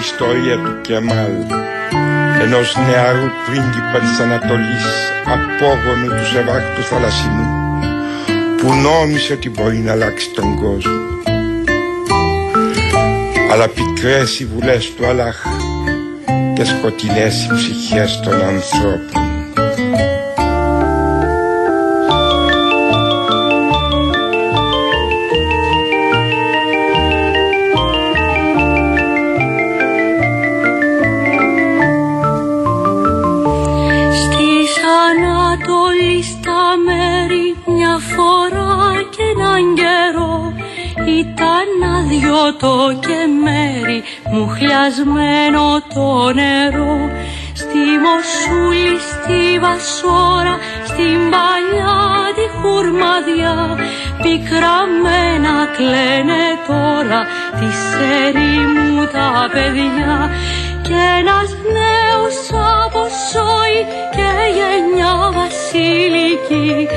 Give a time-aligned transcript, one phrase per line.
[0.00, 1.32] Ακούστε τώρα την ιστορία του Κεμάλ
[2.42, 4.86] ενός νεαρού πρίγκιπα της Ανατολής
[5.24, 7.46] απόγονου του Σεβάχτου Θαλασσινού
[8.56, 11.00] που νόμισε ότι μπορεί να αλλάξει τον κόσμο.
[13.52, 15.46] Αλλά πικρές οι βουλές του Αλλάχ
[16.54, 19.19] και σκοτεινές οι ψυχές των ανθρώπων
[44.70, 47.10] μου χλιασμένο το νερό
[47.52, 50.54] Στη Μοσούλη, στη Βασόρα,
[50.84, 51.98] στην παλιά
[52.36, 53.56] τη χουρμαδιά.
[54.22, 57.20] Πικραμένα κλαίνε τώρα
[57.58, 57.68] τη
[58.72, 60.14] μου τα παιδιά.
[60.82, 62.38] Κι ένας νέος
[62.82, 63.02] από
[64.16, 66.88] και γενιά βασιλική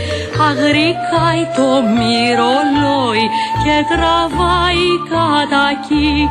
[0.47, 3.25] Αγρικάει το μυρολόι
[3.63, 6.29] και τραβάει κατακί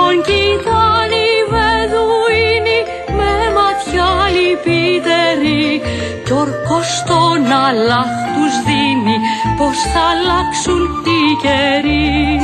[0.00, 2.80] Τον κοιτάνει βεδουίνι
[3.18, 5.80] με ματιά λυπητερή
[6.24, 9.16] Κι ορκός τον αλάχ τους δίνει
[9.58, 12.38] πως θα αλλάξουν τι καιροί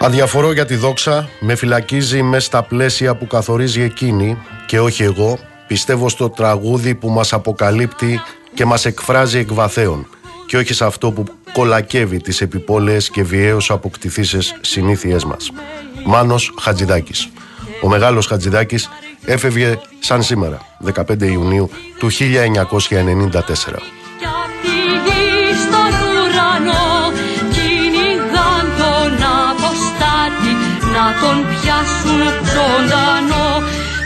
[0.00, 5.38] Αδιαφορώ για τη δόξα, με φυλακίζει μες στα πλαίσια που καθορίζει εκείνη και όχι εγώ.
[5.66, 8.20] Πιστεύω στο τραγούδι που μας αποκαλύπτει
[8.54, 10.06] και μας εκφράζει εκ βαθέων
[10.48, 15.50] και όχι σε αυτό που κολακεύει τις επιπόλαιες και βιαίως αποκτηθήσεις συνήθειές μας.
[16.04, 17.28] Μάνος Χατζηδάκης.
[17.82, 18.88] Ο μεγάλος Χατζηδάκης
[19.24, 23.82] έφευγε σαν σήμερα, 15 Ιουνίου του 1994.
[30.98, 32.20] να τον πιάσουν
[32.54, 33.50] ζωντανό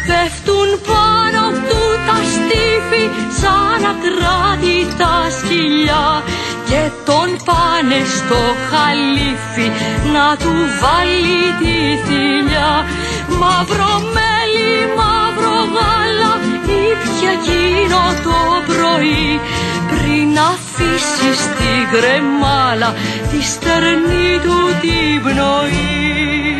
[0.06, 3.04] Πέφτουν πάνω του τα στήφη
[3.40, 6.06] σαν ατράτητα σκυλιά
[6.72, 9.68] και τον πάνε στο χαλίφι
[10.14, 12.72] να του βάλει τη θηλιά.
[13.40, 16.32] Μαύρο μέλι, μαύρο γάλα
[16.88, 18.38] ήπια εκείνο το
[18.68, 19.40] πρωί.
[19.90, 22.94] Πριν αφήσεις στην κρεμάλα
[23.30, 26.51] τη στερνή του την πνοή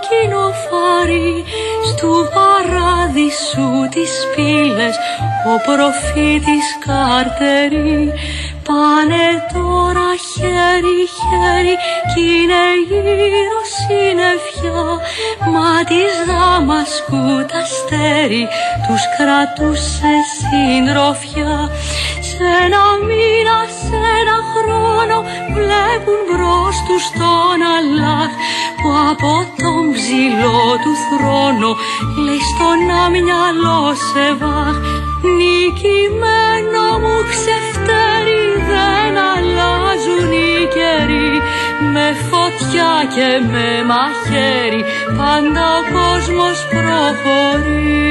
[0.00, 1.44] κόκκινο φάρι
[1.88, 4.96] στου παράδεισου τις πύλες
[5.50, 8.12] ο προφήτης Καρτερή
[8.66, 11.74] πάνε τώρα χέρι χέρι
[12.10, 14.82] κι είναι γύρω συννεφιά
[15.52, 18.44] μα της Δαμασκού τα αστέρι
[18.86, 21.56] τους κρατούσε συντροφιά.
[22.28, 25.16] Σε ένα μήνα, σε ένα χρόνο
[25.56, 28.30] βλέπουν μπρος τους τον Αλλάχ
[28.82, 29.32] που από
[29.62, 31.70] τον ψηλό του θρόνο
[32.24, 34.76] λέει στον αμυαλό σε βάχ
[35.38, 41.32] νικημένο μου ξεφτέρι δεν αλλάζουν οι καιροί.
[41.92, 44.82] Με φωτιά και με μαχαίρι
[45.16, 48.10] πάντα ο κόσμος προχωρεί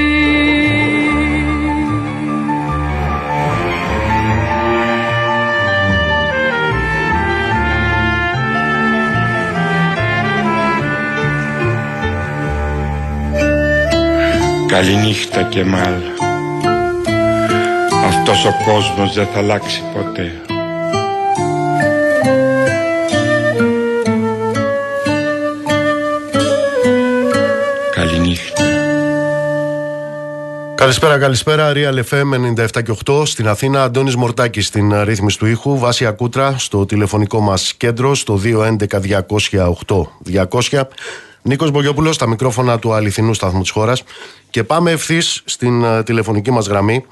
[14.69, 15.93] Καληνύχτα και μάλ
[18.07, 20.31] Αυτός ο κόσμος δεν θα αλλάξει ποτέ
[27.91, 28.63] Καληνύχτα
[30.75, 31.71] Καλησπέρα, καλησπέρα.
[31.75, 33.83] Real FM 97 και 8 στην Αθήνα.
[33.83, 35.77] Αντώνης Μορτάκης στην ρύθμιση του ήχου.
[35.77, 40.03] Βάση Ακούτρα στο τηλεφωνικό μας κέντρο στο 211 200
[40.49, 40.81] 200.
[41.41, 44.03] Νίκος Μπογιόπουλος στα μικρόφωνα του αληθινού σταθμού της χώρας.
[44.49, 47.05] Και πάμε ευθύς στην uh, τηλεφωνική μας γραμμή.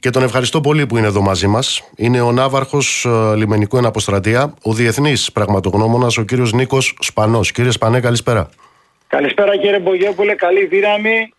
[0.00, 1.82] Και τον ευχαριστώ πολύ που είναι εδώ μαζί μας.
[1.96, 7.52] Είναι ο Ναύαρχος uh, Λιμενικού Εναποστρατεία, ο διεθνής πραγματογνώμονας, ο κύριος Νίκος Σπανός.
[7.52, 8.48] Κύριε Σπανέ, καλησπέρα.
[9.06, 11.32] Καλησπέρα κύριε Μπογιόπουλε, καλή δύναμη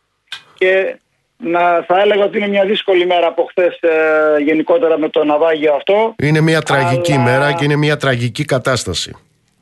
[0.54, 1.00] και
[1.38, 5.74] να, θα έλεγα ότι είναι μια δύσκολη μέρα από χθες ε, γενικότερα με το ναυάγιο
[5.74, 6.16] αυτό.
[6.24, 9.16] Είναι μια τραγική μέρα και είναι μια τραγική κατάσταση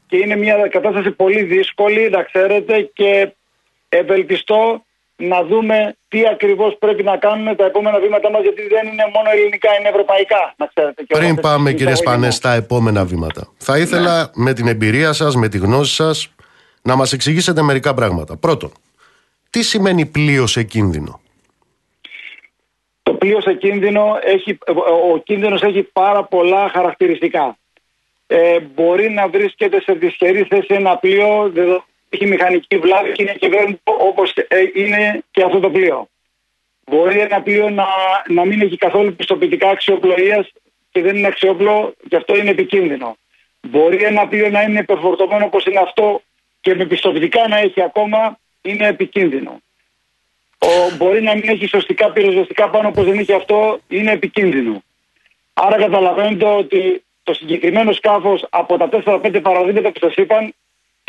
[0.07, 3.31] και είναι μια κατάσταση πολύ δύσκολη, να ξέρετε, και
[3.89, 4.81] ευελπιστώ
[5.15, 9.29] να δούμε τι ακριβώς πρέπει να κάνουμε τα επόμενα βήματα μας γιατί δεν είναι μόνο
[9.31, 11.03] ελληνικά, είναι ευρωπαϊκά να ξέρετε.
[11.03, 12.31] Και Πριν όπως πάμε εσείς κύριε εισαγωγή Σπανέ μου.
[12.31, 13.47] στα επόμενα βήματα.
[13.57, 16.33] Θα ήθελα με την εμπειρία σας, με τη γνώση σας
[16.81, 18.37] να μας εξηγήσετε μερικά πράγματα.
[18.37, 18.71] Πρώτον,
[19.49, 21.21] τι σημαίνει πλοίο σε κίνδυνο;
[23.03, 24.57] Το πλοίο σε κίνδυνο έχει,
[25.13, 27.57] ο κίνδυνος έχει πάρα πολλά χαρακτηριστικά.
[28.27, 33.33] Ε, μπορεί να βρίσκεται σε δυσχερή θέση ένα πλοίο, δεδο- έχει μηχανική βλάβη και είναι
[33.33, 36.07] κυβέρνητο όπως ε, είναι και αυτό το πλοίο.
[36.85, 37.85] Μπορεί ένα πλοίο να,
[38.27, 40.51] να μην έχει καθόλου πιστοποιητικά αξιοπλοείας
[40.91, 43.17] και δεν είναι αξιόπλο και αυτό είναι επικίνδυνο.
[43.61, 46.21] Μπορεί ένα πλοίο να είναι υπερφορτωμένο όπως είναι αυτό
[46.61, 49.61] και με πιστοποιητικά να έχει ακόμα είναι επικίνδυνο.
[50.57, 54.83] Ο, μπορεί να μην έχει σωστικά πυροσβεστικά πάνω όπως δεν είχε αυτό, είναι επικίνδυνο.
[55.53, 60.53] Άρα καταλαβαίνετε ότι το συγκεκριμένο σκάφος από τα 4-5 παραδείγματα που σας είπαν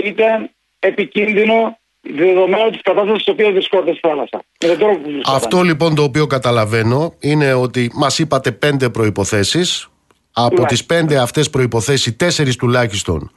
[0.04, 4.42] ήταν επικίνδυνο δεδομένου της κατάστασης στην οποίας βρισκόταν στη θάλασσα.
[4.60, 5.34] Με τον τρόπο που βρισκόταν.
[5.34, 9.88] Αυτό λοιπόν το οποίο καταλαβαίνω είναι ότι μας είπατε πέντε προϋποθέσεις.
[10.32, 10.66] Από Τουλάχιστον.
[10.66, 13.30] τις πέντε αυτές προϋποθέσεις, τέσσερις τουλάχιστον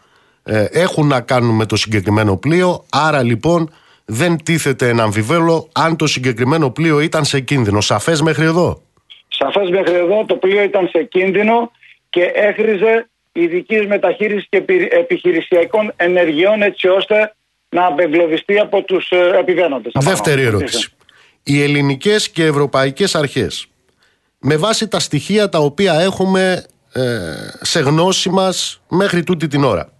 [0.43, 2.85] ε, έχουν να κάνουν με το συγκεκριμένο πλοίο.
[2.91, 3.73] Άρα λοιπόν
[4.05, 7.81] δεν τίθεται ένα αμφιβέλο αν το συγκεκριμένο πλοίο ήταν σε κίνδυνο.
[7.81, 8.81] Σαφές μέχρι εδώ;
[9.27, 11.71] Σαφές μέχρι εδώ το πλοίο ήταν σε κίνδυνο
[12.11, 17.33] και έχριζε ειδικής μεταχείρισης και επι- επιχειρησιακών ενεργειών έτσι ώστε
[17.69, 19.91] να απεγκλωβιστεί από τους ε, επιβαίνοντες.
[19.99, 20.57] Δεύτερη Απάνω.
[20.57, 20.89] ερώτηση.
[21.43, 23.65] Οι ελληνικές και ευρωπαϊκές αρχές
[24.39, 27.01] με βάση τα στοιχεία τα οποία έχουμε ε,
[27.61, 29.93] σε γνώση μας μέχρι τούτη την ώρα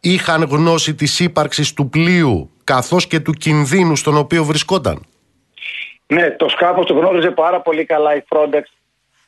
[0.00, 5.06] είχαν γνώση της ύπαρξης του πλοίου καθώς και του κινδύνου στον οποίο βρισκόταν;
[6.06, 8.62] Ναι, το σκάφος το γνώριζε πάρα πολύ καλά η Frontex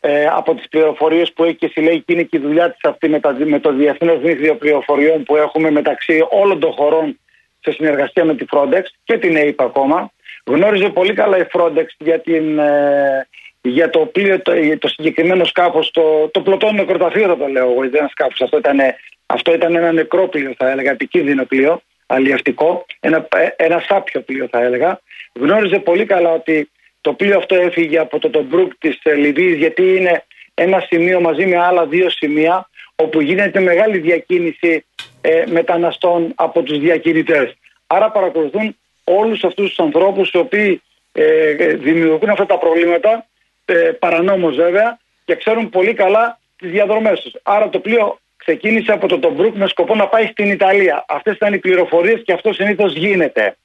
[0.00, 3.08] ε, από τις πληροφορίες που έχει και συλλέγει και είναι και η δουλειά της αυτή
[3.08, 7.18] με, τα, με το Διεθνές Δίκτυο Πληροφοριών που έχουμε μεταξύ όλων των χωρών
[7.60, 10.10] σε συνεργασία με τη Frontex και την ΑΕΠ ακόμα.
[10.46, 13.28] Γνώριζε πολύ καλά η Frontex για, την, ε,
[13.60, 17.80] για το πλοίο, το, το συγκεκριμένο σκάφος, το, το πλωτό νεκροταφείο θα το λέω εγώ,
[17.80, 18.40] δεν είναι σκάφος.
[18.40, 18.78] Αυτό ήταν,
[19.26, 24.60] αυτό ήταν ένα νεκρό πλοίο θα έλεγα, επικίνδυνο πλοίο, αλλιευτικό, ένα, ένα σάπιο πλοίο θα
[24.62, 25.00] έλεγα.
[25.40, 29.82] Γνώριζε πολύ καλά ότι το πλοίο αυτό έφυγε από το Τομπρούκ της ε, Λιβύης γιατί
[29.82, 30.24] είναι
[30.54, 34.84] ένα σημείο μαζί με άλλα δύο σημεία όπου γίνεται μεγάλη διακίνηση
[35.20, 37.56] ε, μεταναστών από τους διακινητές.
[37.86, 43.26] Άρα παρακολουθούν όλους αυτούς τους ανθρώπους οι οποίοι ε, δημιουργούν αυτά τα προβλήματα
[43.64, 47.32] ε, παρανόμως βέβαια και ξέρουν πολύ καλά τις διαδρομές τους.
[47.42, 51.04] Άρα το πλοίο ξεκίνησε από το Τομπρούκ με σκοπό να πάει στην Ιταλία.
[51.08, 53.56] Αυτές ήταν οι πληροφορίες και αυτό συνήθως γίνεται.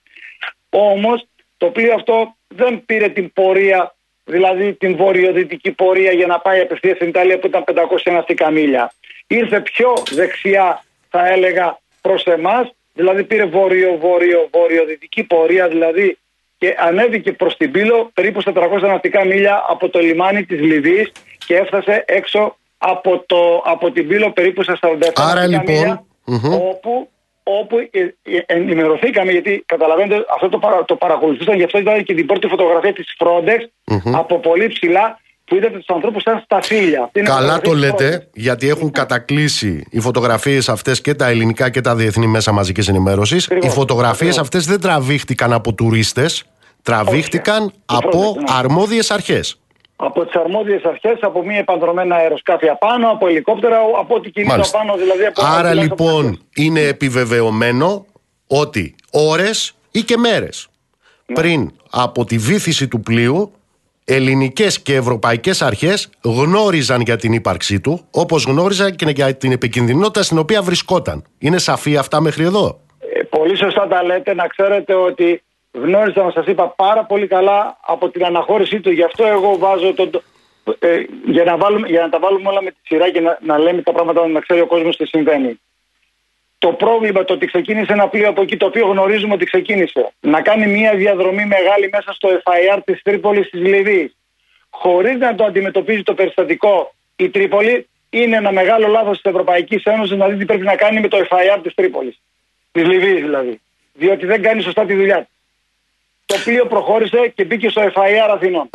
[0.69, 1.27] Όμως
[1.63, 6.95] το πλοίο αυτό δεν πήρε την πορεία, δηλαδή την βορειοδυτική πορεία για να πάει απευθείας
[6.95, 8.93] στην Ιταλία που ήταν 500 ναυτικά μίλια.
[9.27, 16.17] Ήρθε πιο δεξιά θα έλεγα προς εμάς, δηλαδή πήρε βορειο-βορειο-βορειοδυτική πορεία δηλαδή
[16.57, 21.11] και ανέβηκε προς την Πύλο περίπου στα 400 ναυτικά μίλια από το λιμάνι της Λιβύης
[21.45, 26.05] και έφτασε έξω από, το, από την Πύλο περίπου στα 47 Άρα, ναυτικά λοιπόν, μίλια,
[26.25, 26.53] μμμ.
[26.53, 27.09] όπου
[27.43, 32.13] όπου ε, ε, ενημερωθήκαμε γιατί καταλαβαίνετε αυτό το, παρα, το παρακολουθούσαν γι' αυτό ήταν και
[32.13, 33.59] την πρώτη φωτογραφία της Frontex
[34.13, 37.03] από πολύ ψηλά που είδατε τους ανθρώπους σαν στα φύλλα.
[37.03, 38.29] Αυτή είναι η Καλά φωτογραφία το της λέτε, Frontex.
[38.33, 43.43] γιατί έχουν κατακλείσει οι φωτογραφίες αυτές και τα ελληνικά και τα διεθνή μέσα μαζικής ενημέρωσης.
[43.45, 44.37] Οι Ακριβώς, φωτογραφίες ακριβώς.
[44.37, 46.43] αυτές δεν τραβήχτηκαν από τουρίστες,
[46.81, 48.43] τραβήχτηκαν Όχι, από Frontex, ναι.
[49.97, 50.05] Αρμόδιες αρχές.
[50.11, 54.77] Από τις αρμόδιες αρχές, από μη επανδρομένα αεροσκάφια πάνω, από ελικόπτερα, από ό,τι κινείται Μάλιστα.
[54.77, 55.25] πάνω δηλαδή.
[55.25, 58.05] Από Άρα από τουλάχιστον από λοιπόν είναι επιβεβαιωμένο
[58.47, 60.67] ότι ώρες ή και μέρες
[61.25, 61.35] Ναι.
[61.35, 63.51] πριν από τη βήθηση του πλοίου
[64.05, 70.23] ελληνικές και ευρωπαϊκές αρχές γνώριζαν για την ύπαρξή του όπως γνώριζαν και για την επικινδυνότητα
[70.23, 71.23] στην οποία βρισκόταν.
[71.39, 74.33] Είναι σαφή αυτά μέχρι εδώ; Ε, πολύ σωστά τα λέτε.
[74.33, 78.91] Να ξέρετε ότι γνώριζα, σας είπα, πάρα πολύ καλά από την αναχώρησή του.
[78.91, 80.09] Γι' αυτό εγώ βάζω τον...
[80.79, 83.57] Ε, για, να βάλουμε, για να τα βάλουμε όλα με τη σειρά και να, να
[83.57, 85.59] λέμε τα πράγματα να ξέρει ο κόσμος τι συμβαίνει.
[86.57, 90.41] Το πρόβλημα το ότι ξεκίνησε ένα πλοίο από εκεί το οποίο γνωρίζουμε ότι ξεκίνησε να
[90.41, 94.15] κάνει μια διαδρομή μεγάλη μέσα στο FIR της Τρίπολης της Λιβύης
[94.69, 100.17] χωρίς να το αντιμετωπίζει το περιστατικό η Τρίπολη είναι ένα μεγάλο λάθος της Ευρωπαϊκής Ένωσης
[100.17, 102.21] να δει τι πρέπει να κάνει με το FIR της Τρίπολης.
[102.71, 103.61] Της Λιβύης δηλαδή.
[103.93, 105.27] Διότι δεν κάνει σωστά τη δουλειά του.
[106.33, 108.69] Το πλοίο προχώρησε και μπήκε στο FIR Αθηνών.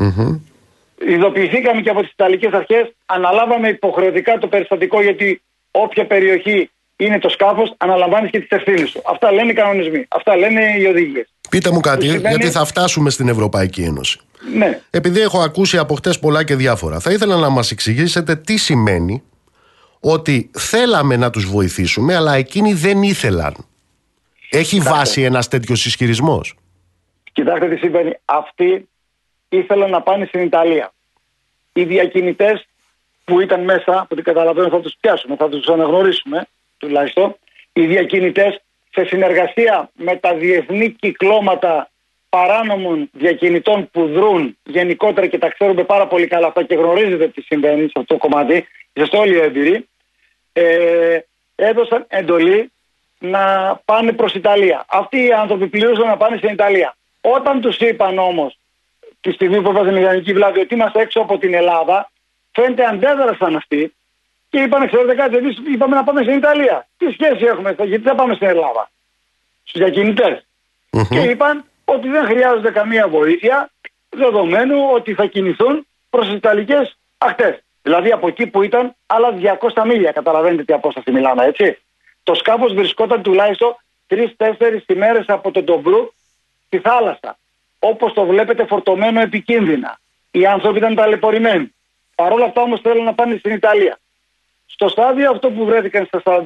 [1.08, 7.28] Ειδοποιηθήκαμε και από τις Ιταλικές αρχές, αναλάβαμε υποχρεωτικά το περιστατικό γιατί όποια περιοχή είναι το
[7.28, 9.02] σκάφος, αναλαμβάνεις και τις ευθύνες σου.
[9.10, 10.04] Αυτά λένε οι κανονισμοί.
[10.08, 11.28] Αυτά λένε οι οδηγίες.
[11.50, 14.18] Πείτε μου κάτι, Που σημαίνει- γιατί θα φτάσουμε στην Ευρωπαϊκή Ένωση.
[14.54, 14.80] Ναι.
[14.90, 19.22] Επειδή έχω ακούσει από χτες πολλά και διάφορα, θα ήθελα να μας εξηγήσετε τι σημαίνει
[20.00, 23.54] ότι θέλαμε να τους βοηθήσουμε, αλλά εκείνοι δεν ήθελαν.
[24.50, 26.54] Έχει βάση ένας τέτοιος ισχυρισμός;
[27.38, 28.12] Κοιτάξτε τι συμβαίνει.
[28.24, 28.88] Αυτοί
[29.48, 30.92] ήθελαν να πάνε στην Ιταλία.
[31.72, 32.66] Οι διακινητές
[33.24, 36.46] που ήταν μέσα, από ό,τι καταλαβαίνω θα τους πιάσουμε, θα τους αναγνωρίσουμε
[36.78, 37.36] τουλάχιστον.
[37.72, 41.90] Οι διακινητές σε συνεργασία με τα διεθνή κυκλώματα
[42.28, 47.42] παράνομων διακινητών που δρούν γενικότερα και τα ξέρουμε πάρα πολύ καλά αυτά και γνωρίζετε τι
[47.42, 49.88] συμβαίνει σε αυτό το κομμάτι, είστε όλοι έμπειροι,
[50.52, 51.18] ε,
[51.54, 52.72] έδωσαν εντολή
[53.18, 54.84] να πάνε προς Ιταλία.
[54.88, 56.97] Αυτοί οι άνθρωποι πληρούσαν να πάνε στην Ιταλία.
[57.20, 58.58] Όταν τους είπαν όμως
[59.20, 62.10] τη στιγμή που έβαζε μηχανική βλάβη ότι είμαστε έξω από την Ελλάδα,
[62.52, 63.94] φαίνεται αντέδρασαν αυτοί
[64.50, 66.88] και είπαν, ξέρετε κάτι, εμείς είπαμε να πάμε στην Ιταλία.
[66.98, 68.90] Τι σχέση έχουμε, γιατί δεν πάμε στην Ελλάδα;
[69.64, 70.44] Στους διακινητε
[71.08, 73.70] Και είπαν ότι δεν χρειάζονται καμία βοήθεια,
[74.08, 77.62] δεδομένου ότι θα κινηθούν προς τις Ιταλικές ακτές.
[77.82, 80.12] Δηλαδή από εκεί που ήταν άλλα 200 μίλια.
[80.12, 81.78] Καταλαβαίνετε τι απόσταση μιλάμε, έτσι.
[82.22, 83.76] Το σκάφος βρισκόταν τουλάχιστον
[84.08, 84.24] 3-4
[84.86, 86.12] ημέρες από τον Ντομπρού
[86.68, 87.38] στη θάλασσα.
[87.78, 89.98] Όπως το βλέπετε, φορτωμένο επικίνδυνα.
[90.30, 91.74] Οι άνθρωποι ήταν ταλαιπωρημένοι.
[92.14, 93.98] Παρ' όλα αυτά όμως θέλουν να πάνε στην Ιταλία.
[94.66, 96.44] Στο στάδιο αυτό που βρέθηκαν στα 47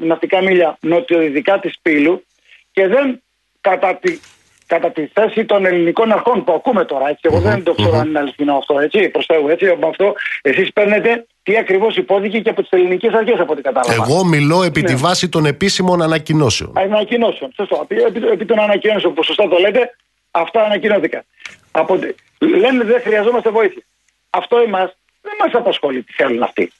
[0.00, 2.24] ναυτικά μίλια νοτιοδυτικά της Πύλου
[2.72, 3.22] και δεν
[3.60, 4.18] κατά τη,
[4.66, 7.08] κατά τη θέση των ελληνικών αρχών που ακούμε τώρα.
[7.08, 7.20] Έτσι.
[7.22, 8.78] Εγώ δεν το ξέρω αν είναι αληθινό αυτό.
[8.78, 13.12] Έτσι, προς Θεού, έτσι, από αυτό εσείς παίρνετε τι ακριβώς υπόθηκε και από τις ελληνικές
[13.12, 13.92] αρχές, από ό,τι κατάλαβα.
[13.92, 14.86] Εγώ μιλώ επί ναι.
[14.86, 16.72] τη βάση των επίσημων ανακοινώσεων.
[16.76, 17.52] Ανακοινώσεων.
[17.56, 17.86] Σωστό.
[17.88, 19.96] Επί, επί των ανακοινώσεων που σωστά το λέτε,
[20.30, 21.22] αυτά ανακοινώθηκαν.
[21.70, 21.98] Από,
[22.38, 23.82] λένε δεν χρειαζόμαστε βοήθεια.
[24.30, 26.72] Αυτό εμάς δεν μας απασχολεί τι θέλουν αυτοί.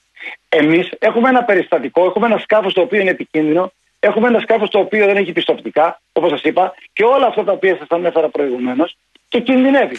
[0.49, 4.79] Εμείς έχουμε ένα περιστατικό, έχουμε ένα σκάφος το οποίο είναι επικίνδυνο, έχουμε ένα σκάφος το
[4.79, 8.97] οποίο δεν έχει πιστοπτικά, όπως σας είπα, και όλα αυτά τα οποία σας ανέφερα προηγουμένως,
[9.29, 9.97] και κινδυνεύει.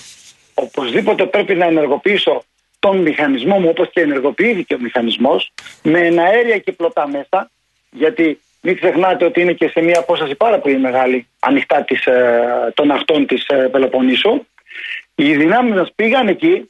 [0.54, 2.44] Οπωσδήποτε πρέπει να ενεργοποιήσω
[2.86, 5.51] τον μηχανισμό μου, όπως και ενεργοποιήθηκε ο μηχανισμός,
[5.84, 7.51] με εναέρια και πλωτά μέσα,
[7.92, 12.72] γιατί μην ξεχνάτε ότι είναι και σε μια απόσταση πάρα πολύ μεγάλη ανοιχτά της, ε,
[12.74, 14.46] των ακτών της ε, Πελοποννήσου.
[15.15, 16.70] Οι δυνάμεις μας πήγαν εκεί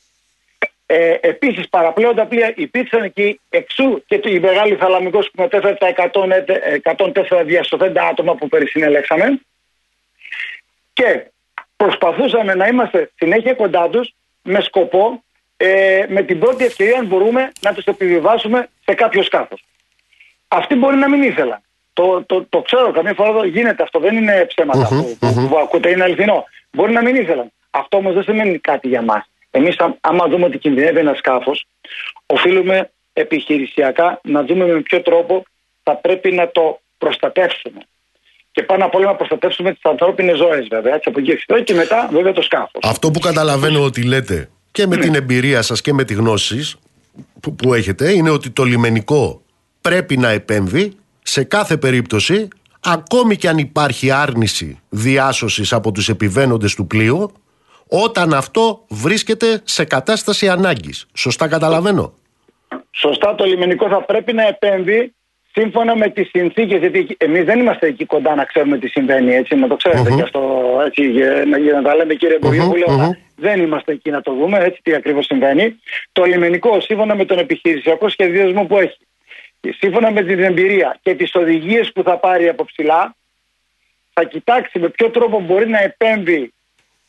[0.85, 5.87] ε, Επίσης, παραπλέοντα πλοία υπήρξαν εκεί εξού και η μεγάλη θαλαμικός που μετέφερε τα
[6.83, 9.41] 104 διασωθέντα άτομα που περισυνέλεξαμε.
[10.93, 11.25] Και
[11.75, 15.24] προσπαθούσαμε να είμαστε συνέχεια κοντά τους με σκοπό
[15.57, 19.65] ε, με την πρώτη ευκαιρία αν μπορούμε να του επιβιβάσουμε σε κάποιο σκάφος.
[20.47, 21.59] Αυτοί μπορεί να μην ήθελαν.
[21.93, 23.99] Το, το, το ξέρω, καμία φορά γίνεται αυτό.
[23.99, 26.45] Δεν είναι ψέματα που, που, που, ακούτε, είναι αληθινό.
[26.71, 27.51] Μπορεί να μην ήθελαν.
[27.69, 29.29] Αυτό όμως δεν σημαίνει κάτι για μας.
[29.51, 31.65] Εμείς, άμα δούμε ότι κινδυνεύει ένας σκάφος,
[32.25, 35.43] οφείλουμε επιχειρησιακά να δούμε με ποιο τρόπο
[35.83, 37.79] θα πρέπει να το προστατεύσουμε.
[38.51, 40.93] Και πάνω απ' όλα να προστατεύσουμε τις ανθρώπινες ζωές, βέβαια.
[40.93, 42.81] Έτσι, από εκεί και μετά, βέβαια, το σκάφος.
[42.83, 45.01] Αυτό που καταλαβαίνω ότι λέτε και με ναι.
[45.01, 46.71] την εμπειρία σας και με τη γνώση
[47.39, 49.41] που, που έχετε είναι ότι το λιμενικό
[49.81, 52.47] πρέπει να επέμβει σε κάθε περίπτωση
[52.83, 57.31] ακόμη και αν υπάρχει άρνηση διάσωσης από τους επιβαίνοντες του πλοίου
[57.87, 61.07] όταν αυτό βρίσκεται σε κατάσταση ανάγκης.
[61.13, 62.13] Σωστά καταλαβαίνω;
[62.91, 65.13] Σωστά το λιμενικό θα πρέπει να επέμβει
[65.51, 69.55] σύμφωνα με τις συνθήκες γιατί εμείς δεν είμαστε εκεί κοντά να ξέρουμε τι συμβαίνει έτσι
[69.55, 70.15] να το ξέρετε uh-huh.
[70.15, 70.41] και αυτό
[70.85, 74.95] έτσι για, να τα λέμε κύριε uh-huh, δεν είμαστε εκεί να το δούμε έτσι τι
[74.95, 75.79] ακριβώς συμβαίνει.
[76.11, 78.97] Το λιμενικό σύμφωνα με τον επιχειρησιακό σχεδιασμό που έχει
[79.77, 83.15] σύμφωνα με την εμπειρία και τις οδηγίες που θα πάρει από ψηλά
[84.13, 86.53] θα κοιτάξει με ποιο τρόπο μπορεί να επέμβει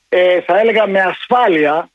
[0.08, 1.90] ε, θα έλεγα με ασφάλεια,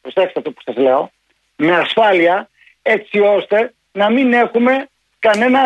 [0.00, 1.10] προσέξτε το που σας λέω,
[1.56, 2.48] με ασφάλεια
[2.82, 5.60] έτσι ώστε να μην έχουμε κανένα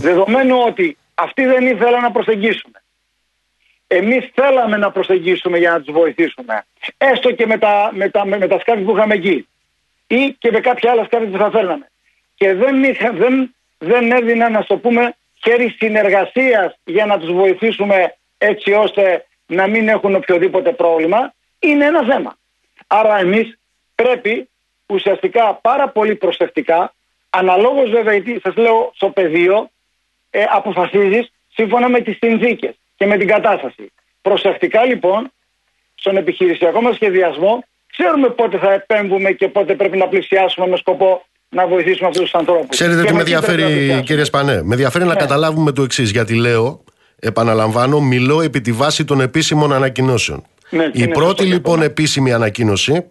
[0.00, 2.79] Δεδομένου ότι αυτοί δεν ήθελαν να προσεγγίσουμε.
[3.92, 6.64] Εμείς θέλαμε να προσεγγίσουμε για να τους βοηθήσουμε.
[6.96, 9.48] Έστω και με τα, με τα, με, τα σκάφη που είχαμε εκεί.
[10.06, 11.90] Ή και με κάποια άλλα σκάφη που θα φέρναμε.
[12.34, 18.16] Και δεν, είχα, δεν, δεν έδιναν να το πούμε χέρι συνεργασίας για να τους βοηθήσουμε
[18.38, 22.36] έτσι ώστε να μην έχουν οποιοδήποτε πρόβλημα είναι ένα θέμα.
[22.86, 23.58] Άρα εμείς
[23.94, 24.48] πρέπει
[24.86, 26.94] ουσιαστικά πάρα πολύ προσεκτικά
[27.30, 29.70] αναλόγως βέβαια γιατί σας λέω στο πεδίο
[30.30, 33.92] ε, αποφασίζεις σύμφωνα με τις συνθήκες και με την κατάσταση.
[34.22, 35.32] Προσεκτικά λοιπόν
[35.94, 37.64] στον επιχειρησιακό μας σχεδιασμό
[37.96, 42.34] ξέρουμε πότε θα επέμβουμε και πότε πρέπει να πλησιάσουμε με σκοπό να βοηθήσουμε αυτούς τους
[42.34, 42.68] ανθρώπους.
[42.68, 45.20] Ξέρετε τι με ενδιαφέρει, κύριε Σπανέ; Με ενδιαφέρει να ναι.
[45.20, 46.10] καταλάβουμε το εξής.
[46.10, 46.84] Γιατί λέω
[47.22, 50.44] Επαναλαμβάνω, μιλώ επί τη βάση των επίσημων ανακοινώσεων.
[50.70, 53.04] Ναι, Η πρώτη λοιπόν επίσημη ανακοίνωση ναι.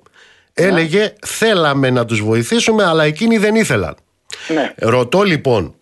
[0.53, 3.95] έλεγε θέλαμε να τους βοηθήσουμε αλλά εκείνοι δεν ήθελαν.
[4.47, 4.73] Ναι.
[4.77, 5.75] Ρωτώ λοιπόν,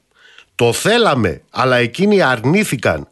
[0.56, 3.08] το θέλαμε αλλά εκείνοι αρνήθηκαν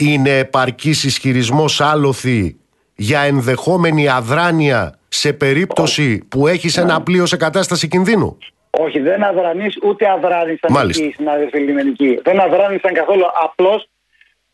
[0.00, 2.56] είναι επαρκής ισχυρισμός άλοθη
[2.94, 7.04] για ενδεχόμενη αδράνεια σε περίπτωση που έχεις ένα ναι.
[7.04, 8.38] πλοίο σε κατάσταση κινδύνου;
[8.70, 12.20] Όχι, δεν αδρανείς ούτε αδράνησαν οι συνάδελφοι λιμενικοί.
[12.22, 13.24] Δεν αδράνησαν καθόλου.
[13.42, 13.88] Απλώς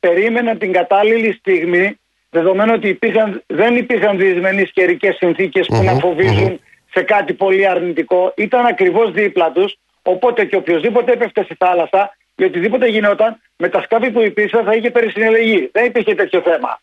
[0.00, 1.98] περίμεναν την κατάλληλη στιγμή,
[2.30, 6.60] δεδομένου ότι υπήρχαν, δεν υπήρχαν δυσμενείς καιρικές συνθήκες που να φοβίζουν
[6.90, 12.44] σε κάτι πολύ αρνητικό, ήταν ακριβώς δίπλα τους, οπότε και οποιοδήποτε έπεφτε στη θάλασσα ή
[12.44, 15.68] οτιδήποτε γινόταν, με τα σκάφη που υπήρξαν θα είχε περισυνελεγεί.
[15.72, 16.80] Δεν υπήρχε τέτοιο θέμα.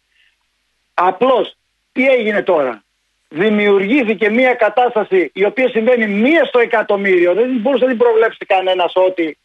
[0.93, 1.55] Απλώς,
[1.91, 2.83] τι έγινε τώρα;
[3.36, 7.33] Δημιουργήθηκε μια κατάσταση η οποία συμβαίνει μία στο εκατομμύριο.
[7.33, 9.38] Δεν μπορούσε να την προβλέψει κανένας ότι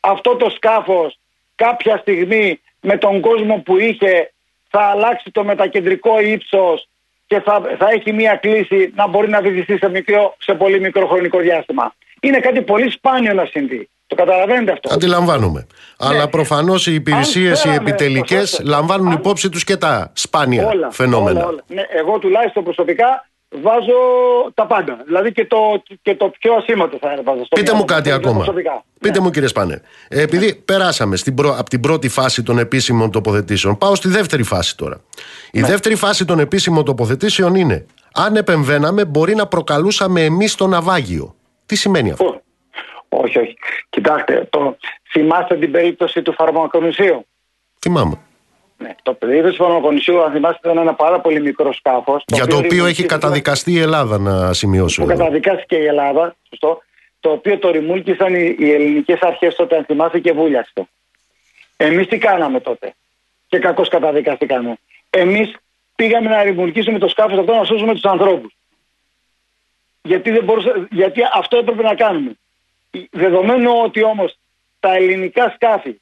[0.00, 1.18] αυτό το σκάφος
[1.54, 4.32] κάποια στιγμή με τον κόσμο που είχε
[4.70, 6.88] θα αλλάξει το μετακεντρικό ύψος
[7.26, 11.06] και θα, θα έχει μία κλίση να μπορεί να βυθιστεί σε, μικρό, σε πολύ μικρό
[11.06, 11.94] χρονικό διάστημα.
[12.20, 13.88] Είναι κάτι πολύ σπάνιο να συμβεί.
[14.14, 14.94] Το καταλαβαίνετε αυτό.
[14.94, 15.60] Αντιλαμβάνομαι.
[15.60, 16.08] Ναι.
[16.08, 19.12] Αλλά προφανώς οι υπηρεσίες, οι επιτελικές λαμβάνουν αν...
[19.12, 21.38] υπόψη τους και τα σπάνια όλα, φαινόμενα.
[21.38, 21.62] Όλα, όλα.
[21.66, 23.26] Ναι, εγώ τουλάχιστον προσωπικά
[23.62, 23.92] βάζω
[24.54, 25.02] τα πάντα.
[25.06, 27.42] Δηλαδή και το, και το πιο ασήμαντο θα έβαζα.
[27.54, 28.44] Πείτε μου κάτι ακόμα.
[29.00, 29.24] Πείτε ναι.
[29.24, 29.82] μου κύριε Σπάνε.
[30.08, 30.52] Επειδή ναι.
[30.52, 35.00] περάσαμε στην προ, από την πρώτη φάση των επίσημων τοποθετήσεων, πάω στη δεύτερη φάση τώρα.
[35.52, 35.66] Η ναι.
[35.66, 41.34] δεύτερη φάση των επίσημων τοποθετήσεων είναι αν επεμβαίναμε μπορεί να προκαλούσαμε εμείς το ναυάγιο.
[41.66, 42.41] Τι σημαίνει αυτό;
[43.14, 43.56] Όχι, όχι.
[43.90, 44.76] Κοιτάξτε, το...
[45.10, 47.26] θυμάστε την περίπτωση του φαρμακονισίου.
[47.80, 48.18] Θυμάμαι.
[48.76, 52.24] Ναι, το περίπτωση του φαρμακονισίου, αν θυμάστε, ήταν ένα πάρα πολύ μικρό σκάφος.
[52.26, 55.02] Για το, οποίο έχει καταδικαστεί η Ελλάδα, να σημειώσω.
[55.02, 56.82] Που καταδικάστηκε η Ελλάδα, σωστό.
[57.20, 60.88] Το οποίο το ρημούλκησαν οι, οι ελληνικές αρχές τότε, αν θυμάστε, και βούλιαστο.
[61.76, 62.94] Εμείς τι κάναμε τότε;
[63.46, 64.78] Και κακώς καταδικαστήκαμε.
[65.10, 65.56] Εμείς
[65.94, 68.56] πήγαμε να ρημουλκίσουμε το σκάφος αυτό να σώσουμε τους ανθρώπους.
[70.02, 72.32] Γιατί, δεν μπορούσα, γιατί αυτό έπρεπε να κάνουμε;
[73.10, 74.38] Δεδομένου ότι όμως
[74.80, 76.00] τα ελληνικά σκάφη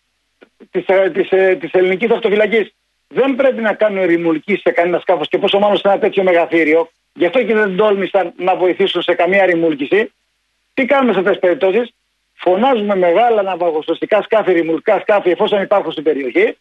[0.71, 2.75] της, ε, της, ε, της ελληνικής αυτοφυλακής
[3.09, 6.91] δεν πρέπει να κάνουν ρημουλκή σε κανένα σκάφος και πόσο μάλλον σε ένα τέτοιο μεγαθύριο,
[7.15, 10.13] γι' αυτό και δεν τόλμησαν να βοηθήσουν σε καμία ρημούλκηση.
[10.75, 11.95] Τι κάνουμε σε αυτές τις περιπτώσεις,
[12.35, 16.57] φωνάζουμε μεγάλα ναυαγοστοστικά σκάφη, ρημουλκά σκάφη εφόσον υπάρχουν στην περιοχή,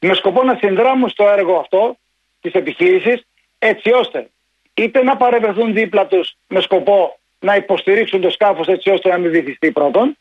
[0.00, 1.96] με σκοπό να συνδράμουν στο έργο αυτό
[2.40, 3.26] της επιχείρησης,
[3.58, 4.28] έτσι ώστε
[4.74, 9.30] είτε να παρευρεθούν δίπλα τους με σκοπό να υποστηρίξουν το σκάφος έτσι ώστε να μην
[9.30, 10.16] βυθιστεί πρώτον,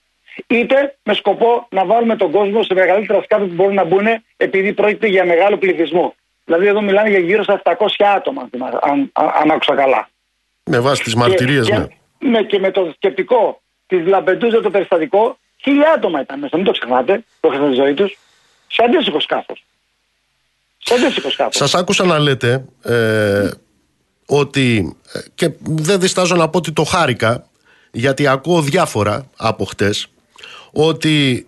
[0.47, 4.73] είτε με σκοπό να βάλουμε τον κόσμο σε μεγαλύτερα σκάφη που μπορούν να μπουν επειδή
[4.73, 6.15] πρόκειται για μεγάλο πληθυσμό.
[6.45, 7.73] Δηλαδή εδώ μιλάνε για γύρω στα 700
[8.15, 8.49] άτομα,
[8.82, 10.10] αν, αν, άκουσα καλά.
[10.63, 11.86] Με βάση τις μαρτυρίες, ναι.
[12.19, 12.43] ναι.
[12.43, 16.58] Και με το σκεπτικό της Λαμπεντούζα το περιστατικό, χίλια άτομα ήταν μέσα.
[16.58, 18.17] Μην το ξεχνάτε, που είχαν τη ζωή τους,
[18.67, 19.63] σε αντίστοιχο σκάφος.
[20.78, 21.56] Σε αντίστοιχο σκάφος.
[21.56, 23.49] Σας άκουσα να λέτε ε,
[24.25, 27.49] ότι ε, και δεν διστάζω να πω ότι το χάρηκα
[27.91, 30.07] γιατί ακούω διάφορα από χτες
[30.71, 31.47] ότι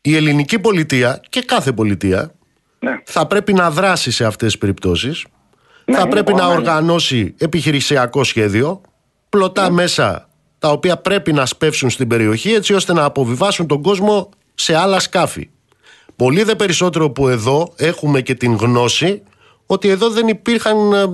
[0.00, 2.34] η ελληνική πολιτεία και κάθε πολιτεία
[2.78, 3.00] ναι.
[3.04, 5.24] θα πρέπει να δράσει σε αυτές τις περιπτώσεις
[5.84, 8.80] ναι, θα πρέπει να οργανώσει επιχειρησιακό σχέδιο
[9.28, 10.28] πλωτά μέσα
[10.58, 15.00] τα οποία πρέπει να σπεύσουν στην περιοχή έτσι ώστε να αποβιβάσουν τον κόσμο σε άλλα
[15.00, 15.48] σκάφη.
[16.16, 19.22] Πολύ δε περισσότερο που εδώ έχουμε και την γνώση
[19.66, 21.04] ότι εδώ δεν, υπήρχαν, ε,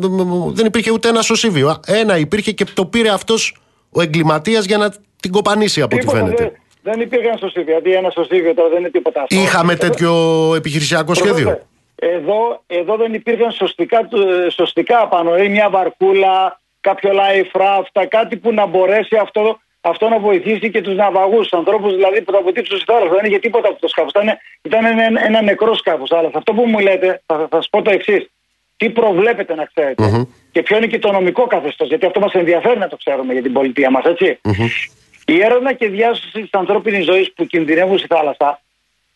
[0.53, 1.81] δεν υπήρχε ούτε ένα σωσίβιο.
[1.87, 3.57] Ένα υπήρχε και το πήρε αυτός
[3.91, 6.43] ο εγκληματίας για να την κοπανίσει από ό,τι φαίνεται.
[6.43, 7.73] Δεν, δεν υπήρχε ένα σωσίβιο.
[7.73, 9.37] Γιατί ένα σωσίβιο τώρα δεν είναι τίποτα αυτό.
[9.37, 10.13] Είχαμε τέτοιο
[10.57, 11.59] επιχειρησιακό σχέδιο.
[11.95, 14.09] Εδώ, εδώ δεν υπήρχαν σωστικά,
[14.51, 15.37] σωστικά πάνω.
[15.37, 20.81] Ή μια βαρκούλα, κάποιο life raft, κάτι που να μπορέσει αυτό, αυτό να βοηθήσει και
[20.81, 23.15] τους ναυαγούς, τους ανθρώπους δηλαδή που θα βοηθήσουν στη θάλασσα.
[23.15, 24.11] Δεν είχε τίποτα από το σκάφος.
[24.11, 24.29] Ήταν,
[24.63, 26.11] ήταν ένα, ένα νεκρό σκάφος.
[26.11, 28.32] Αλλά αυτό που μου λέτε, θα, θα σας πω το εξής
[28.83, 30.27] τι προβλέπετε να ξέρετε mm-hmm.
[30.53, 31.89] και ποιο είναι και το νομικό καθεστώς.
[31.89, 34.41] Γιατί αυτό μας ενδιαφέρει να το ξέρουμε για την πολιτεία μας, έτσι.
[34.43, 34.69] Mm-hmm.
[35.27, 38.61] Η έρευνα και διάσωση της ανθρώπινης ζωής που κινδυνεύουν στη θάλασσα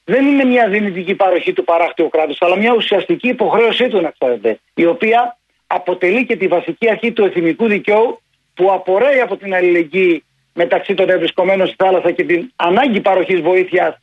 [0.04, 4.58] δεν είναι μια δυνητική παροχή του παράκτιου κράτους, αλλά μια ουσιαστική υποχρέωσή του, να ξέρετε,
[4.74, 8.20] η οποία αποτελεί και τη βασική αρχή του εθνικού δικαίου
[8.54, 13.98] που απορρέει από την αλληλεγγύη μεταξύ των ευρισκομένων στη θάλασσα και την ανάγκη παροχής βοήθειας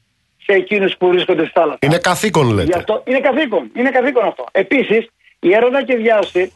[0.45, 1.79] σε εκείνους που βρίσκονται στη θάλασσα.
[1.81, 2.77] Είναι καθήκον, λέτε.
[2.77, 3.71] αυτό, είναι καθήκον.
[3.75, 4.45] Είναι καθήκον αυτό.
[4.51, 5.07] Επίσης,
[5.43, 6.53] η έρευνα και διάσωση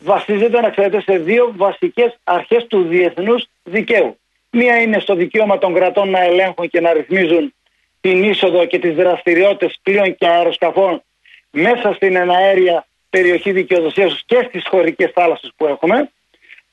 [0.00, 4.18] βασίζεται, να ξέρετε, σε δύο βασικές αρχές του διεθνούς δικαίου.
[4.50, 7.54] Μία είναι στο δικαίωμα των κρατών να ελέγχουν και να ρυθμίζουν
[8.00, 11.02] την είσοδο και τις δραστηριότητες πλοίων και αεροσκαφών
[11.50, 16.10] μέσα στην εναέρια περιοχή δικαιοδοσίας και στις χωρικές θάλασσες που έχουμε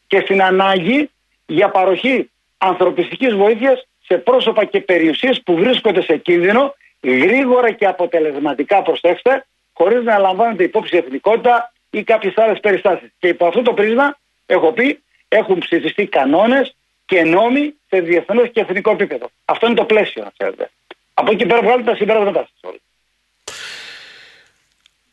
[0.08, 1.10] και στην ανάγκη
[1.46, 8.82] για παροχή ανθρωπιστικής βοήθειας σε πρόσωπα και περιουσίες που βρίσκονται σε κίνδυνο γρήγορα και αποτελεσματικά,
[8.82, 9.46] προσέξτε,
[9.78, 13.10] χωρίς να λαμβάνεται υπόψη η εθνικότητα ή κάποιες άλλες περιστάσεις.
[13.20, 18.60] Και υπό αυτό το πρίσμα, έχω πει, έχουν ψηφιστεί κανόνες και νόμοι σε διεθνέ και
[18.60, 19.30] εθνικό επίπεδο.
[19.46, 20.70] Αυτό είναι το πλαίσιο, να ξέρετε.
[21.14, 22.82] Από εκεί πέρα βγάλετε τα συμπεράσματά σας όλοι.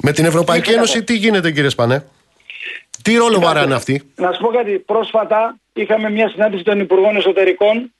[0.02, 2.06] Με την Ευρωπαϊκή Ένωση τι γίνεται κύριε Σπανέ;
[3.02, 4.78] Τι ρόλο βαράνε αυτοί; Να σου πω κάτι.
[4.78, 7.94] Πρόσφατα είχαμε μια συνάντηση των Υπουργών Εσωτερικών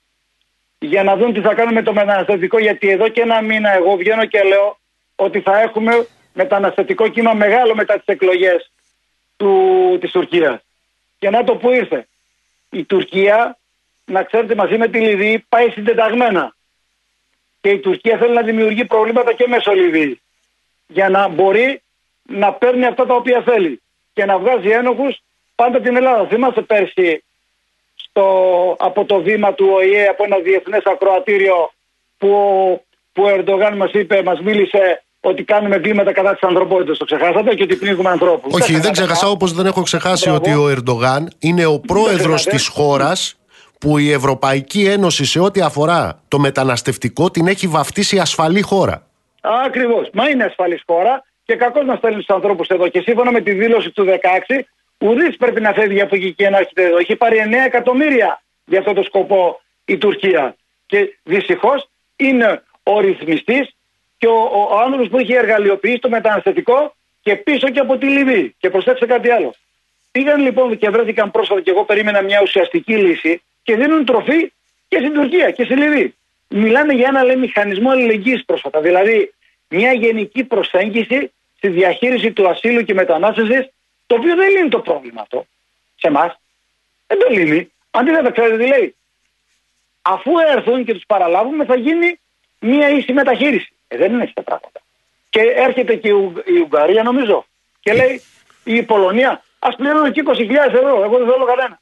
[0.79, 3.95] για να δουν τι θα κάνουμε με το μεταναστευτικό γιατί εδώ και ένα μήνα εγώ
[3.95, 4.77] βγαίνω και λέω
[5.15, 8.71] ότι θα έχουμε μεταναστευτικό κύμα μεγάλο μετά τις εκλογές
[9.37, 9.53] του,
[10.01, 10.61] της Τουρκίας.
[11.19, 12.07] Και να το που ήρθε.
[12.69, 13.57] Η Τουρκία,
[14.05, 16.55] να ξέρετε μαζί με τη Λιβύη, πάει συντεταγμένα.
[17.61, 20.17] Και η Τουρκία θέλει να δημιουργεί προβλήματα και μέσω Λιβύης.
[20.87, 21.81] Για να μπορεί
[22.23, 23.81] να παίρνει αυτά τα οποία θέλει.
[24.13, 25.17] Και να βγάζει ένοχους
[25.55, 26.27] πάντα την Ελλάδα.
[26.27, 27.23] Θυμάστε πέρσι
[27.95, 31.71] στο, από το βήμα του ΟΗΕ, από ένα διεθνές ακροατήριο
[32.17, 32.29] που,
[33.13, 36.97] που ο Ερντογάν μας είπε, μας μίλησε ότι κάνουμε κλίματα κατά της ανθρωπότητας.
[36.97, 38.53] Το ξεχάσατε και ότι πνίγουμε ανθρώπους.
[38.53, 43.39] Όχι, δεν ξέχασα όπως δεν έχω ξεχάσει ότι ο Ερντογάν είναι ο πρόεδρος της χώρας
[43.79, 49.07] που η Ευρωπαϊκή Ένωση σε ό,τι αφορά το μεταναστευτικό την έχει βαφτίσει ασφαλή χώρα.
[49.65, 50.09] Ακριβώς.
[50.13, 52.87] Μα είναι ασφαλής χώρα και κακώ να στέλνει τους ανθρώπους εδώ.
[52.87, 54.65] Και σύμφωνα με τη δήλωση του 16,
[54.97, 56.97] ουδής πρέπει να φεύγει από εκεί και να έρχεται εδώ.
[56.97, 60.55] Έχει πάρει 9 εκατομμύρια για αυτό το σκοπό η Τουρκία.
[60.85, 63.74] Και δυστυχώς είναι ο ρυθμιστής
[64.17, 68.55] και ο, ο, άνθρωπος που είχε εργαλειοποιήσει το μεταναστευτικό και πίσω και από τη Λιβύη.
[68.57, 69.53] Και προσθέτω κάτι άλλο.
[70.11, 74.51] Πήγαν λοιπόν και βρέθηκαν πρόσφατα και εγώ περίμενα μια ουσιαστική λύση και δίνουν τροφή
[74.87, 76.15] και στην Τουρκία και στη Λιβύη.
[76.47, 78.81] Μιλάνε για ένα λέει, μηχανισμό αλληλεγγύης πρόσφατα.
[78.81, 79.33] Δηλαδή
[79.69, 83.69] μια γενική προσέγγιση στη διαχείριση του ασύλου και μετανάστευσης,
[84.07, 85.45] το οποίο δεν λύνει το πρόβλημα αυτό
[85.95, 86.39] σε εμάς.
[87.07, 87.71] Δεν το λύνει.
[87.91, 88.95] Αντίθετα, ξέρετε τι λέει.
[90.01, 92.19] Αφού έρθουν και τους παραλάβουμε, θα γίνει
[92.59, 93.74] μια ίση μεταχείριση.
[93.87, 94.79] Ε, δεν είναι έτσι τα πράγματα.
[95.29, 97.45] Και έρχεται και η, Ουγγαρία, νομίζω,
[97.79, 98.21] και λέει
[98.63, 101.03] η Πολωνία, ας πληρώνουν εκεί 20.000 ευρώ.
[101.03, 101.79] Εγώ δεν θέλω κανένα.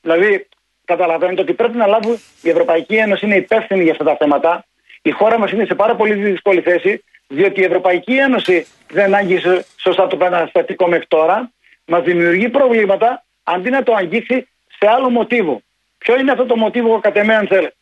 [0.00, 0.48] Δηλαδή,
[0.84, 4.64] καταλαβαίνετε ότι πρέπει να λάβουν η Ευρωπαϊκή Ένωση είναι υπεύθυνη για αυτά τα θέματα.
[5.02, 9.66] Η χώρα μας είναι σε πάρα πολύ δύσκολη θέση, διότι η Ευρωπαϊκή Ένωση δεν άγγισε
[9.76, 11.50] σωστά το επαναστατικό μέχρι τώρα.
[11.84, 15.62] Μας δημιουργεί προβλήματα αντί να το αγγίξει σε άλλο μοτίβο.
[15.98, 17.74] Ποιο είναι αυτό το μοτίβο, κατά εμένα, αν θέλετε.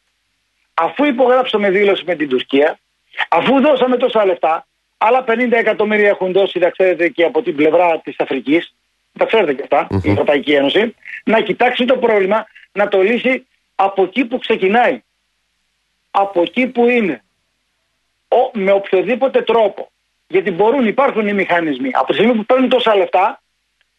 [0.75, 2.79] Αφού υπογράψαμε δήλωση με την Τουρκία,
[3.29, 4.67] Αφού δώσαμε τόσα λεφτά,
[4.99, 8.75] άλλα 50 εκατομμύρια έχουν δώσει, τα ξέρετε, και από την πλευρά της Αφρικής,
[9.19, 14.03] τα ξέρετε και αυτα η Ευρωπαϊκή Ένωση, να κοιτάξει το πρόβλημα, να το λύσει από
[14.03, 15.03] εκεί που ξεκινάει.
[16.11, 17.23] Από εκεί που είναι.
[18.29, 19.91] Ο, με οποιοδήποτε τρόπο.
[20.27, 21.91] Γιατί μπορούν, υπάρχουν οι μηχανισμοί.
[21.93, 23.43] Από τη στιγμή που παίρνουν τόσα λεφτά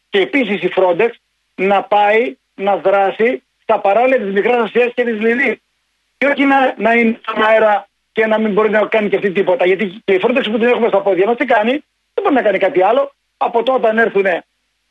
[0.10, 1.10] και επίσης η Frontex
[1.56, 5.58] να πάει να δράσει στα παράλια της Μικράς Ασίας και της Λιβύης.
[6.18, 9.32] Και όχι να, να είναι στον αέρα και να μην μπορεί να κάνει και αυτή
[9.32, 9.66] τίποτα.
[9.66, 11.72] Γιατί και η φρόντιση που την έχουμε στα πόδια μας τι κάνει,
[12.14, 13.12] δεν μπορεί να κάνει κάτι άλλο.
[13.38, 14.26] Από τότε όταν έρθουν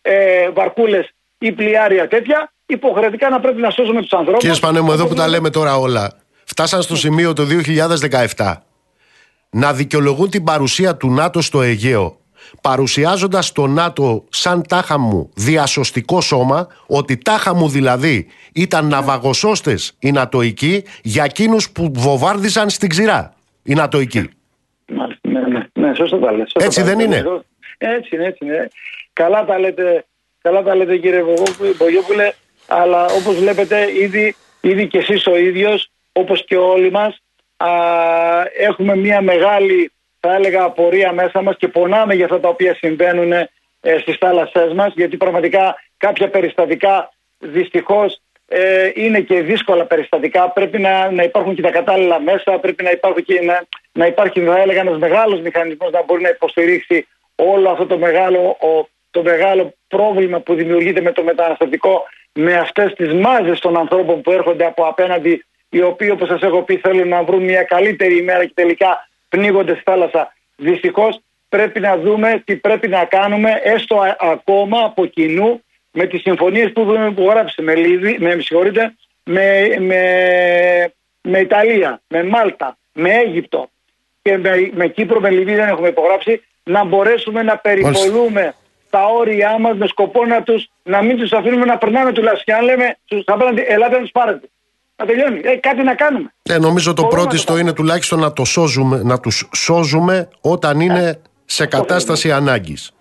[0.02, 4.40] ε, βαρκούλες ή πλοιάρια τέτοια, υποχρεωτικά να πρέπει να σώσουμε τους ανθρώπους.
[4.40, 6.12] Κύριε Σπανέμου, εδώ που τα λέμε τώρα όλα,
[6.44, 7.46] φτάσαν στο σημείο το
[8.36, 8.54] 2017
[9.50, 12.18] να δικαιολογούν την παρουσία του ΝΑΤΟ στο Αιγαίο
[12.60, 20.10] παρουσιάζοντας το ΝΑΤΟ σαν τάχα μου διασωστικό σώμα, ότι τάχα μου δηλαδή ήταν ναυαγοσώστες οι
[20.10, 24.30] Νατοικοί για εκείνους που βοβάρδιζαν στην ξηρά οι Νατοικοί.
[24.86, 26.64] Ναι, ναι, ναι, σωστά τα λέτε.
[26.64, 27.24] Έτσι δεν είναι;
[27.78, 28.68] Έτσι είναι, έτσι είναι.
[29.12, 30.04] Καλά τα λέτε,
[30.42, 31.22] καλά τα λέτε κύριε
[31.78, 32.32] Μπογιόπουλε,
[32.66, 37.22] αλλά όπως βλέπετε ήδη, ήδη και εσείς ο ίδιος, όπως και όλοι μας,
[37.56, 37.68] α,
[38.58, 39.92] έχουμε μια μεγάλη
[40.26, 43.48] θα έλεγα απορία μέσα μας και πονάμε για αυτά τα οποία συμβαίνουν ε,
[44.00, 50.50] στις θάλασσές μας γιατί πραγματικά κάποια περιστατικά δυστυχώς ε, είναι και δύσκολα περιστατικά.
[50.50, 54.40] Πρέπει να, να υπάρχουν και τα κατάλληλα μέσα πρέπει να υπάρχει, και να, να υπάρχει
[54.40, 58.56] θα έλεγα ένας μεγάλος μηχανισμός να μπορεί να υποστηρίξει όλο αυτό το μεγάλο,
[59.10, 64.32] το μεγάλο πρόβλημα που δημιουργείται με το μεταναστευτικό με αυτές τις μάζες των ανθρώπων που
[64.32, 68.44] έρχονται από απέναντι οι οποίοι όπως σας έχω πει θέλουν να βρουν μια καλύτερη ημέρα
[68.44, 70.32] και τελικά πνίγονται στη θάλασσα.
[70.56, 76.72] Δυστυχώς πρέπει να δούμε τι πρέπει να κάνουμε έστω ακόμα από κοινού με τις συμφωνίες
[76.72, 78.36] που έχουμε υπογράψει με, Λίβη, με,
[79.24, 80.02] με, με,
[81.20, 83.68] με Ιταλία, με Μάλτα, με Αίγυπτο
[84.22, 88.54] και με, με Κύπρο, με Λιβύη δεν έχουμε υπογράψει να μπορέσουμε να περιπολούμε
[88.90, 92.54] τα όρια μας με σκοπό να, τους, να μην τους αφήνουμε να περνάμε τουλάχιστον.
[92.54, 94.48] Και αν λέμε τους απέναντι ελάτε να τους πάρετε
[94.96, 95.40] να τελειώνει.
[95.44, 96.34] Ε, κάτι να κάνουμε.
[96.42, 101.12] Ε, νομίζω το πρώτο είναι τουλάχιστον να, το σώζουμε, να τους σώζουμε όταν είναι ε,
[101.44, 102.92] σε κατάσταση ανάγκης.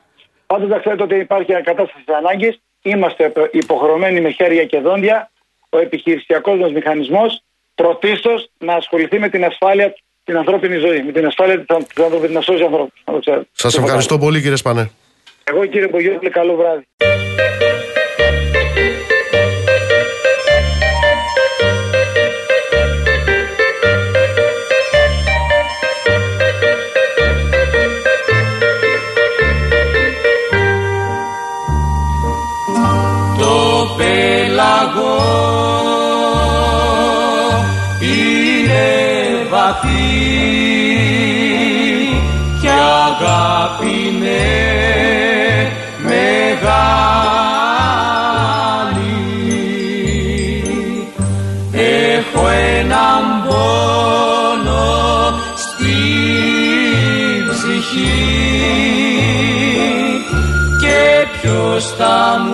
[0.45, 2.62] Πάντως να ξέρετε ότι υπάρχει κατάσταση ανάγκης.
[2.82, 5.32] Είμαστε υποχρεωμένοι με χέρια και δόντια.
[5.69, 7.41] Ο επιχειρησιακός μας μηχανισμός
[7.75, 12.41] πρωτίστως να ασχοληθεί με την ασφάλεια την ανθρώπινη ζωή, με την ασφάλεια της ανθρώπινης να
[12.41, 13.03] σώζει ανθρώπους.
[13.51, 14.89] Σας ευχαριστώ πολύ κύριε Σπανέ.
[15.43, 16.88] Εγώ κύριε Μπογιώπλη, καλό βράδυ.
[61.97, 62.52] Μπροστά μου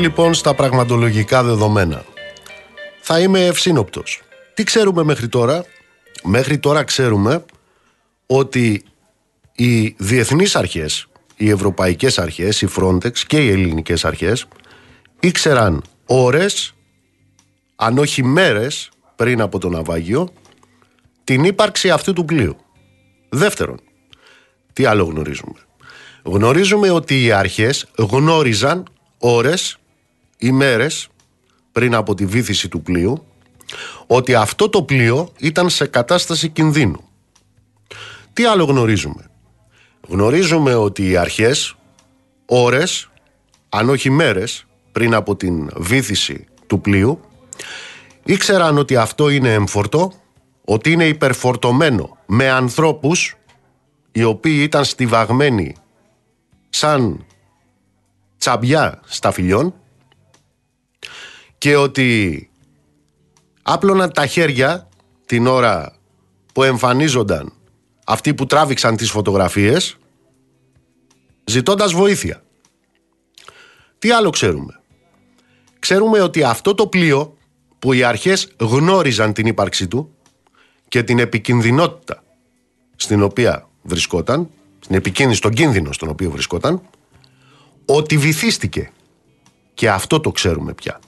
[0.00, 2.04] λοιπόν στα πραγματολογικά δεδομένα.
[3.00, 4.22] Θα είμαι ευσύνοπτος.
[4.54, 5.64] Τι ξέρουμε μέχρι τώρα;
[6.22, 7.44] Μέχρι τώρα ξέρουμε
[8.26, 8.82] ότι
[9.52, 14.46] οι διεθνείς αρχές, οι ευρωπαϊκές αρχές, οι Frontex και οι ελληνικές αρχές
[15.20, 16.74] ήξεραν ώρες,
[17.76, 20.28] αν όχι μέρες πριν από το ναυάγιο,
[21.24, 22.56] την ύπαρξη αυτού του πλοίου.
[23.28, 23.80] Δεύτερον,
[24.72, 25.58] τι άλλο γνωρίζουμε;
[26.22, 28.86] Γνωρίζουμε ότι οι αρχές γνώριζαν
[29.18, 29.78] ώρες,
[30.40, 31.08] ημέρες
[31.72, 33.24] πριν από τη βήθηση του πλοίου
[34.06, 37.08] ότι αυτό το πλοίο ήταν σε κατάσταση κινδύνου.
[38.32, 39.30] Τι άλλο γνωρίζουμε;
[40.08, 41.76] Γνωρίζουμε ότι οι αρχές
[42.46, 43.10] ώρες,
[43.68, 47.20] αν όχι μέρες πριν από την βήθηση του πλοίου
[48.24, 50.12] ήξεραν ότι αυτό είναι έμφορτο,
[50.64, 53.36] ότι είναι υπερφορτωμένο με ανθρώπους
[54.12, 55.74] οι οποίοι ήταν στιβαγμένοι
[56.68, 57.24] σαν
[58.38, 59.74] τσαμπιά στα φιλιών
[61.60, 62.50] και ότι
[63.62, 64.88] άπλωναν τα χέρια
[65.26, 65.96] την ώρα
[66.52, 67.52] που εμφανίζονταν
[68.04, 69.96] αυτοί που τράβηξαν τις φωτογραφίες
[71.44, 72.42] ζητώντας βοήθεια.
[73.98, 74.80] Τι άλλο ξέρουμε;
[75.78, 77.36] Ξέρουμε ότι αυτό το πλοίο
[77.78, 80.14] που οι αρχές γνώριζαν την ύπαρξή του
[80.88, 82.22] και την επικινδυνότητα
[82.96, 86.82] στην οποία βρισκόταν, στην επικίνδυνη, στον κίνδυνο στον οποίο βρισκόταν,
[87.84, 88.90] ότι βυθίστηκε.
[89.74, 91.00] Και αυτό το ξέρουμε πια.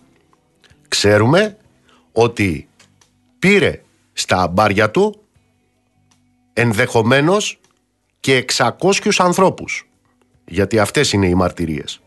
[0.93, 1.57] Ξέρουμε
[2.13, 2.69] ότι
[3.39, 5.23] πήρε στα μπάρια του
[6.53, 7.61] ενδεχομένως
[8.21, 8.71] και 600
[9.19, 9.89] ανθρώπους.
[10.45, 12.01] Γιατί αυτές είναι οι μαρτυρίες.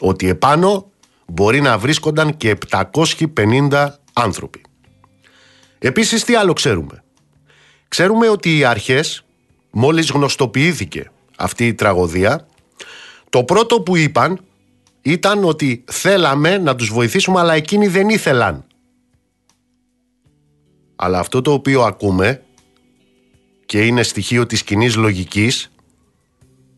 [0.00, 0.90] Ότι επάνω
[1.26, 4.60] μπορεί να βρίσκονταν και 750 άνθρωποι.
[5.78, 7.04] Επίσης τι άλλο ξέρουμε;
[7.88, 9.24] Ξέρουμε ότι οι αρχές
[9.70, 12.46] μόλις γνωστοποιήθηκε αυτή η τραγωδία
[13.30, 14.40] το πρώτο που είπαν
[15.06, 18.66] ήταν ότι θέλαμε να τους βοηθήσουμε αλλά εκείνοι δεν ήθελαν.
[20.96, 22.42] Αλλά αυτό το οποίο ακούμε
[23.66, 25.70] και είναι στοιχείο της κοινής λογικής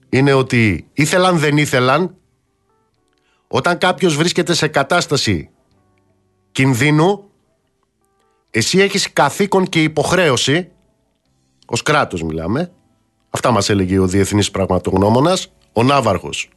[0.09, 2.17] είναι ότι ήθελαν δεν ήθελαν
[3.49, 5.51] όταν κάποιος βρίσκεται σε κατάσταση
[6.53, 7.31] κινδύνου
[8.51, 10.71] εσύ έχεις καθήκον και υποχρέωση
[11.67, 12.73] ως κράτος μιλάμε
[13.31, 16.49] αυτά μας έλεγε ο διεθνής πραγματογνώμονας ο Ναύαρχος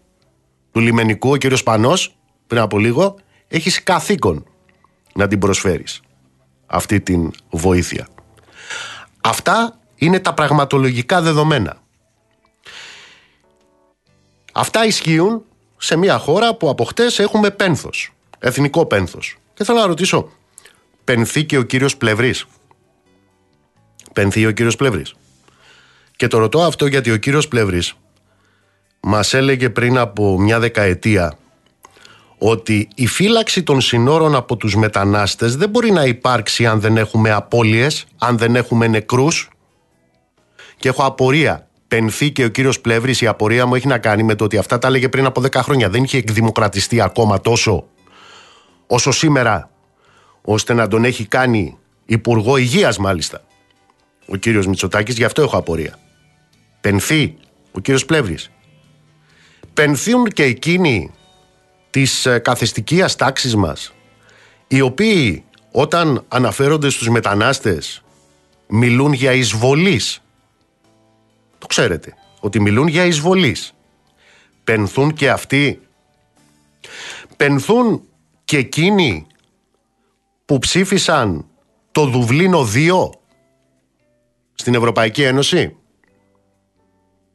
[0.72, 2.16] του λιμενικού ο κύριος Πανός
[2.48, 3.16] πριν από λίγο
[3.48, 4.46] έχεις καθήκον
[5.14, 6.02] να την προσφέρεις
[6.66, 8.08] αυτή την βοήθεια
[9.22, 11.82] αυτά είναι τα πραγματολογικά δεδομένα
[14.52, 15.44] Αυτά ισχύουν
[15.78, 19.38] σε μια χώρα που από χτες έχουμε πένθος, εθνικό πένθος.
[19.54, 20.32] Και θέλω να ρωτήσω,
[21.04, 22.46] πενθεί και ο κύριος Πλευρής;
[24.14, 25.14] Πενθεί ο κύριος Πλευρής.
[26.16, 27.94] Και το ρωτώ αυτό γιατί ο κύριος Πλευρής
[29.02, 31.34] μας έλεγε πριν από μια δεκαετία
[32.38, 37.32] ότι η φύλαξη των συνόρων από τους μετανάστες δεν μπορεί να υπάρξει αν δεν έχουμε
[37.32, 39.50] απώλειες, αν δεν έχουμε νεκρούς.
[40.78, 44.36] Και έχω απορία πενθεί και ο κύριος Πλεύρης, η απορία μου έχει να κάνει με
[44.36, 45.90] το ότι αυτά τα έλεγε πριν από 10 χρόνια.
[45.90, 47.88] Δεν είχε εκδημοκρατιστεί ακόμα τόσο
[48.88, 49.70] όσο σήμερα,
[50.42, 53.42] ώστε να τον έχει κάνει υπουργό υγείας, μάλιστα.
[54.28, 56.00] Ο κύριος Μητσοτάκης, γι' αυτό έχω απορία.
[56.82, 57.36] Πενθεί
[57.72, 58.52] ο κύριος Πλεύρης.
[59.74, 61.12] Πενθούν και εκείνοι
[61.90, 63.94] της ε, καθεστική τάξης μας,
[64.68, 68.04] οι οποίοι όταν αναφέρονται στους μετανάστες
[68.68, 70.22] μιλούν για εισβολής
[71.62, 72.14] το ξέρετε.
[72.40, 73.74] Ότι μιλούν για εισβολής.
[74.64, 75.82] Πενθούν και αυτοί.
[77.38, 78.04] Πενθούν
[78.44, 79.28] και εκείνοι
[80.46, 81.46] που ψήφισαν
[81.92, 83.10] το Δουβλίνο 2
[84.54, 85.76] στην Ευρωπαϊκή Ένωση.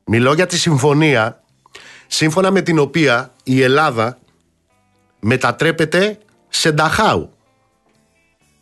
[0.05, 1.45] Μιλώ για τη συμφωνία
[2.07, 4.19] σύμφωνα με την οποία η Ελλάδα
[5.21, 7.31] μετατρέπεται σε Νταχάου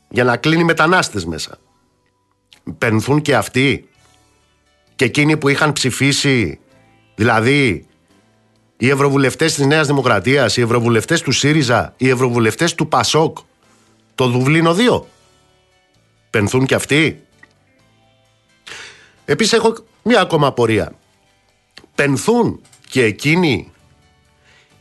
[0.08, 1.58] για να κλείνει μετανάστες μέσα.
[2.78, 3.88] Πενθούν και αυτοί
[4.94, 6.60] και εκείνοι που είχαν ψηφίσει,
[7.14, 7.86] δηλαδή
[8.76, 13.38] οι ευρωβουλευτές της Νέας Δημοκρατίας, οι ευρωβουλευτές του ΣΥΡΙΖΑ, οι ευρωβουλευτές του ΠΑΣΟΚ,
[14.14, 15.06] το Δουβλίνο 2.
[16.30, 17.24] Πενθούν και αυτοί.
[19.24, 20.92] Επίσης έχω μία ακόμα απορία.
[21.94, 22.60] Πενθούν
[22.94, 23.72] και εκείνοι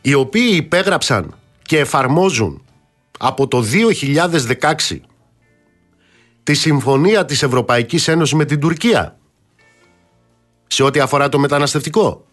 [0.00, 2.64] οι οποίοι υπέγραψαν και εφαρμόζουν
[3.18, 3.64] από το
[4.90, 5.00] 2016
[6.42, 9.18] τη συμφωνία της Ευρωπαϊκής Ένωσης με την Τουρκία
[10.66, 12.26] σε ό,τι αφορά το μεταναστευτικό.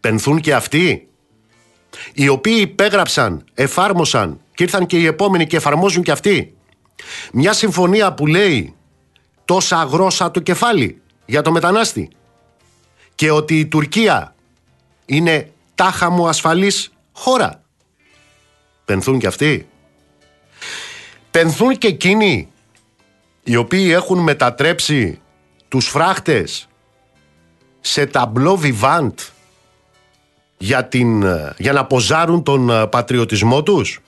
[0.00, 1.08] Πενθούν και αυτοί
[2.12, 6.56] οι οποίοι υπέγραψαν, εφάρμοσαν και ήρθαν και οι επόμενοι και εφαρμόζουν και αυτοί.
[7.32, 8.74] Μια συμφωνία που λέει
[9.44, 12.10] τόσα γρόσα το κεφάλι για το μετανάστη
[13.14, 14.34] και ότι η Τουρκία
[15.12, 17.62] είναι τάχα μου ασφαλής χώρα.
[18.84, 19.68] Πενθούν και αυτοί.
[21.30, 22.48] Πενθούν και εκείνοι
[23.42, 25.20] οι οποίοι έχουν μετατρέψει
[25.68, 26.68] τους φράχτες
[27.80, 29.18] σε ταμπλό βιβάντ
[30.58, 31.24] για, την,
[31.58, 34.00] για να ποζάρουν τον ε, πατριωτισμό τους.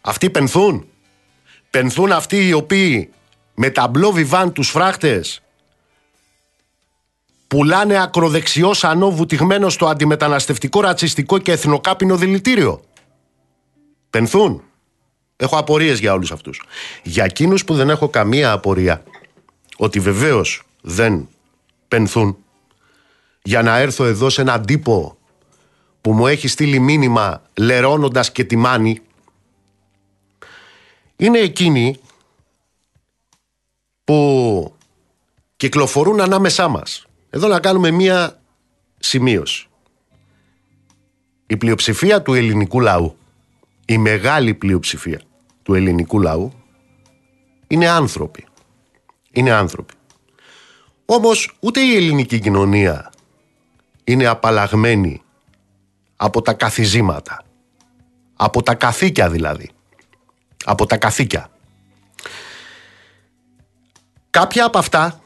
[0.00, 0.86] Αυτοί πενθούν.
[1.70, 3.10] Πενθούν αυτοί οι οποίοι
[3.54, 5.42] με ταμπλό βιβάντ τους φράχτες
[7.54, 12.80] πουλάνε ακροδεξιός σανό βουτυγμένο στο αντιμεταναστευτικό, ρατσιστικό και εθνοκάπινο δηλητήριο.
[14.10, 14.62] Πενθούν.
[15.36, 16.62] Έχω απορίες για όλους αυτούς.
[17.02, 19.02] Για εκείνους που δεν έχω καμία απορία
[19.76, 21.28] ότι βεβαίως δεν
[21.88, 22.36] πενθούν
[23.42, 25.16] για να έρθω εδώ σε έναν τύπο
[26.00, 29.00] που μου έχει στείλει μήνυμα λερώνοντας και τιμάνι
[31.16, 32.00] είναι εκείνοι
[34.04, 34.74] που
[35.56, 37.06] κυκλοφορούν ανάμεσά μας.
[37.34, 38.40] Εδώ να κάνουμε μία
[38.98, 39.68] σημείωση.
[41.46, 43.16] Η πλειοψηφία του ελληνικού λαού,
[43.86, 45.20] η μεγάλη πλειοψηφία
[45.62, 46.52] του ελληνικού λαού
[47.66, 48.46] είναι άνθρωποι.
[49.30, 49.94] Είναι άνθρωποι.
[51.04, 53.10] Όμως ούτε η ελληνική κοινωνία
[54.04, 55.22] είναι απαλλαγμένη
[56.16, 57.44] από τα καθιζήματα.
[58.36, 59.70] Από τα καθήκια δηλαδή.
[60.64, 61.50] Από τα καθήκια.
[64.30, 65.23] Κάποια από αυτά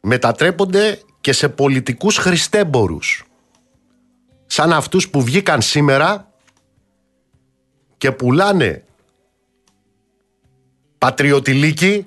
[0.00, 3.24] μετατρέπονται και σε πολιτικούς χριστέμπορους.
[4.46, 6.32] Σαν αυτούς που βγήκαν σήμερα
[7.96, 8.84] και πουλάνε
[10.98, 12.02] πατριωτηλίκη.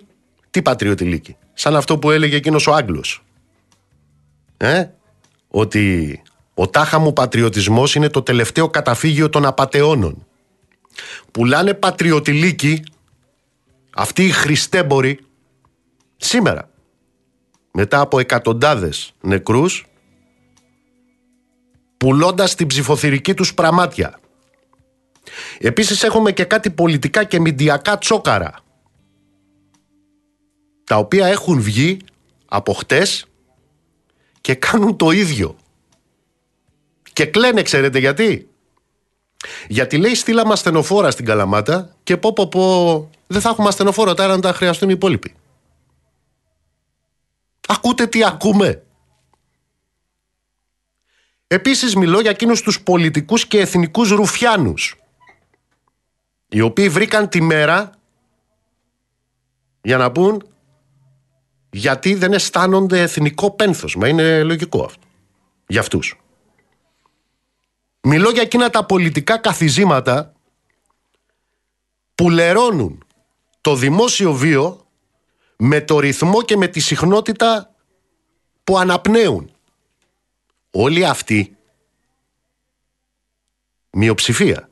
[0.50, 3.24] Τι πατριωτηλίκη; Σαν αυτό που έλεγε εκείνος ο Άγγλος.
[4.58, 4.86] Ε;
[5.48, 6.22] Ότι
[6.54, 10.26] ο τάχα μου πατριωτισμός είναι το τελευταίο καταφύγιο των απατεώνων.
[11.32, 12.84] Πουλάνε πατριωτηλίκη
[13.96, 15.20] αυτοί οι χριστέμποροι
[16.18, 16.70] σήμερα
[17.74, 19.86] μετά από εκατοντάδες νεκρούς
[21.98, 24.20] πουλώντας την ψηφοθυρική τους πραμάτια.
[25.60, 28.64] Επίσης έχουμε και κάτι πολιτικά και μηντιακά τσόκαρα
[30.84, 31.98] τα οποία έχουν βγει
[32.48, 33.26] από χτες
[34.42, 35.56] και κάνουν το ίδιο.
[37.14, 38.50] Και κλαίνε, ξέρετε γιατί;
[39.68, 44.36] Γιατί λέει στείλαμε ασθενοφόρα στην Καλαμάτα και πω πω πω δεν θα έχουμε ασθενοφόρα τώρα
[44.36, 45.36] να τα χρειαστούν οι υπόλοιποι.
[47.74, 48.84] Ακούτε τι ακούμε.
[51.48, 54.96] Επίσης μιλώ για εκείνους τους πολιτικούς και εθνικούς ρουφιάνους
[56.50, 57.92] οι οποίοι βρήκαν τη μέρα
[59.82, 60.48] για να πούν
[61.70, 63.96] γιατί δεν αισθάνονται εθνικό πένθος.
[63.96, 65.08] Μα είναι λογικό αυτό.
[65.68, 66.20] Για αυτούς.
[68.02, 70.34] Μιλώ για εκείνα τα πολιτικά καθιζήματα
[72.16, 73.06] που λερώνουν
[73.62, 74.83] το δημόσιο βίο
[75.58, 77.74] με το ρυθμό και με τη συχνότητα
[78.64, 79.52] που αναπνέουν.
[80.72, 81.58] Όλοι αυτοί,
[83.90, 84.70] μειοψηφία,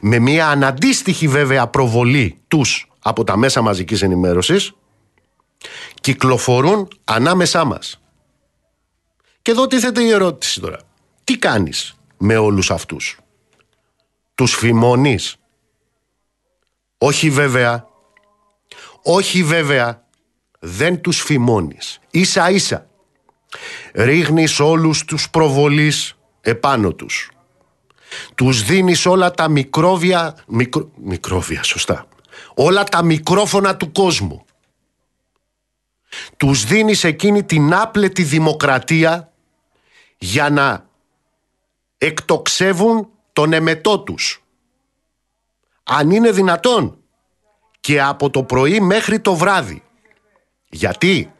[0.00, 4.72] με μια αναντίστοιχη βέβαια προβολή τους από τα μέσα μαζικής ενημέρωσης,
[6.00, 8.00] κυκλοφορούν ανάμεσά μας.
[9.42, 10.78] Και εδώ τίθεται η ερώτηση τώρα.
[11.24, 13.18] Τι κάνεις με όλους αυτούς;
[14.34, 15.36] Τους φημώνεις;
[16.98, 17.87] Όχι βέβαια.
[19.10, 20.06] Όχι βέβαια.
[20.58, 22.00] Δεν τους φημώνεις.
[22.10, 22.86] Ίσα ίσα.
[23.94, 27.30] Ρίχνεις όλους τους προβολείς επάνω τους.
[28.34, 30.36] Τους δίνεις όλα τα μικρόβια...
[30.46, 32.06] Μικρο, μικρόβια, σωστά.
[32.54, 34.44] Όλα τα μικρόφωνα του κόσμου.
[36.36, 39.32] Τους δίνεις εκείνη την άπλετη δημοκρατία
[40.18, 40.88] για να
[41.98, 44.44] εκτοξεύουν τον εμετό τους.
[45.82, 46.98] Αν είναι δυνατόν
[47.80, 49.82] και από το πρωί μέχρι το βράδυ.
[50.68, 51.32] Γιατί;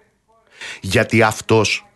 [0.81, 1.87] Γιατί αυτός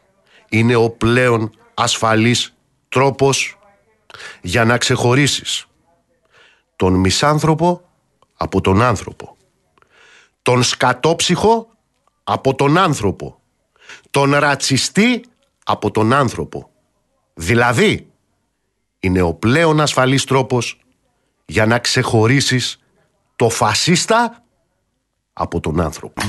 [0.49, 2.55] είναι ο πλέον ασφαλής
[2.88, 3.59] τρόπος
[4.40, 5.66] για να ξεχωρίσεις
[6.76, 7.80] τον μισάνθρωπο
[8.36, 9.36] από τον άνθρωπο.
[10.43, 11.68] Τον σκατόψυχο
[12.24, 13.40] από τον άνθρωπο.
[14.11, 15.24] Τον ρατσιστή
[15.64, 16.70] από τον άνθρωπο.
[17.34, 18.12] Δηλαδή,
[19.01, 20.78] είναι ο πλέον ασφαλής τρόπος
[21.47, 22.82] για να ξεχωρίσεις
[23.43, 24.45] το φασίστα
[25.32, 26.22] από τον άνθρωπο.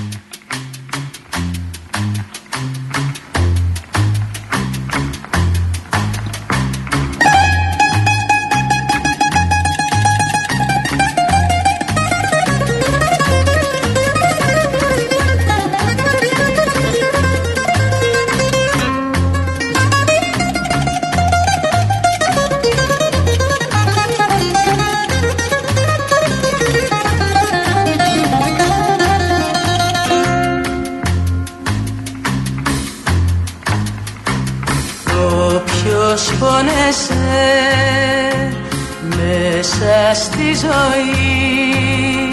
[39.09, 42.29] Μέσα στη ζωή.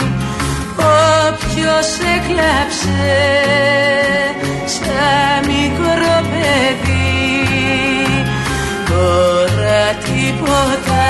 [0.76, 3.16] Όποιος έκλαψε
[4.66, 7.00] σαν μικρό παιδί
[8.88, 11.08] Τώρα τίποτα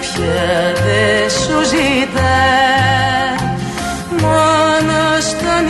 [0.00, 2.44] πια δεν σου ζητά.
[4.20, 5.64] Μόνος στον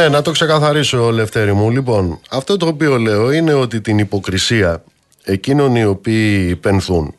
[0.00, 1.70] Ναι, να το ξεκαθαρίσω, Λευτέρη μου.
[1.70, 4.84] Λοιπόν, αυτό το οποίο λέω είναι ότι την υποκρισία
[5.24, 7.14] εκείνων οι οποίοι πενθούν,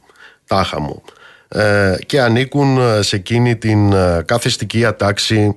[0.47, 1.01] τάχα μου,
[1.47, 5.55] ε, και ανήκουν σε εκείνη την ε, καθεστική ατάξη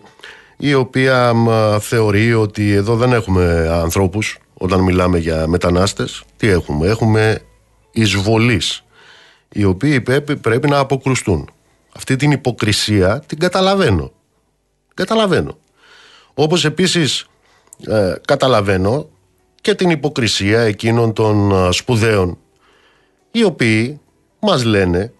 [0.56, 1.32] η οποία
[1.80, 6.22] θεωρεί ότι εδώ δεν έχουμε ανθρώπους όταν μιλάμε για μετανάστες.
[6.36, 7.40] Τι έχουμε, έχουμε
[7.90, 8.84] εισβολείς
[9.52, 11.50] οι οποίοι πρέπει, πρέπει να αποκρουστούν.
[11.96, 14.12] Αυτή την υποκρισία την καταλαβαίνω.
[14.94, 15.62] Καταλαβαίνω.
[16.34, 17.26] Όπως επίσης
[17.86, 19.08] ε, καταλαβαίνω
[19.60, 22.38] και την υποκρισία εκείνων των ε, σπουδαίων
[23.30, 24.00] οι οποίοι
[24.40, 25.12] μας λένε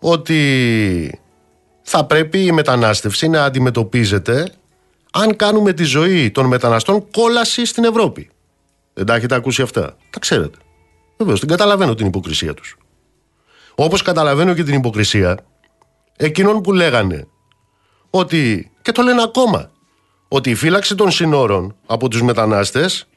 [0.00, 1.20] ότι
[1.82, 4.52] θα πρέπει η μετανάστευση να αντιμετωπίζεται
[5.12, 8.30] αν κάνουμε τη ζωή των μεταναστών κόλαση στην Ευρώπη.
[8.94, 9.96] Δεν τα έχετε ακούσει αυτά.
[10.10, 10.58] Τα ξέρετε.
[11.16, 12.76] Βεβαίως, την καταλαβαίνω την υποκρισία τους.
[13.74, 15.38] Όπως καταλαβαίνω και την υποκρισία
[16.16, 17.26] εκείνων που λέγανε
[18.10, 19.70] ότι, και το λένε ακόμα,
[20.32, 23.08] ότι η φύλαξη των συνόρων από τους μετανάστες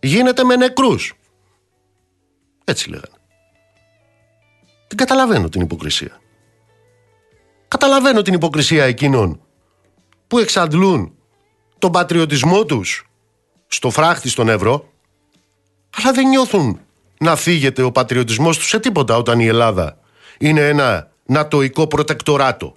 [0.00, 1.14] γίνεται με νεκρούς.
[2.64, 3.16] Έτσι λέγανε.
[4.86, 6.20] Την καταλαβαίνω την υποκρισία.
[7.68, 9.40] Καταλαβαίνω την υποκρισία εκείνων
[10.26, 11.12] που εξαντλούν
[11.78, 13.08] τον πατριωτισμό τους
[13.66, 14.92] στο φράχτη στον Εύρο
[15.96, 16.80] αλλά δεν νιώθουν
[17.18, 19.98] να φύγεται ο πατριωτισμός τους σε τίποτα όταν η Ελλάδα
[20.38, 22.76] είναι ένα νατοϊκό προτεκτοράτο.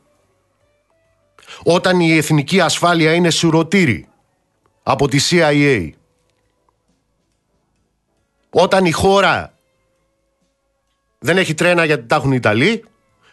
[1.63, 4.07] Όταν η εθνική ασφάλεια είναι σουρωτήρι
[4.83, 5.89] από τη CIA.
[8.49, 9.53] Όταν η χώρα
[11.19, 12.85] δεν έχει τρένα γιατί τα έχουν οι Ιταλοί,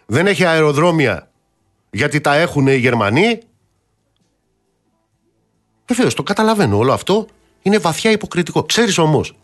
[0.06, 1.30] δεν έχει αεροδρόμια
[1.90, 3.38] γιατί τα έχουν οι Γερμανοί.
[5.86, 7.26] Βεβαίω, το καταλαβαίνω όλο αυτό
[7.62, 8.62] είναι βαθιά υποκριτικό.
[8.62, 9.36] Ξέρεις όμως,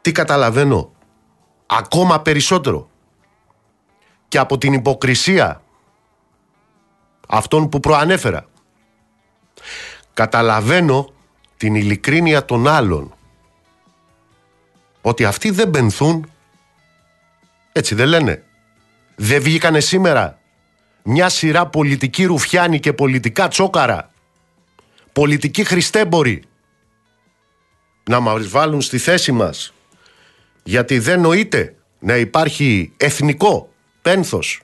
[0.00, 0.92] τι καταλαβαίνω
[1.66, 2.90] ακόμα περισσότερο
[4.28, 5.62] και από την υποκρισία
[7.28, 8.46] αυτών που προανέφερα.
[10.14, 11.12] Καταλαβαίνω
[11.56, 13.14] την ειλικρίνεια των άλλων
[15.00, 16.30] ότι αυτοί δεν πενθούν.
[17.72, 18.42] Έτσι δεν λένε.
[19.16, 20.38] Δεν βγήκανε σήμερα
[21.02, 24.10] μια σειρά πολιτική ρουφιάνη και πολιτικά τσόκαρα.
[25.12, 26.42] Πολιτικοί χριστέμποροι.
[28.04, 29.72] Να μας βάλουν στη θέση μας.
[30.62, 33.72] Γιατί δεν νοείται να υπάρχει εθνικό
[34.02, 34.60] πένθος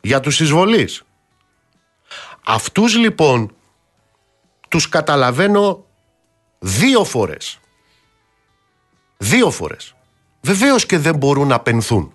[0.00, 1.05] για τους εισβολείς.
[2.48, 3.54] Αυτούς λοιπόν
[4.68, 5.84] τους καταλαβαίνω
[6.58, 7.60] δύο φορές.
[9.16, 9.94] Δύο φορές.
[10.40, 12.12] Βεβαίως και δεν μπορούν να πενθούν.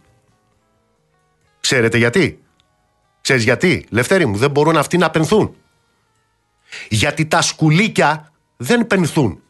[1.59, 2.43] Ξέρετε γιατί;
[3.21, 5.55] Ξέρεις γιατί, Λευτέρη μου, δεν μπορούν αυτοί να πενθούν;
[6.89, 9.41] Γιατί τα σκουλίκια δεν πενθούν.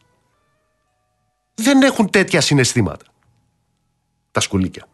[1.54, 3.06] Δεν έχουν τέτοια συναισθήματα.
[4.32, 4.86] Τα σκουλίκια.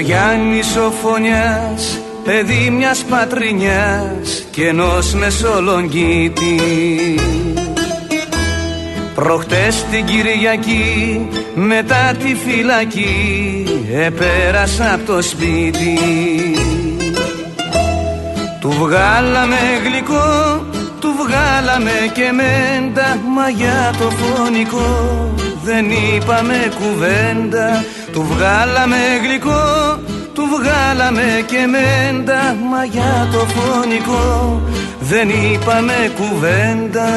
[0.00, 6.60] Ο Γιάννης ο Φωνιάς, παιδί μιας πατρινιάς και ενός μεσολογγίτη
[9.14, 15.98] Προχτές την Κυριακή μετά τη φυλακή επέρασα από το σπίτι.
[18.60, 20.64] Του βγάλαμε γλυκό,
[21.00, 25.34] του βγάλαμε και μέντα Μα για το φωνικό
[25.64, 29.98] δεν είπαμε κουβέντα του βγάλαμε γλυκό,
[30.34, 34.60] του βγάλαμε και μέντα Μα για το φωνικό
[35.00, 37.08] δεν είπαμε κουβέντα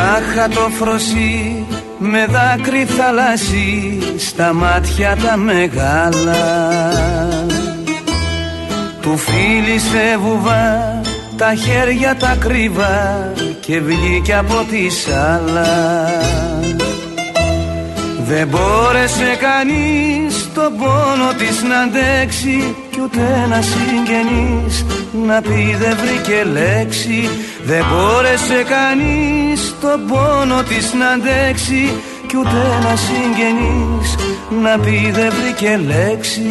[0.00, 1.66] Μονάχα το φροσί
[1.98, 6.42] με δάκρυ θαλάσσι στα μάτια τα μεγάλα.
[9.00, 11.00] Του φίλησε βουβά
[11.36, 16.08] τα χέρια τα κρύβα και βγήκε από τη σάλα.
[18.26, 24.84] Δεν μπόρεσε κανείς τον πόνο της να αντέξει κι ούτε ένα συγγενής
[25.26, 27.28] να πει δεν βρήκε λέξη
[27.64, 31.92] δεν μπόρεσε κανείς τον πόνο της να αντέξει
[32.26, 34.14] κι ούτε ένα συγγενής
[34.62, 36.42] να πει δεν βρήκε λέξη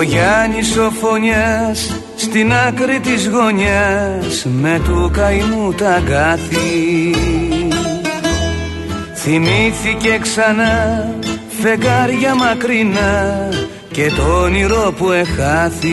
[0.00, 7.14] ο Γιάννης ο Φωνιάς στην άκρη της γωνιάς με του καημού τα αγκάθι.
[9.14, 11.14] Θυμήθηκε ξανά
[11.60, 13.48] φεγγάρια μακρινά
[13.92, 15.90] και το όνειρο που εχάθη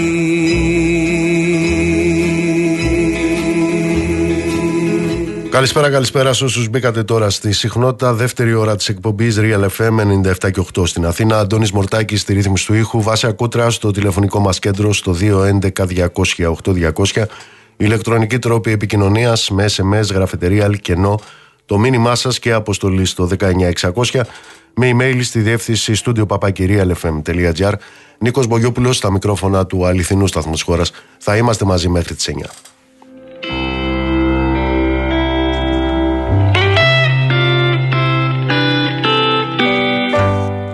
[5.50, 8.14] Καλησπέρα, καλησπέρα σε όσους μπήκατε τώρα στη συχνότητα.
[8.14, 11.39] Δεύτερη ώρα της εκπομπής Real FM 97 και 8 στην Αθήνα.
[11.39, 13.02] Αντώνης Μορτάκη στη ρύθμιση του ήχου.
[13.02, 17.26] Βάσια Κούτρα στο τηλεφωνικό μας κέντρο στο 211-200-8200.
[17.78, 21.20] Ηλεκτρονική τρόπη επικοινωνίας με SMS, γραφετερία, αλκενό.
[21.66, 24.26] Το μήνυμά σας και αποστολή στο 19600
[24.74, 27.74] με email στη διεύθυνση στούντιο papakirialfm.gr.
[28.20, 30.91] Νίκος Μπογιόπουλος στα μικρόφωνα του αληθινού σταθμού της χώρας.
[31.18, 32.54] Θα είμαστε μαζί μέχρι τις 9.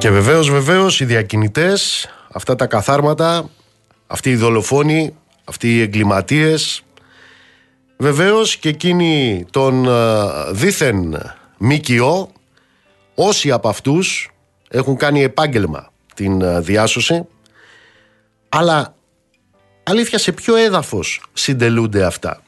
[0.04, 3.50] Και βεβαίως, βεβαίως, οι διακινητές, αυτά τα καθάρματα,
[4.08, 6.84] αυτοί οι δολοφόνοι, αυτοί οι εγκληματίες,
[7.98, 9.88] βεβαίως και εκείνοι των
[10.52, 11.22] δίθεν
[11.58, 12.32] ΜΚΟ,
[13.16, 14.32] όσοι από αυτούς
[14.70, 17.28] έχουν κάνει επάγγελμα την διάσωση,
[18.50, 18.96] αλλά
[19.84, 22.42] αλήθεια σε ποιο έδαφος συντελούνται αυτά;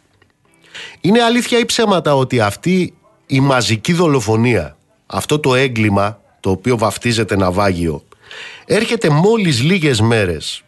[1.02, 2.94] Είναι αλήθεια ή ψέματα ότι αυτή
[3.26, 8.04] η μαζική δολοφονία, αυτό το έγκλημα το οποίο βαφτίζεται ναυάγιο,
[8.66, 10.64] έρχεται μόλις λίγες μέρες.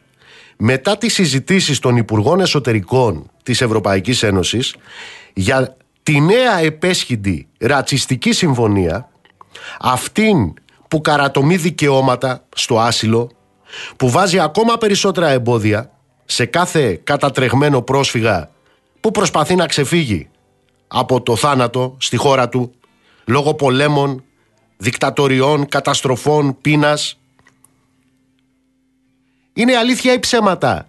[0.58, 4.76] Μετά τις συζητήσεις των Υπουργών Εσωτερικών της Ευρωπαϊκής Ένωσης
[5.34, 9.10] για τη νέα επέσχυντη ρατσιστική συμφωνία,
[9.80, 10.54] αυτήν
[10.88, 13.32] που καρατομεί δικαιώματα στο άσυλο,
[13.98, 15.92] που βάζει ακόμα περισσότερα εμπόδια
[16.26, 18.50] σε κάθε κατατρεγμένο πρόσφυγα
[19.00, 20.30] που προσπαθεί να ξεφύγει
[20.88, 22.72] από το θάνατο στη χώρα του
[23.26, 24.24] λόγω πολέμων,
[24.78, 27.20] δικτατοριών, καταστροφών, πείνας.
[29.54, 30.86] Είναι αλήθεια ή ψέματα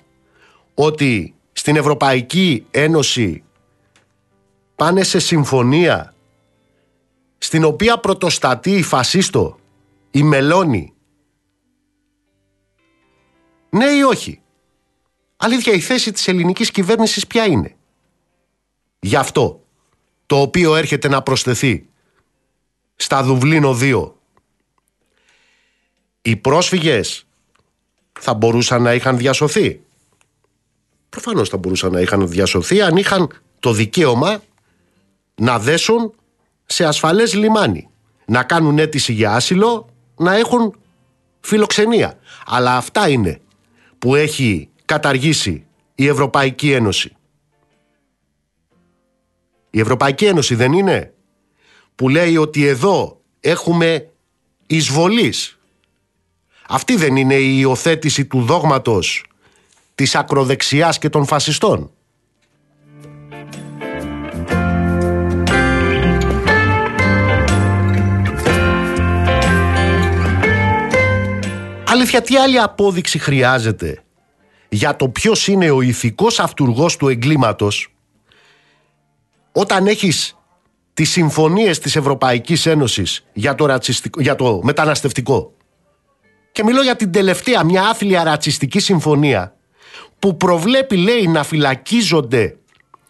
[0.74, 3.42] ότι στην Ευρωπαϊκή Ένωση
[4.76, 6.14] πάνε σε συμφωνία
[7.38, 9.58] στην οποία πρωτοστατεί η φασίστο,
[10.10, 10.92] η Μελώνη;
[13.70, 14.40] Ναι ή όχι;
[15.36, 17.76] Αλήθεια η θέση της ελληνικής κυβέρνησης ποια είναι;
[19.00, 19.62] Γι' αυτό
[20.26, 21.88] το οποίο έρχεται να προσθεθεί
[23.00, 24.12] στα Δουβλίνο 2.
[26.22, 27.26] Οι πρόσφυγες
[28.20, 29.80] θα μπορούσαν να είχαν διασωθεί.
[31.08, 33.28] Προφανώς θα μπορούσαν να είχαν διασωθεί αν είχαν
[33.60, 34.42] το δικαίωμα
[35.34, 36.14] να δέσουν
[36.66, 37.88] σε ασφαλές λιμάνι.
[38.24, 40.74] Να κάνουν αίτηση για άσυλο, να έχουν
[41.40, 42.18] φιλοξενία.
[42.46, 43.40] Αλλά αυτά είναι
[43.98, 47.16] που έχει καταργήσει η Ευρωπαϊκή Ένωση.
[49.70, 51.12] Η Ευρωπαϊκή Ένωση δεν είναι
[51.98, 54.10] που λέει ότι εδώ έχουμε
[54.66, 55.58] εισβολής.
[56.68, 59.24] Αυτή δεν είναι η υιοθέτηση του δόγματος
[59.94, 61.90] της ακροδεξιάς και των φασιστών.
[71.86, 74.02] Αλήθεια, τι άλλη απόδειξη χρειάζεται
[74.68, 77.94] για το ποιος είναι ο ηθικός αυτούργος του εγκλήματος
[79.52, 80.37] όταν έχεις
[80.98, 83.78] τις συμφωνίες της Ευρωπαϊκής Ένωσης για το,
[84.18, 85.52] για το μεταναστευτικό.
[86.52, 89.54] Και μιλώ για την τελευταία, μια άθλια ρατσιστική συμφωνία
[90.18, 92.56] που προβλέπει, λέει, να φυλακίζονται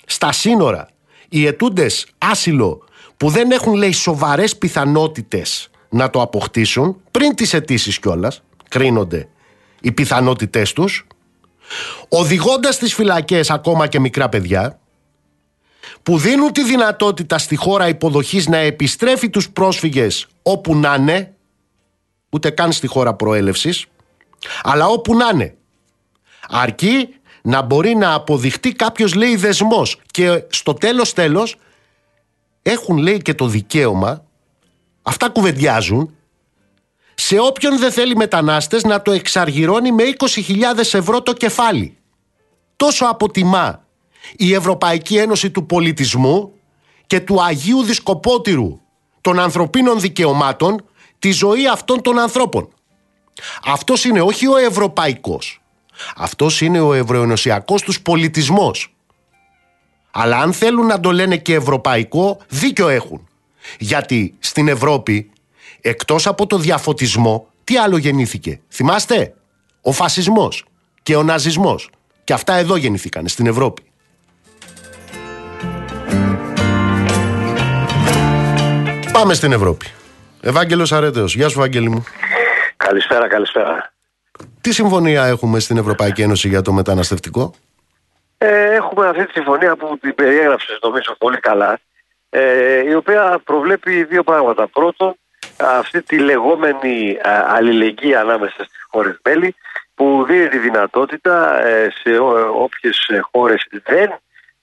[0.07, 0.89] στα σύνορα
[1.28, 2.84] οι ετούντες άσυλο
[3.16, 9.28] που δεν έχουν, λέει, σοβαρές πιθανότητες να το αποκτήσουν πριν τις αιτήσεις κιόλας, κρίνονται
[9.80, 11.07] οι πιθανότητές τους,
[12.09, 14.78] οδηγώντας στις φυλακές ακόμα και μικρά παιδιά
[16.09, 21.35] που δίνουν τη δυνατότητα στη χώρα υποδοχής να επιστρέφει τους πρόσφυγες όπου να είναι,
[22.31, 23.87] ούτε καν στη χώρα προέλευσης,
[24.63, 25.57] αλλά όπου να είναι.
[26.49, 27.09] Αρκεί
[27.43, 31.57] να μπορεί να αποδειχτεί κάποιος λέει δεσμός και στο τέλος τέλος
[32.63, 34.25] έχουν λέει και το δικαίωμα,
[35.03, 36.15] αυτά κουβεντιάζουν,
[37.15, 41.97] σε όποιον δεν θέλει μετανάστες να το εξαργυρώνει με 20.000 ευρώ το κεφάλι.
[42.77, 43.87] Τόσο αποτιμά
[44.37, 46.53] η Ευρωπαϊκή Ένωση του Πολιτισμού
[47.07, 48.81] και του Αγίου Δισκοπότηρου
[49.20, 50.85] των ανθρωπίνων δικαιωμάτων
[51.18, 52.68] τη ζωή αυτών των ανθρώπων.
[53.64, 55.62] Αυτός είναι όχι ο ευρωπαϊκός.
[56.16, 58.95] Αυτός είναι ο ευρωενωσιακός τους πολιτισμός.
[60.11, 63.29] Αλλά αν θέλουν να το λένε και ευρωπαϊκό, δίκιο έχουν.
[63.79, 65.31] Γιατί στην Ευρώπη,
[65.81, 68.61] εκτός από το διαφωτισμό, τι άλλο γεννήθηκε.
[68.68, 69.35] Θυμάστε,
[69.83, 70.64] ο φασισμός
[71.03, 71.91] και ο ναζισμός.
[72.24, 73.83] Και αυτά εδώ γεννηθήκαν, στην Ευρώπη.
[79.19, 79.87] Πάμε στην Ευρώπη.
[80.41, 81.35] Ευάγγελος Αρέτεος.
[81.35, 82.05] Γεια σου, Βάγγελη μου.
[82.77, 83.93] Καλησπέρα, καλησπέρα.
[84.61, 87.55] Τι συμφωνία έχουμε στην Ευρωπαϊκή Ένωση για το μεταναστευτικό;
[88.39, 91.79] Ε, έχουμε αυτή τη συμφωνία που την περιέγραψες νομίζω πολύ καλά,
[92.31, 94.66] ε, η οποία προβλέπει δύο πράγματα.
[94.66, 95.14] Πρώτον,
[95.57, 99.55] αυτή τη λεγόμενη α, αλληλεγγύη ανάμεσα στις χώρες μέλη,
[99.95, 104.21] που δίνει τη δυνατότητα ε, σε ό, όποιες χώρες δεν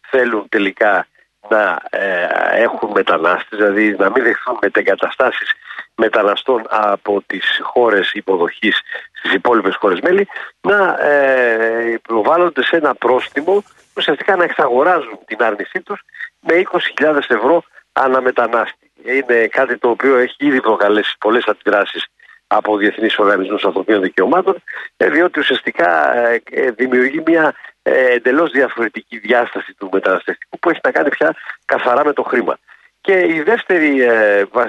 [0.10, 1.08] θέλουν τελικά
[1.50, 5.54] να ε, έχουν μετανάστες, δηλαδή να μην δεχθούν μετεγκαταστάσεις
[5.96, 8.82] μεταναστών από τις χώρες υποδοχής
[9.12, 10.28] στις υπόλοιπες χώρες μέλη
[10.62, 13.64] να ε, προβάλλονται σε ένα πρόστιμο
[13.96, 16.02] ουσιαστικά να εξαγοράζουν την άρνησή τους
[16.40, 16.62] με
[17.00, 18.92] 20.000 ευρώ αναμετανάστη.
[19.04, 22.06] Είναι κάτι το οποίο έχει ήδη προκαλέσει πολλές αντιδράσεις
[22.48, 24.56] από διεθνείς οργανισμούς ανθρωπίνων δικαιωμάτων,
[24.98, 30.92] ε, διότι ουσιαστικά ε, ε, δημιουργεί μια εντελώς διαφορετική διάσταση του μεταναστευτικού που έχει να
[30.92, 31.36] κάνει πια
[31.66, 32.58] καθαρά με το χρήμα.
[33.02, 34.02] Και η δεύτερη,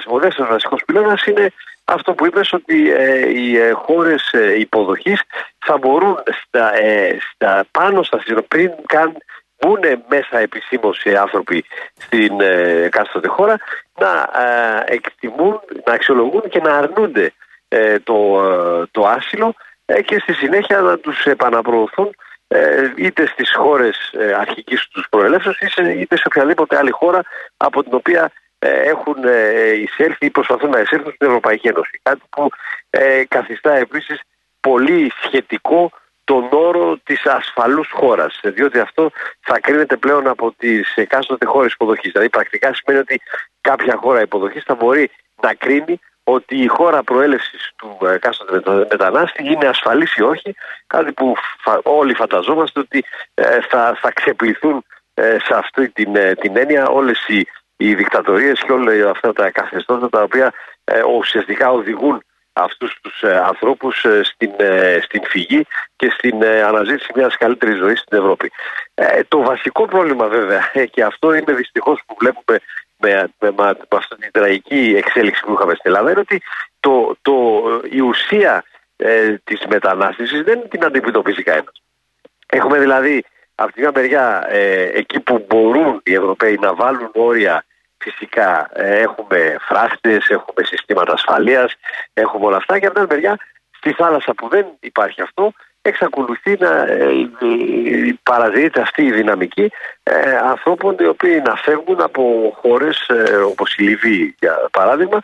[0.07, 1.53] ο δεύτερος βασικός πυλώνας είναι
[1.85, 2.93] αυτό που είπες ότι
[3.35, 5.23] οι χώρες υποδοχής
[5.59, 6.73] θα μπορούν στα,
[7.33, 9.17] στα, πάνω στα σύνορα πριν καν
[9.59, 11.65] μπουν μέσα επισήμως οι άνθρωποι
[11.97, 12.41] στην
[12.85, 13.57] εκάστοτε χώρα
[13.99, 14.31] να
[14.87, 17.29] εκτιμούν, να αξιολογούν και να αρνούνται ε,
[18.05, 18.15] το,
[18.45, 19.55] ε, το άσυλο
[19.85, 22.11] ε, και στη συνέχεια να τους επαναπροωθούν
[22.97, 27.23] είτε στις χώρες αρχικής τους προελεύσεως είτε σε οποιαδήποτε άλλη χώρα
[27.57, 29.17] από την οποία έχουν
[29.83, 32.01] εισέλθει ή προσπαθούν να εισέλθουν στην Ευρωπαϊκή Ένωση.
[32.03, 32.49] Κάτι που
[33.29, 34.21] καθιστά επίσης
[34.61, 35.91] πολύ σχετικό
[36.27, 39.11] τον όρο της ασφαλούς χώρας, διότι αυτό
[39.41, 42.13] θα κρίνεται πλέον από τις εκάστοτε χώρες υποδοχής.
[42.13, 43.21] Δηλαδή πρακτικά σημαίνει ότι
[43.61, 45.11] κάποια χώρα υποδοχής θα μπορεί
[45.43, 50.55] να κρίνει ότι η χώρα προέλευσης του εκάστοτε μετανάστη είναι ασφαλής ή όχι,
[50.87, 51.35] κάτι που
[51.83, 53.05] όλοι φανταζόμαστε ότι
[53.35, 57.47] ε, θα, θα ξεπληθούν ε, σε αυτή την, ε, την έννοια όλες οι,
[57.77, 60.53] οι δικτατορίες και όλα αυτά τα καθεστώτα τα οποία
[61.19, 62.23] ουσιαστικά οδηγούν
[62.53, 64.51] αυτούς τους ανθρώπους στην,
[65.03, 65.67] στην φυγή
[65.97, 68.51] και στην αναζήτηση μιας καλύτερης ζωής στην Ευρώπη.
[69.29, 72.59] το βασικό πρόβλημα βέβαια και αυτό είναι δυστυχώς που βλέπουμε
[72.97, 76.43] με, με, με, αυτή την τραγική εξέλιξη που είχαμε στην Ελλάδα είναι ότι
[76.81, 78.65] το, το, η ουσία
[78.97, 81.83] ε, της μετανάστευσης δεν την αντιμετωπίζει κανένας.
[82.47, 83.25] Έχουμε δηλαδή
[83.55, 87.65] από τη μια μεριά ε, εκεί που μπορούν οι Ευρωπαίοι να βάλουν όρια
[87.99, 91.75] φυσικά ε, έχουμε φράχτες, έχουμε συστήματα ασφαλείας,
[92.15, 93.39] έχουμε όλα αυτά και από την άλλη μεριά
[93.71, 95.53] στη θάλασσα που δεν υπάρχει αυτό
[95.87, 97.29] εξακολουθεί να ε,
[98.23, 99.71] παραδίδεται αυτή η δυναμική
[100.03, 105.21] ε, ανθρώπων οι οποίοι να φεύγουν από χώρες ε, όπως η Λιβύη για παράδειγμα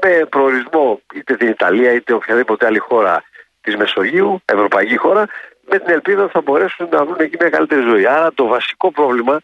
[0.00, 3.22] με προορισμό είτε την Ιταλία είτε οποιαδήποτε άλλη χώρα
[3.60, 5.26] της Μεσογείου, ευρωπαϊκή χώρα
[5.70, 8.06] με την ελπίδα ότι θα μπορέσουν να βρουν εκεί μια καλύτερη ζωή.
[8.06, 9.40] Άρα το βασικό πρόβλημα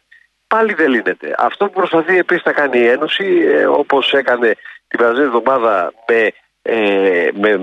[0.47, 1.35] πάλι δεν λύνεται.
[1.39, 4.57] Αυτό που προσπαθεί επίσης να κάνει η Ένωση ε, όπως έκανε
[4.89, 6.33] την περασμένη εβδομάδα με
[6.63, 7.59] ε, με,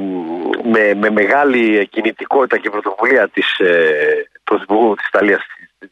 [0.64, 5.42] με, με, μεγάλη κινητικότητα και πρωτοβουλία της ε, Πρωθυπουργού της Ιταλίας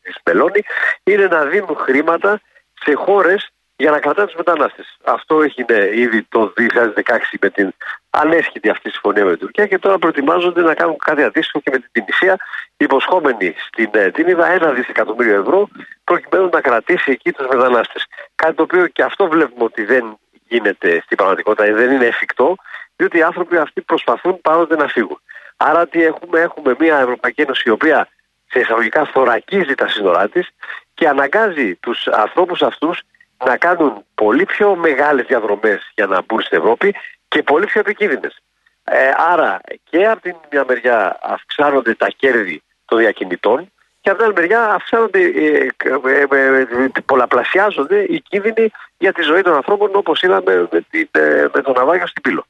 [0.02, 0.64] της Μελώνη
[1.04, 2.42] είναι να δίνουν χρήματα
[2.74, 4.98] σε χώρες για να κρατάνε τους μετανάστες.
[5.04, 7.74] Αυτό έγινε ήδη το 2016 με την
[8.10, 11.78] ανέσχητη αυτή συμφωνία με την Τουρκία και τώρα προετοιμάζονται να κάνουν κάτι αντίστοιχο και με
[11.78, 12.38] την Τινησία
[12.78, 15.68] υποσχόμενη στην ε, Τίνιδα ένα δισεκατομμύριο ευρώ
[16.04, 18.06] προκειμένου να κρατήσει εκεί τους μετανάστες.
[18.36, 22.56] Κάτι το οποίο και αυτό βλέπουμε ότι δεν γίνεται στην πραγματικότητα, δεν είναι εφικτό
[22.96, 25.22] διότι οι άνθρωποι αυτοί προσπαθούν πάντοτε να φύγουν.
[25.58, 28.08] Άρα τι έχουμε, έχουμε μια Ευρωπαϊκή Ένωση η οποία
[28.50, 30.50] σε εισαγωγικά θωρακίζει τα σύνορά της
[30.94, 33.02] και αναγκάζει τους ανθρώπους αυτούς
[33.46, 36.96] να κάνουν πολύ πιο μεγάλες διαδρομές για να μπουν στην Ευρώπη
[37.28, 38.38] και πολύ πιο επικίνδυνες.
[38.84, 43.72] Ε, άρα και από την μια μεριά αυξάνονται τα κέρδη των διακινητών
[44.04, 45.68] και από την άλλη μεριά αυξάνονται, ε,
[46.08, 51.10] ε, ε, πολλαπλασιάζονται οι κίνδυνοι για τη ζωή των ανθρώπων όπως είδαμε με, την,
[51.54, 52.46] με τον Ναυάγιο στην Πύλο.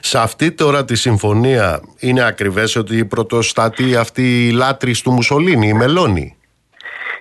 [0.00, 5.68] Σε αυτή τώρα τη συμφωνία είναι ακριβές ότι η πρωτοστατή αυτή η λάτρης του Μουσολίνη,
[5.68, 6.36] η Μελώνη;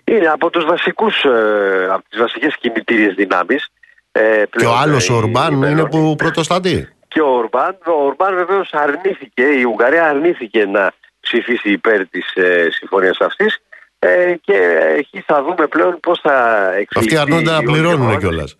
[0.03, 3.67] Είναι από τους βασικούς, ε, από τις βασικές κινητήριες δυνάμεις.
[4.11, 8.69] Ε, και ο άλλος ο Ορμπάν είναι που πρωτοστατεί; Και ο Ορμπάν, ο Ορμπάν βεβαίως
[8.71, 13.57] αρνήθηκε, η Ουγγαρία αρνήθηκε να ψηφίσει υπέρ της ε, συμφωνίας αυτής
[13.99, 17.15] ε, και εκεί θα δούμε πλέον πώς θα εξελιχθεί.
[17.15, 18.57] Αυτοί αρνούνται να πληρώνουν κιόλας.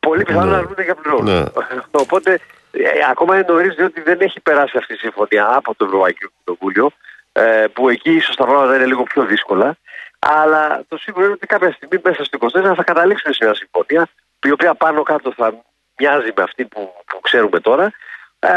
[0.00, 1.34] Πολύ πιθανό να αρνούνται και πληρώνουν.
[1.34, 1.42] Ναι.
[2.04, 2.61] Οπότε Ε,
[3.10, 6.90] ακόμα είναι νωρί διότι δεν έχει περάσει αυτή η συμφωνία από το Ευρωπαϊκό Κοινοβούλιο,
[7.32, 9.76] ε, που εκεί ίσως τα πράγματα είναι λίγο πιο δύσκολα.
[10.18, 14.08] Αλλά το σίγουρο είναι ότι κάποια στιγμή μέσα στο 24 θα καταλήξουμε σε μια συμφωνία,
[14.42, 15.64] η οποία πάνω κάτω θα
[15.98, 17.92] μοιάζει με αυτή που, που ξέρουμε τώρα.
[18.38, 18.50] Ε,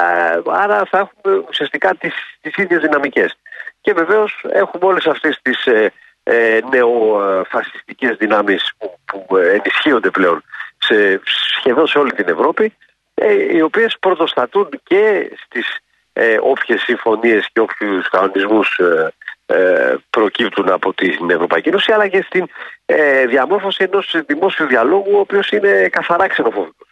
[0.45, 3.36] άρα θα έχουμε ουσιαστικά τις τις ίδιες δυναμικές.
[3.82, 5.91] Και βεβαίως έχουμε όλες αυτές τις ε,
[6.24, 10.43] ε, νεοφασιστικές δυνάμεις που, που ενισχύονται πλέον
[10.78, 11.22] σε,
[11.57, 12.74] σχεδόν σε όλη την Ευρώπη
[13.16, 15.78] ε, οι οποίες πρωτοστατούν και στις
[16.13, 19.13] ε, όποιες συμφωνίες και όποιους κανονισμούς ε,
[19.45, 22.47] ε, προκύπτουν από την Ευρωπαϊκή Ένωση αλλά και στην
[22.86, 26.88] ε, διαμόρφωση ενός δημόσιου διαλόγου ο οποίος είναι καθαρά ξενοφοβικός.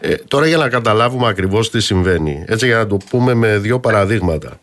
[0.00, 3.80] Ε, τώρα για να καταλάβουμε ακριβώς τι συμβαίνει, έτσι για να το πούμε με δύο
[3.80, 4.58] παραδείγματα.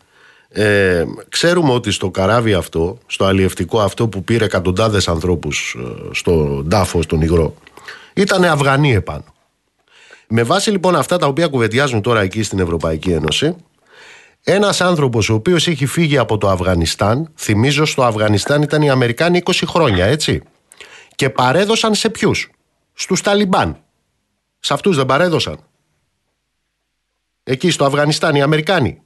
[0.48, 6.64] Ε, ξέρουμε ότι στο καράβι αυτό, στο αλλιευτικό αυτό που πήρε εκατοντάδες ανθρώπους ε, στο
[6.70, 7.54] τάφο, στον υγρό,
[8.14, 9.24] ήταν Αφγανοί επάνω.
[10.28, 13.56] Με βάση λοιπόν αυτά τα οποία κουβεντιάζουν τώρα εκεί στην Ευρωπαϊκή Ένωση,
[14.44, 19.42] ένας άνθρωπος ο οποίος έχει φύγει από το Αφγανιστάν, θυμίζω στο Αφγανιστάν ήταν οι Αμερικάνοι
[19.44, 20.42] 20 χρόνια, έτσι.
[21.14, 22.50] Και παρέδωσαν σε ποιους,
[22.92, 23.76] στους Ταλιμπάν.
[24.58, 25.58] Σε αυτούς δεν παρέδωσαν.
[27.42, 29.02] Εκεί στο Αφγανιστάν οι Αμερικάνοι.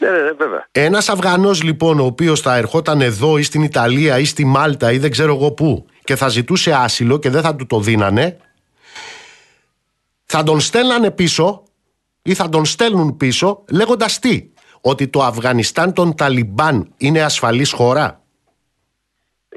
[0.00, 0.68] Ναι, ναι, ναι, βέβαια.
[0.72, 4.98] Ένας Αφγανός λοιπόν, ο οποίος θα ερχόταν εδώ ή στην Ιταλία ή στη Μάλτα ή
[4.98, 8.36] δεν ξέρω εγώ πού και θα ζητούσε άσυλο και δεν θα του το δίνανε,
[10.32, 11.62] θα τον στέλνανε πίσω
[12.22, 18.20] ή θα τον στέλνουν πίσω λέγοντας τι, ότι το Αφγανιστάν των Ταλιμπάν είναι ασφαλής χώρα;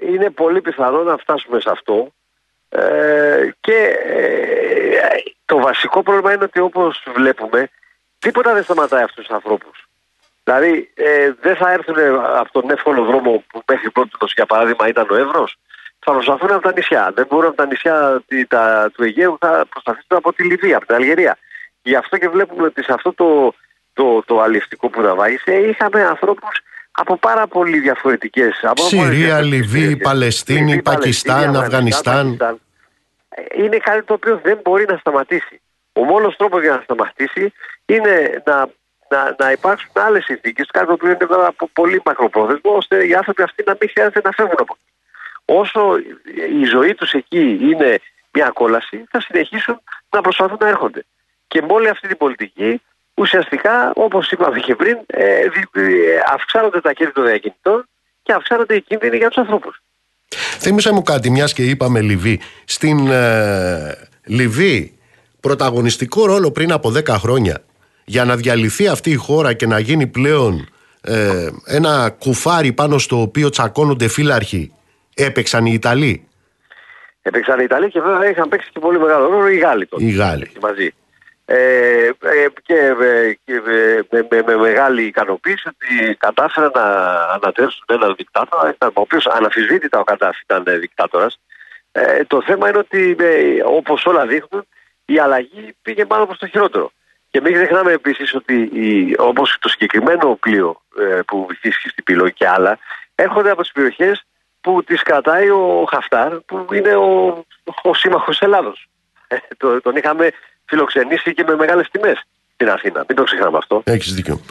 [0.02, 2.14] Είναι πολύ πιθανό να φτάσουμε σε αυτό
[2.70, 5.08] ε, και ε,
[5.46, 7.70] το βασικό πρόβλημα είναι ότι όπως βλέπουμε
[8.20, 9.88] τίποτα δεν σταματάει αυτούς τους ανθρώπους.
[10.44, 11.96] Δηλαδή ε, δεν θα έρθουν
[12.38, 15.58] από τον εύκολο δρόμο που μέχρι πρώτη για παράδειγμα ήταν ο Εύρος
[16.06, 17.12] θα προσπαθούν από τα νησιά.
[17.16, 20.96] Δεν μπορούν από τα νησιά τα, του Αιγαίου, θα προσπαθήσουν από τη Λιβύη, από την
[20.96, 21.38] Αλγερία.
[21.82, 23.54] Γι' αυτό και βλέπουμε ότι σε αυτό το,
[23.94, 28.50] το, το αληφτικό που βάγισε είχαμε ανθρώπους από πάρα πολύ διαφορετικέ.
[28.76, 32.38] Συρία, Λιβύη, Παλαιστίνη, Πακιστάν, Αφγανιστάν.
[33.58, 35.62] Είναι κάτι το οποίο δεν μπορεί να σταματήσει.
[35.94, 37.54] Ο μόνος τρόπος για να σταματήσει
[37.86, 38.56] είναι να,
[39.10, 43.42] να, να υπάρξουν άλλες συνθήκες, κάτι το οποίο είναι από πολύ μακροπρόθεσμο, ώστε οι άνθρωποι
[43.42, 44.91] αυτοί να μην χρειάζεται να φεύγουν από εκεί
[45.60, 45.98] όσο
[46.62, 48.00] η ζωή τους εκεί είναι
[48.32, 51.06] μια κόλαση, θα συνεχίσουν να προσπαθούν να έρχονται.
[51.48, 52.82] Και με όλη αυτή την πολιτική,
[53.14, 55.48] ουσιαστικά, όπως είπαμε και πριν, ε, ε,
[56.34, 57.88] αυξάνονται τα κέρδη των διακινητών
[58.24, 59.82] και αυξάνονται οι κίνδυνοι για τους ανθρώπους.
[60.60, 62.42] Θύμισε μου κάτι, μιας και είπαμε Λιβύη.
[62.66, 64.98] Στην ε, Λιβύη,
[65.40, 67.64] πρωταγωνιστικό ρόλο πριν από 10 χρόνια,
[68.06, 70.70] για να διαλυθεί αυτή η χώρα και να γίνει πλέον
[71.02, 74.72] ε, ένα κουφάρι πάνω στο οποίο τσακώνονται φύλαρχοι
[75.14, 76.28] Έπαιξαν οι Ιταλοί.
[77.22, 80.04] Έπαιξαν οι Ιταλοί και βέβαια είχαν παίξει και πολύ μεγάλο ρόλο οι Γάλλοι τότε.
[80.04, 80.52] Οι Γάλλοι.
[80.62, 80.94] Μαζί.
[81.46, 86.84] Ε, ε, και, ε, και ε, με, με, με, μεγάλη ικανοποίηση ότι κατάφεραν να
[87.26, 91.40] ανατρέψουν έναν δικτάτορα, ο οποίος αναφυσβήτητα ο Καντάφη ήταν δικτάτορας.
[91.92, 94.68] Ε, το θέμα είναι ότι ε, όπως όλα δείχνουν,
[95.06, 96.92] η αλλαγή πήγε μάλλον προς το χειρότερο.
[97.30, 98.70] Και μην ξεχνάμε επίσης ότι
[99.18, 102.80] όπως το συγκεκριμένο πλοίο ε, που βυθίστηκε στην Πύλο και άλλα
[103.16, 104.26] έρχονται από τις περιοχές
[104.62, 107.44] που τις κρατάει ο Χαφτάρ που είναι ο,
[107.82, 108.90] ο σύμμαχος Ελλάδος.
[109.28, 109.36] Ε,
[109.84, 110.32] τον είχαμε
[110.66, 113.06] φιλοξενήσει και με μεγάλες τιμές στην Αθήνα.
[113.08, 113.82] Μην το ξεχνάμε αυτό.
[113.86, 114.42] Έχεις δίκιο.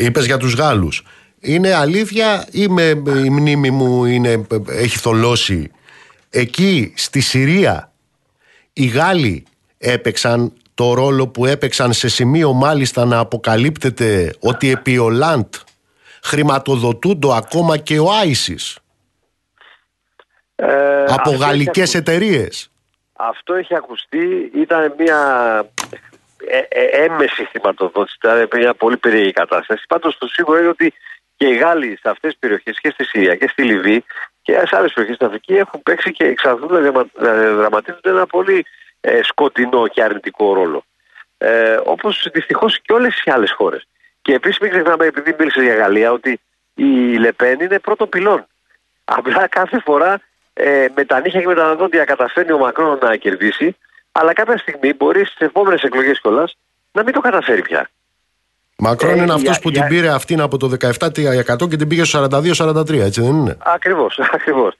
[0.00, 1.02] είπες για τους Γάλλους.
[1.40, 2.88] Είναι αλήθεια ή με,
[3.24, 5.70] η μνήμη μου είναι, έχει θολώσει;
[6.30, 7.92] Εκεί στη Συρία
[8.72, 9.44] οι Γάλλοι
[9.78, 15.54] έπαιξαν το ρόλο που έπαιξαν σε σημείο μάλιστα να αποκαλύπτεται ότι επί Ολάντ
[16.22, 18.78] χρηματοδοτούνται ακόμα και ο Άισις.
[20.60, 22.70] Ε, από γαλλικές εταιρείες.
[23.12, 25.18] Αυτό έχει ακουστεί, ήταν μια
[26.46, 29.84] ε, ε, έμεση χρηματοδότηση, ήταν μια πολύ περίεργη κατάσταση.
[29.88, 30.94] Πάντως το σίγουρο είναι ότι
[31.36, 34.04] και οι Γάλλοι σε αυτές τις περιοχές και στη Συρία και στη Λιβύη
[34.42, 38.66] και σε άλλες περιοχές στην Αφρική έχουν παίξει και εξακολουθούν να δραματίζουν ένα πολύ
[39.00, 40.84] ε, σκοτεινό και αρνητικό ρόλο.
[41.38, 43.86] Ε, Όπως δυστυχώς και όλες οι άλλες χώρες.
[44.22, 46.40] Και επίσης μην ξεχνάμε, επειδή μίλησες για Γαλλία, ότι
[46.74, 48.46] η Λεπέν είναι πρώτο πυλόν.
[49.04, 50.20] Απλά κάθε φορά
[50.62, 53.76] ε, με τα νύχια και με τα δόντια καταφέρνει ο Μακρόν να κερδίσει,
[54.12, 56.56] αλλά κάποια στιγμή μπορεί στις επόμενες εκλογές κιόλας
[56.92, 57.90] να μην το καταφέρει πια.
[58.76, 62.24] Μακρόν ε, είναι αυτός που την πήρε αυτήν από το 17% και την πήγε στο
[62.24, 64.74] 42-43, έτσι δεν είναι; Ακριβώς, ακριβώς.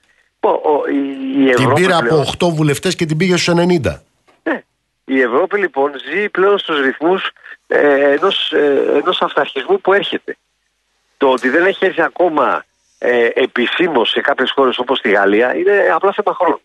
[1.55, 3.99] Την πήρε από 8 βουλευτές και την πήγε στους 90.
[4.43, 4.63] Ναι.
[5.05, 7.31] Η Ευρώπη λοιπόν ζει πλέον στους ρυθμούς
[7.67, 8.53] ε, ενός
[8.95, 10.37] ενός αυταρχισμού που έρχεται.
[11.17, 12.63] Το ότι δεν έχει έρθει ακόμα
[13.03, 16.61] ε, επισήμως σε κάποιες χώρες όπως τη Γαλλία είναι απλά θέμα χρόνου.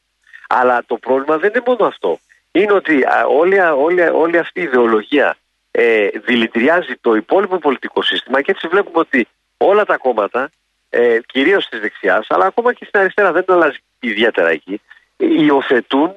[0.48, 2.18] Αλλά το πρόβλημα δεν είναι μόνο αυτό.
[2.52, 5.36] Είναι ότι όλη, όλη, όλη αυτή η ιδεολογία
[5.70, 10.50] ε, δηλητηριάζει το υπόλοιπο πολιτικό σύστημα και έτσι βλέπουμε ότι όλα τα κόμματα,
[10.88, 14.80] ε, κυρίως της δεξιάς, αλλά ακόμα και στην αριστερά δεν το αλλάζει ιδιαίτερα εκεί,
[15.16, 16.16] υιοθετούν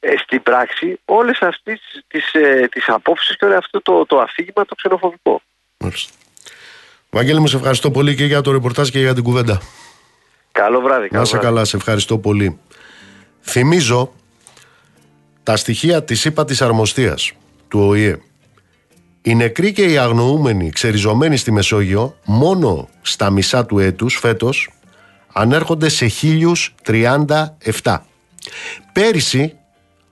[0.00, 4.64] ε, στην πράξη όλες αυτές τις, ε, τις απόψεις και όλο αυτό το, το αφήγημα
[4.64, 5.42] το ξενοφοβικό.
[5.76, 6.25] Μάλιστα.
[7.16, 9.60] Βαγγέλη μου, σε ευχαριστώ πολύ και για το ρεπορτάζ και για την κουβέντα.
[10.52, 11.08] Καλό βράδυ.
[11.10, 12.58] Να σε καλά, σε ευχαριστώ πολύ.
[13.40, 14.12] Θυμίζω
[15.42, 17.32] τα στοιχεία της ΥΠΑ της Αρμοστίας
[17.68, 18.18] του ΟΗΕ.
[19.22, 24.70] Οι νεκροί και οι αγνοούμενοι ξεριζωμένοι στη Μεσόγειο μόνο στα μισά του έτους φέτος
[25.32, 26.06] ανέρχονται σε
[27.82, 27.96] 1037.
[28.92, 29.56] Πέρυσι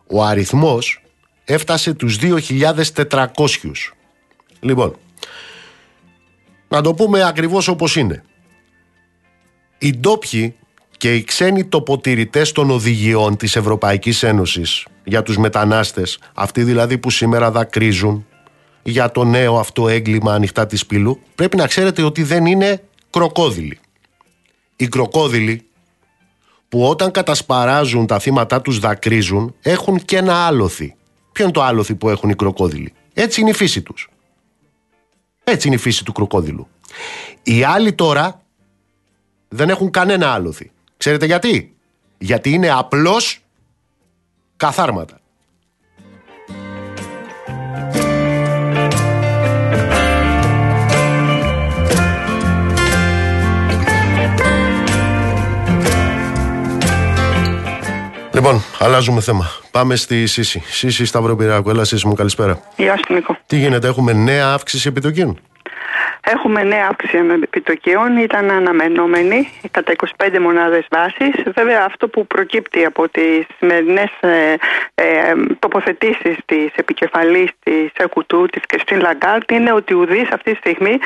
[0.07, 1.03] ο αριθμός
[1.45, 3.27] έφτασε τους 2.400.
[4.61, 4.97] Λοιπόν,
[6.75, 8.23] να το πούμε ακριβώς όπως είναι.
[9.79, 10.57] Οι ντόπιοι
[10.97, 17.11] και οι ξένοι τοποτηρητές των οδηγιών της Ευρωπαϊκής Ένωσης για τους μετανάστες, αυτοί δηλαδή που
[17.11, 18.27] σήμερα δακρύζουν
[18.83, 23.79] για το νέο αυτό έγκλημα ανοιχτά της πύλου, πρέπει να ξέρετε ότι δεν είναι κροκόδιλοι.
[24.77, 25.67] Οι κροκόδιλοι
[26.69, 30.97] που όταν κατασπαράζουν τα θύματα τους δακρύζουν έχουν και ένα άλοθη.
[31.33, 32.93] Ποιο είναι το άλοθη που έχουν οι κροκόδιλοι.
[33.15, 34.09] Έτσι είναι η φύση τους.
[35.45, 36.69] Έτσι είναι η φύση του κροκόδιλου.
[37.43, 38.43] Οι άλλοι τώρα
[39.49, 40.73] δεν έχουν κανένα άλοθη.
[40.97, 41.77] Ξέρετε γιατί;
[42.19, 43.45] Γιατί είναι απλώς
[44.57, 45.19] καθάρματα.
[58.35, 59.45] Λοιπόν, αλλάζουμε θέμα.
[59.71, 60.63] Πάμε στη Σύση.
[60.67, 61.71] Σύση Σταυροπυράκου.
[61.71, 62.61] Έλα, Σύση μου, καλησπέρα.
[62.77, 63.37] Γεια σου, Νίκο.
[63.47, 65.41] Τι γίνεται, έχουμε νέα αύξηση επιτοκίων;
[66.21, 71.43] Έχουμε νέα αύξηση επιτοκίων, ήταν αναμενόμενη κατά 25 μονάδες βάσης.
[71.55, 74.55] Βέβαια αυτό που προκύπτει από τις σημερινές ε,
[74.95, 75.05] ε,
[75.59, 80.99] τοποθετήσεις της επικεφαλής της ΕΚΤ, της Κριστίν Λαγκάρτ, είναι ότι ουδείς αυτή τη στιγμή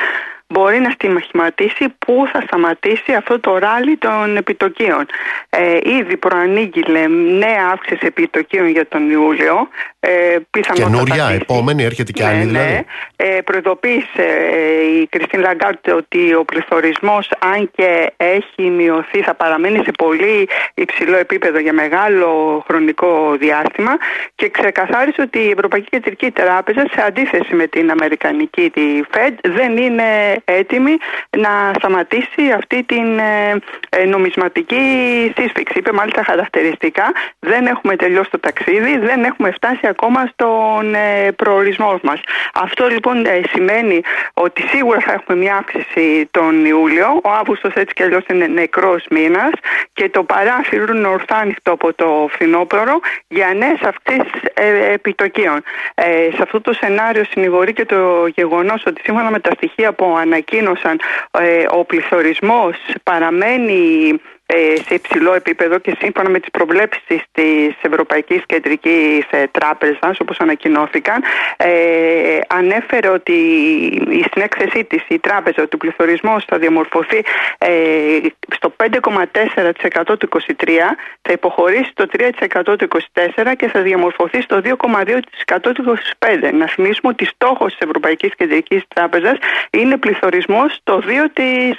[0.53, 5.05] μπορεί να στοιχηματίσει πού θα σταματήσει αυτό το ράλι των επιτοκίων.
[5.49, 9.67] Ε, ήδη προανήγγειλε νέα αύξηση επιτοκίων για τον Ιούλιο.
[9.99, 10.37] Ε,
[10.73, 12.73] Καινούρια, επόμενη, έρχεται και άλλη ναι, δηλαδή.
[12.73, 12.83] Ναι.
[13.15, 19.77] Ε, προειδοποίησε ε, η Κριστίν Λαγκάρτ ότι ο πληθωρισμός αν και έχει μειωθεί θα παραμένει
[19.83, 23.97] σε πολύ υψηλό επίπεδο για μεγάλο χρονικό διάστημα
[24.35, 29.77] και ξεκαθάρισε ότι η Ευρωπαϊκή Κεντρική Τράπεζα σε αντίθεση με την Αμερικανική τη Fed δεν
[29.77, 30.97] είναι έτοιμη
[31.37, 33.55] να σταματήσει αυτή την ε,
[33.89, 34.83] ε, νομισματική
[35.37, 35.77] σύσφιξη.
[35.77, 41.99] Είπε μάλιστα χαρακτηριστικά δεν έχουμε τελειώσει το ταξίδι, δεν έχουμε φτάσει ακόμα στον ε, προορισμό
[42.03, 42.21] μας.
[42.53, 44.01] Αυτό λοιπόν σημαίνει
[44.33, 47.19] ότι σίγουρα θα έχουμε μια αύξηση τον Ιούλιο.
[47.23, 49.51] Ο Αύγουστος έτσι κι αλλιώς είναι νεκρός μήνας
[49.93, 54.41] και το παράθυρο είναι ορθά ανοιχτό από το φθινόπωρο για νέες αυξήσεις
[54.93, 55.63] επιτοκίων.
[56.35, 60.99] σε αυτό το σενάριο συνηγορεί και το γεγονός ότι σύμφωνα με τα στοιχεία που ανακοίνωσαν
[61.31, 64.15] ε, ο πληθωρισμός παραμένει ε,
[64.87, 71.23] σε υψηλό επίπεδο και σύμφωνα με τις προβλέψεις της Ευρωπαϊκής Κεντρικής ε, Τράπεζας όπως ανακοινώθηκαν
[71.57, 73.37] ε, ανέφερε ότι
[74.25, 77.23] στην έκθεσή της η τράπεζα ότι ο πληθωρισμός θα διαμορφωθεί
[77.57, 77.69] ε,
[78.55, 80.69] στο 5,4% του 23
[81.21, 82.05] θα υποχωρήσει το
[82.63, 86.53] 3% του 24 και θα διαμορφωθεί στο 2,2% του 25.
[86.53, 89.37] Να θυμίσουμε ότι στόχος της Ευρωπαϊκής Κεντρικής Τράπεζας
[89.69, 91.01] είναι πληθωρισμός το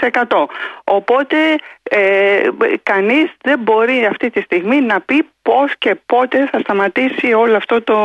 [0.09, 0.45] 2%.
[0.85, 1.37] Οπότε
[1.83, 2.49] ε,
[2.83, 7.83] κανείς δεν μπορεί αυτή τη στιγμή να πει πώς και πότε θα σταματήσει όλο αυτό
[7.83, 7.97] το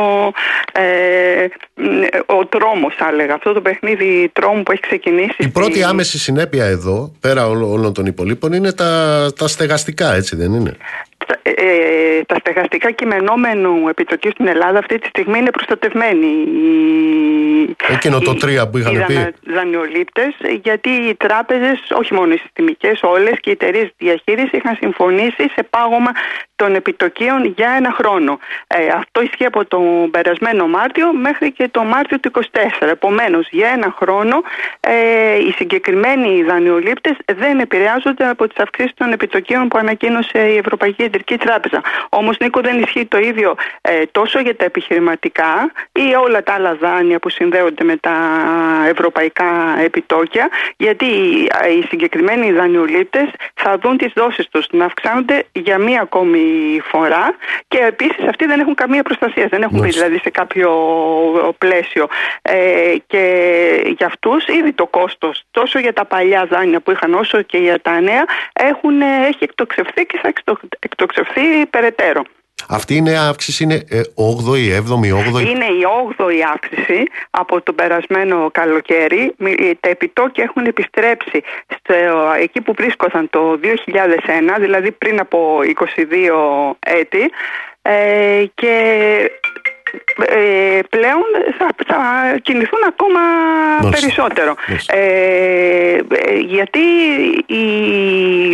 [0.72, 1.46] ε,
[2.26, 3.34] ο τρόμος θα έλεγα.
[3.34, 8.06] Αυτό το παιχνίδι τρόμου που έχει ξεκινήσει η πρώτη άμεση συνέπεια εδώ πέρα όλων των
[8.06, 11.05] υπολείπων είναι τα, τα στεγαστικά έτσι δεν είναι; ε, ε,
[12.26, 16.26] τα στεγαστικά κειμενόμενου επιτοκίου στην Ελλάδα αυτή τη στιγμή είναι προστατευμένοι.
[17.88, 19.34] Εκείνο το τρία που είχαν οι πει.
[19.46, 25.50] δανειολήπτες, γιατί οι τράπεζες, όχι μόνο οι συστημικές, όλες και οι εταιρείες διαχείρισης είχαν συμφωνήσει
[25.54, 26.10] σε πάγωμα
[26.56, 28.38] των επιτοκίων για ένα χρόνο.
[28.66, 32.88] Ε, αυτό ισχύει από τον περασμένο Μάρτιο μέχρι και το Μάρτιο του 2024.
[32.90, 34.42] Επομένως, για ένα χρόνο
[34.80, 41.02] ε, οι συγκεκριμένοι δανειολήπτες δεν επηρεάζονται από τις αυξήσεις των επιτοκίων που ανακοίνωσε η Ευρωπαϊκή
[41.16, 41.80] Κεντρική Τράπεζα.
[42.08, 46.74] Όμως, Νίκο, δεν ισχύει το ίδιο ε, τόσο για τα επιχειρηματικά ή όλα τα άλλα
[46.74, 48.16] δάνεια που συνδέονται με τα
[48.88, 51.06] ευρωπαϊκά επιτόκια, γιατί
[51.62, 56.40] ε, οι συγκεκριμένοι δανειολήπτες θα δουν τις δόσεις τους να αυξάνονται για μία ακόμη
[56.84, 57.34] φορά
[57.68, 60.70] και επίσης αυτοί δεν έχουν καμία προστασία, δεν έχουν μπει δηλαδή σε κάποιο
[61.58, 62.06] πλαίσιο
[62.42, 63.24] ε, και
[63.96, 67.80] για αυτούς ήδη το κόστος τόσο για τα παλιά δάνεια που είχαν όσο και για
[67.80, 70.28] τα νέα έχουν, έχει εκτοξευθεί και θα
[71.06, 72.22] εκτοξευθεί περαιτέρω.
[72.68, 73.84] Αυτή είναι αύξηση, είναι
[74.14, 75.46] 8η, 7η, 8η.
[75.46, 75.82] Είναι η
[76.18, 79.32] 8η αύξηση από τον περασμένο καλοκαίρι.
[79.38, 81.42] Μι- Τα επιτόκια έχουν επιστρέψει
[81.78, 81.94] στο,
[82.40, 87.30] εκεί που βρίσκονταν το 2001, δηλαδή πριν από 22 έτη.
[87.82, 88.72] Ε, και
[90.26, 91.24] ε, πλέον
[91.58, 91.98] θα, θα
[92.42, 93.20] κινηθούν ακόμα
[93.82, 94.00] Μάλιστα.
[94.00, 94.54] περισσότερο.
[94.68, 94.96] Μάλιστα.
[94.96, 96.80] Ε, ε, γιατί
[97.46, 97.64] η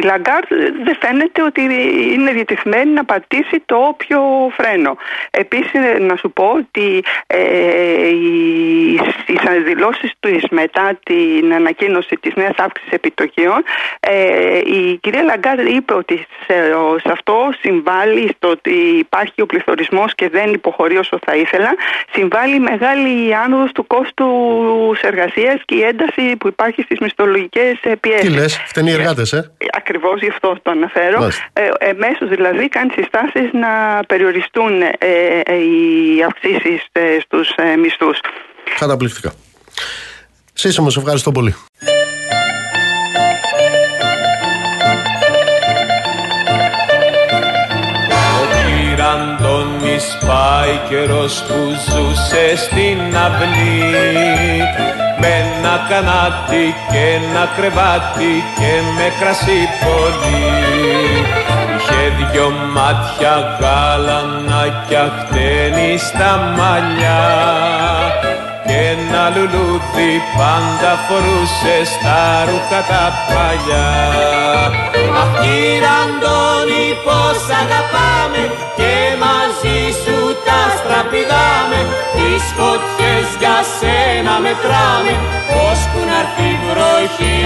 [0.04, 0.48] Λαγκάρτ
[0.84, 1.60] δεν φαίνεται ότι
[2.14, 4.20] είναι διατεθειμένη να πατήσει το όποιο
[4.56, 4.96] φρένο.
[5.30, 12.34] Επίσης ε, να σου πω ότι ε, οι, στις δηλώσεις του μετά την ανακοίνωση της
[12.34, 13.64] νέας αύξησης επιτοκίων
[14.00, 16.54] ε, η κυρία Λαγκάρτ είπε ότι σε,
[17.02, 21.74] σε αυτό συμβάλλει στο ότι υπάρχει ο πληθωρισμός και δεν υποχωρεί όσο θα ήθελα
[22.12, 27.94] συμβάλλει η μεγάλη άνοδος του κόστους εργασίας και η ένταση που υπάρχει στις μισθολογικές ε,
[28.00, 28.28] πιέσεις.
[28.28, 31.18] Τι λες, φταίνει οι εργάτες, ε; Ακριβώς γι' αυτό το αναφέρω.
[31.18, 31.44] Μάλιστα.
[31.52, 34.90] Ε, εμέσως δηλαδή κάνει συστάσεις να περιοριστούν ε,
[35.44, 38.18] ε, οι αυξήσεις ε, στους ε, μισθούς.
[38.78, 39.32] Καταπληκτικά.
[40.52, 41.54] Σύσσωμος, σε ευχαριστώ πολύ.
[50.26, 54.62] Πάει καιρός που ζούσε στην αυλή.
[55.20, 60.50] Με ένα κανάτι και ένα κρεβάτι και με κρασί πολύ.
[61.76, 67.22] Είχε δυο μάτια γάλανάκια χτένει στα μαλλιά.
[68.20, 68.41] και
[68.90, 73.90] ένα λουλούδι πάντα φορούσε στα ρούχα τα παλιά.
[75.20, 78.42] Αχ κύριε Αντώνη πως αγαπάμε
[78.78, 80.31] και μαζί σου
[80.92, 81.80] τα στραπηδάμε
[82.16, 85.14] τις φωτιές για σένα μετράμε
[85.68, 87.40] ώσπου να έρθει η βροχή.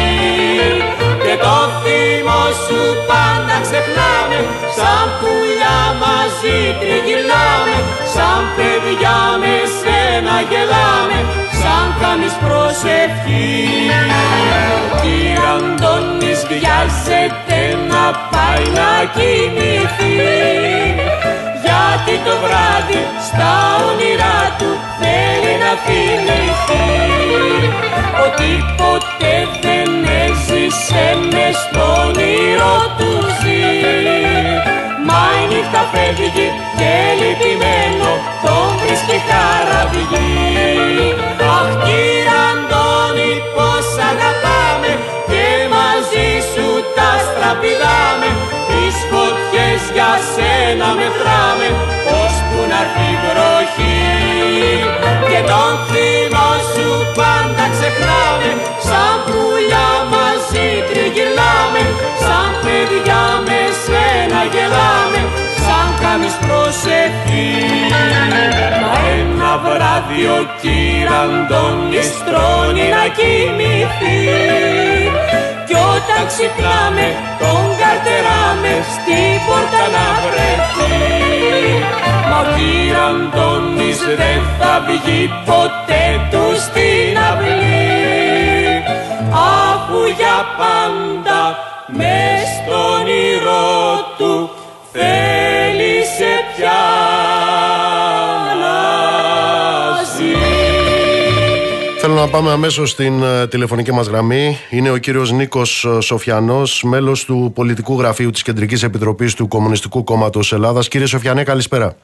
[1.25, 4.39] Και το θύμο σου πάντα ξεχνάμε
[4.77, 7.77] σαν πουλιά μαζί τριγυλάμε
[8.15, 11.19] σαν παιδιά με σένα γελάμε
[11.61, 13.55] σαν κάνεις προσευχή.
[15.03, 20.06] Κύριε Αντώνης βιάζεται να πάει να κοιμηθεί.
[20.06, 20.06] γιατί
[22.27, 23.53] το βράδυ στα
[23.89, 24.71] όνειρά του
[25.01, 26.89] θέλει να θυμηθεί
[28.27, 28.51] ότι
[28.81, 29.91] ποτέ δεν
[30.25, 33.65] έζησε μες στο όνειρο του ζει.
[35.07, 36.49] Μα η νύχτα φεύγει
[36.79, 38.11] και λυπημένο
[38.45, 40.35] τον βρίσκει χαραυγή
[41.57, 44.93] Αχ κύριε Αντώνη πως αγαπάμε
[45.31, 46.67] και μαζί σου
[46.97, 48.31] τα στραπηδάμε.
[48.69, 51.96] Τις φωτιές για σένα μετράμε
[55.49, 58.51] τον θύμο σου πάντα ξεχνάμε.
[58.87, 61.83] Σαν πουλιά μαζί τριγυλάμε
[62.23, 65.21] σαν παιδιά με σένα γελάμε.
[65.65, 67.51] Σαν κάνεις προσευχή.
[68.83, 75.06] Μα ένα βράδυ ο κύρα Αντώνης τρώνει να κοιμηθεί.
[75.06, 75.06] κι
[76.09, 77.09] όταν ξυπνάμε
[77.39, 80.95] τον καρτεράμε στην πόρτα να βρεθεί.
[82.31, 88.83] Μα ο κύρα Αντώνης δεν θα βγει ποτέ του στην αυλή.
[89.71, 91.41] Αφού για πάντα
[91.87, 93.77] μες στον όνειρό
[94.19, 94.51] του
[94.93, 95.26] θέλησε
[102.27, 104.59] να πάμε αμέσως στην ε, τηλεφωνική μας γραμμή.
[104.71, 110.53] Είναι ο κύριος Νίκος Σοφιανός, μέλος του πολιτικού γραφείου της Κεντρικής Επιτροπής του Κομμουνιστικού Κόμματος
[110.53, 110.89] Ελλάδας.
[110.89, 111.97] Κύριε Σοφιανέ, καλησπέρα.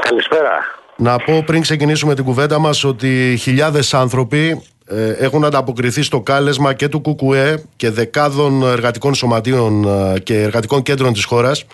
[0.00, 0.50] Καλησπέρα.
[0.96, 6.74] Να πω πριν ξεκινήσουμε την κουβέντα μας ότι χιλιάδες άνθρωποι ε, έχουν ανταποκριθεί στο κάλεσμα
[6.74, 9.84] και του ΚΚΕ και δεκάδων εργατικών σωματείων
[10.14, 11.64] ε, και εργατικών κέντρων της χώρας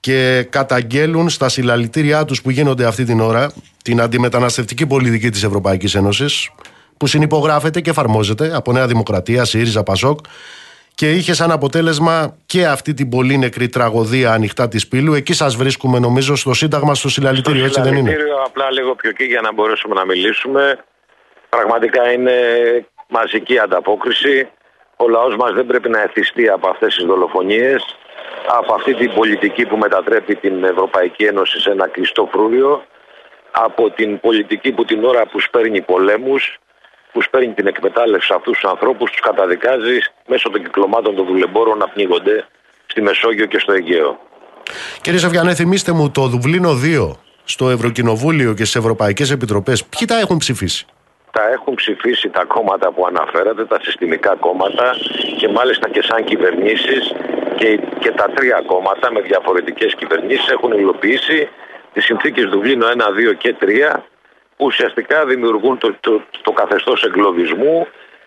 [0.00, 3.52] και καταγγέλουν στα συλλαλητήριά τους που γίνονται αυτή την ώρα
[3.82, 6.50] την αντιμεταναστευτική πολιτική της Ευρωπαϊκής Ένωσης
[6.96, 10.18] που συνυπογράφεται και εφαρμόζεται από Νέα Δημοκρατία, ΣΥΡΙΖΑ, ΠΑΣΟΚ
[10.94, 15.14] και είχε σαν αποτέλεσμα και αυτή την πολύ νεκρή τραγωδία ανοιχτά της πύλου.
[15.14, 19.10] Εκεί σας βρίσκουμε νομίζω στο Σύνταγμα, στο συλλαλητήριο, έτσι δεν είναι; Συλλαλητήριο, απλά λίγο πιο
[19.10, 20.78] εκεί για να μπορέσουμε να μιλήσουμε.
[21.48, 22.32] Πραγματικά είναι
[23.08, 24.48] μαζική ανταπόκριση.
[24.96, 27.96] Ο λαός μας δεν πρέπει να εθιστεί από αυτές τις δολοφονίες,
[28.58, 32.84] από αυτή την πολιτική που μετατρέπει την Ευρωπαϊκή Ένωση σε ένα κλειστό φρούριο,
[33.50, 36.58] από την πολιτική που την ώρα που σπέρνει πολέμους,
[37.16, 41.78] που σπέρνει την εκμετάλλευση σε αυτούς τους ανθρώπους, τους καταδικάζει μέσω των κυκλωμάτων των δουλεμπόρων
[41.78, 42.46] να πνίγονται
[42.86, 44.18] στη Μεσόγειο και στο Αιγαίο.
[45.00, 47.10] Κύριε Σοφιανέ, θυμίστε μου το Δουβλίνο 2
[47.44, 49.84] στο Ευρωκοινοβούλιο και στις Ευρωπαϊκές Επιτροπές.
[49.84, 50.86] Ποιοι τα έχουν ψηφίσει;
[51.30, 54.94] τα έχουν ψηφίσει τα κόμματα που αναφέρατε, τα συστημικά κόμματα
[55.38, 57.14] και μάλιστα και σαν κυβερνήσεις
[57.56, 61.48] και, και τα τρία κόμματα με διαφορετικές κυβερνήσεις έχουν υλοποιήσει
[61.92, 62.90] τις συνθήκες Δουβλίνο 1,
[63.30, 64.15] 2 και 3 που
[64.56, 67.86] ουσιαστικά δημιουργούν το, το, το καθεστώς εγκλωβισμού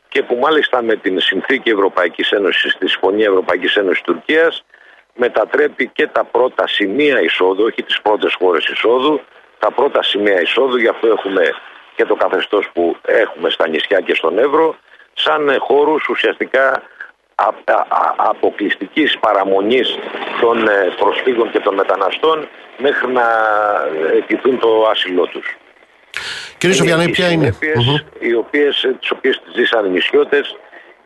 [0.09, 4.63] και που μάλιστα με την συνθήκη Ευρωπαϊκής Ένωσης, τη Συμφωνία Ευρωπαϊκής Ένωσης Τουρκίας
[5.15, 9.21] μετατρέπει και τα πρώτα σημεία εισόδου, όχι τις πρώτες χώρες εισόδου,
[9.59, 11.53] τα πρώτα σημεία εισόδου, γι' αυτό έχουμε
[11.95, 14.75] και το καθεστώς που έχουμε στα νησιά και στον Εύρο,
[15.13, 16.83] σαν χώρους ουσιαστικά
[18.15, 19.97] αποκλειστικής παραμονής
[20.41, 22.47] των ε, προσφύγων και των μεταναστών
[22.77, 23.25] μέχρι να
[24.13, 25.57] αιτηθούν το άσυλό τους.
[26.57, 27.55] Κύριε Σοφιανέ, ποια είναι;
[28.19, 30.55] Οι οποίες, τις οποίες τις ζήσαν οι νησιώτες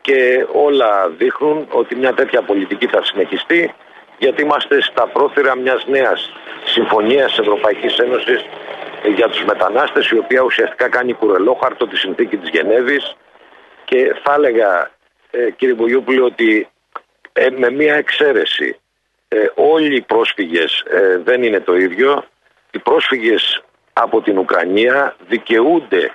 [0.00, 3.74] και όλα δείχνουν ότι μια τέτοια πολιτική θα συνεχιστεί
[4.18, 6.32] γιατί είμαστε στα πρόθυρα μιας νέας
[6.64, 8.44] συμφωνίας Ευρωπαϊκής Ένωσης
[9.14, 13.16] για τους μετανάστες η οποία ουσιαστικά κάνει κουρελόχαρτο τη συνθήκη της Γενέβης
[13.84, 14.90] και θα έλεγα
[15.30, 16.68] ε, κύριε Μπογιούπουλη ότι
[17.32, 18.78] ε, με μία εξαίρεση
[19.28, 22.24] ε, όλοι οι πρόσφυγες ε, δεν είναι το ίδιο
[22.70, 23.62] οι πρόσφυγες
[23.94, 26.12] από την Ουκρανία δικαιούνται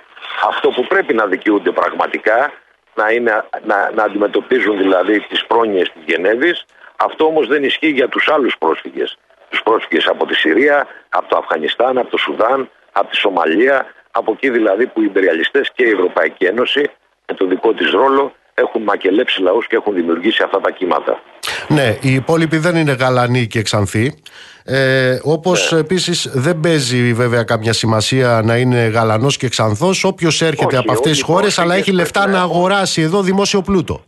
[0.48, 2.52] αυτό που πρέπει να δικαιούνται πραγματικά
[2.94, 6.64] να, είναι, να, να αντιμετωπίζουν δηλαδή τις πρόνοιες της Γενέβης
[6.96, 11.36] αυτό όμως δεν ισχύει για τους άλλους πρόσφυγες τους πρόσφυγες από τη Συρία, από το
[11.36, 15.90] Αφγανιστάν, από το Σουδάν από τη Σομαλία από εκεί δηλαδή που οι υπεριαλιστές και η
[15.90, 16.90] Ευρωπαϊκή Ένωση
[17.26, 21.22] με το δικό της ρόλο έχουν μακελέψει λαούς και έχουν δημιουργήσει αυτά τα κύματα.
[21.68, 24.22] Ναι, οι υπόλοιποι δεν είναι γαλανοί και ξανθοί.
[24.64, 25.78] Ε, Όπως ναι.
[25.78, 31.10] επίσης δεν παίζει βέβαια κάποια σημασία να είναι γαλανός και ξανθός όποιος έρχεται από αυτές
[31.10, 34.04] τις χώρες, αλλά έχει λεφτά να αγοράσει εδώ δημόσιο πλούτο.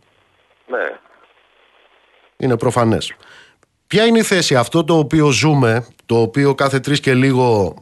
[0.67, 0.99] Ναι.
[2.37, 3.13] Είναι προφανές.
[3.87, 7.75] Ποια είναι η θέση; Αυτό το οποίο ζούμε, το οποίο κάθε τρεις και λίγο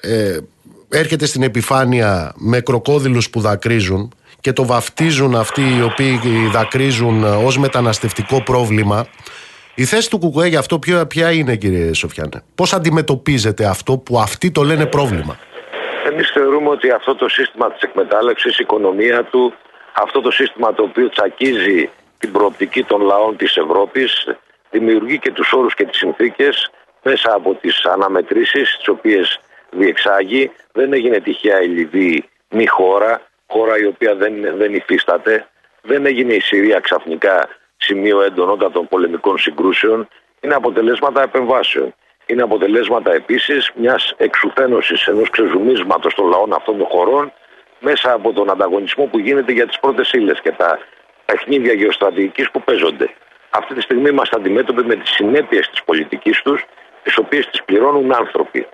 [0.00, 0.38] ε,
[0.88, 6.20] έρχεται στην επιφάνεια με κροκόδιλους που δακρύζουν και το βαφτίζουν αυτοί οι οποίοι
[6.52, 9.06] δακρύζουν ως μεταναστευτικό πρόβλημα.
[9.76, 12.42] Η θέση του Κουκουέ για αυτό ποια, ποια είναι κύριε Σοφιάνε.
[12.54, 15.38] Πώς αντιμετωπίζετε αυτό που αυτοί το λένε πρόβλημα;
[16.10, 19.54] Εμείς θεωρούμε ότι αυτό το σύστημα της εκμετάλλευσης, η οικονομία του,
[19.92, 24.28] αυτό το σύστημα το οποίο τσακίζει την προοπτική των λαών της Ευρώπης,
[24.70, 26.70] δημιουργεί και τους όρους και τις συνθήκες
[27.02, 29.40] μέσα από τις αναμετρήσεις τις οποίες
[29.70, 30.50] διεξάγει.
[30.72, 35.46] Δεν έγινε τυχαία η Λιβύη μη χώρα, χώρα η οποία δεν, δεν υφίσταται.
[35.82, 37.48] Δεν έγινε η Συρία ξαφνικά
[37.84, 40.08] σημείο έντονοτατων πολεμικών συγκρούσεων.
[40.40, 41.94] Είναι αποτελέσματα επεμβάσεων.
[42.26, 47.32] Είναι αποτελέσματα επίσης μιας εξουθένωσης ενός ξεζουμίσματος των λαών αυτών των χωρών
[47.80, 50.78] μέσα από τον ανταγωνισμό που γίνεται για τις πρώτες ύλες και τα
[51.24, 53.10] παιχνίδια γεωστρατηγικής που παίζονται.
[53.50, 56.64] Αυτή τη στιγμή είμαστε αντιμέτωποι με τις συνέπειες της πολιτικής τους,
[57.02, 58.66] τις οποίες τις πληρώνουν άνθρωποι.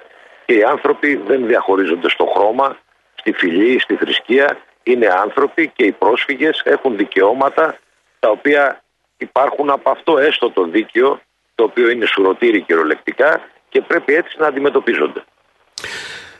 [0.46, 2.76] Και οι άνθρωποι δεν διαχωρίζονται στο χρώμα,
[3.14, 4.58] στη φυλή, στη θρησκεία.
[4.82, 7.78] Είναι άνθρωποι και οι πρόσφυγες έχουν δικαιώματα
[8.18, 8.82] τα οποία
[9.20, 11.20] υπάρχουν από αυτό έστω το δίκαιο
[11.54, 15.24] το οποίο είναι σουρωτήρι κυριολεκτικά και πρέπει έτσι να αντιμετωπίζονται.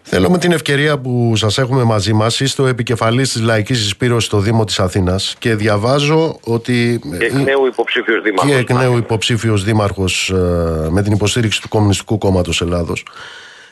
[0.03, 4.25] Θέλω με την ευκαιρία που σας έχουμε μαζί μας είστε ο επικεφαλής της Λαϊκής Εισπύρωσης
[4.29, 7.01] στο Δήμο της Αθήνας και διαβάζω ότι...
[7.19, 8.51] Και εκ νέου υποψήφιος δήμαρχος.
[8.51, 13.05] Και εκ νέου υποψήφιος δήμαρχος ε, με την υποστήριξη του Κομμουνιστικού Κόμματος Ελλάδος.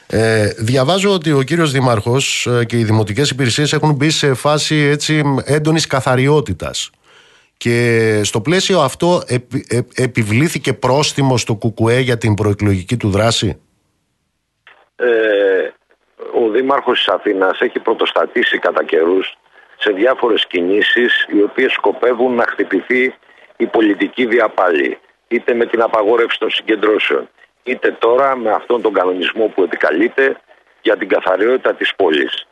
[0.07, 4.77] Ε, διαβάζω ότι ο κύριος Δήμαρχος ε, και οι δημοτικές υπηρεσίες έχουν μπει σε φάση
[4.77, 6.91] έτσι έντονης καθαριότητας.
[7.59, 9.37] Και στο πλαίσιο αυτό ε,
[9.95, 13.61] επιβλήθηκε πρόστιμο στο ΚΚΕ για την προεκλογική του δράση;
[14.97, 15.71] Ε,
[16.33, 19.37] ο Δήμαρχος της Αθήνας έχει πρωτοστατήσει κατά καιρούς
[19.79, 23.15] σε διάφορες κινήσεις οι οποίες σκοπεύουν να χτυπηθεί
[23.57, 24.99] η πολιτική διαπάλη
[25.29, 27.29] είτε με την απαγόρευση των συγκεντρώσεων
[27.63, 30.41] είτε τώρα με αυτόν τον κανονισμό που επικαλείται
[30.83, 32.47] για την καθαριότητα της πόλης.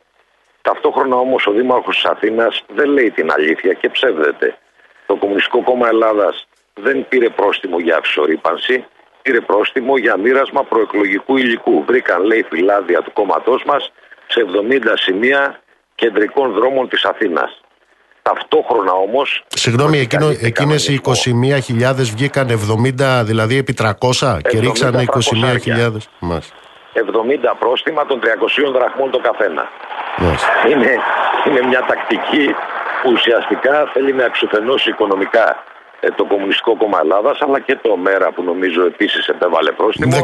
[0.62, 4.58] Ταυτόχρονα όμως ο Δήμαρχος της Αθήνας δεν λέει την αλήθεια και ψεύδεται.
[5.06, 8.84] Το Κομμουνιστικό Κόμμα Ελλάδας δεν πήρε πρόστιμο για αυσορύπανση,
[9.22, 11.84] πήρε πρόστιμο για μοίρασμα προεκλογικού υλικού.
[11.86, 13.92] Βρήκαν, λέει, φυλάδια του κόμματός μας
[14.26, 15.60] σε 70 σημεία
[15.94, 17.60] κεντρικών δρόμων της Αθήνας.
[18.22, 19.22] Ταυτόχρονα όμω.
[19.48, 20.08] Συγγνώμη,
[20.42, 25.04] εκείνες οι 21.000 βγήκαν 70, δηλαδή επί 300 και ρίξανε
[26.20, 26.40] 21.000.
[26.94, 29.68] 70 πρόστιμα των 300 δραχμών το καθένα.
[30.70, 30.90] Είναι,
[31.46, 32.54] είναι μια τακτική
[33.06, 35.64] που ουσιαστικά θέλει να εξουθενώσει οικονομικά
[36.00, 40.22] ε, το Κομμουνιστικό Κόμμα Ελλάδας, αλλά και το ΜΕΡΑ που νομίζω επίσης επέβαλε πρόστιμο.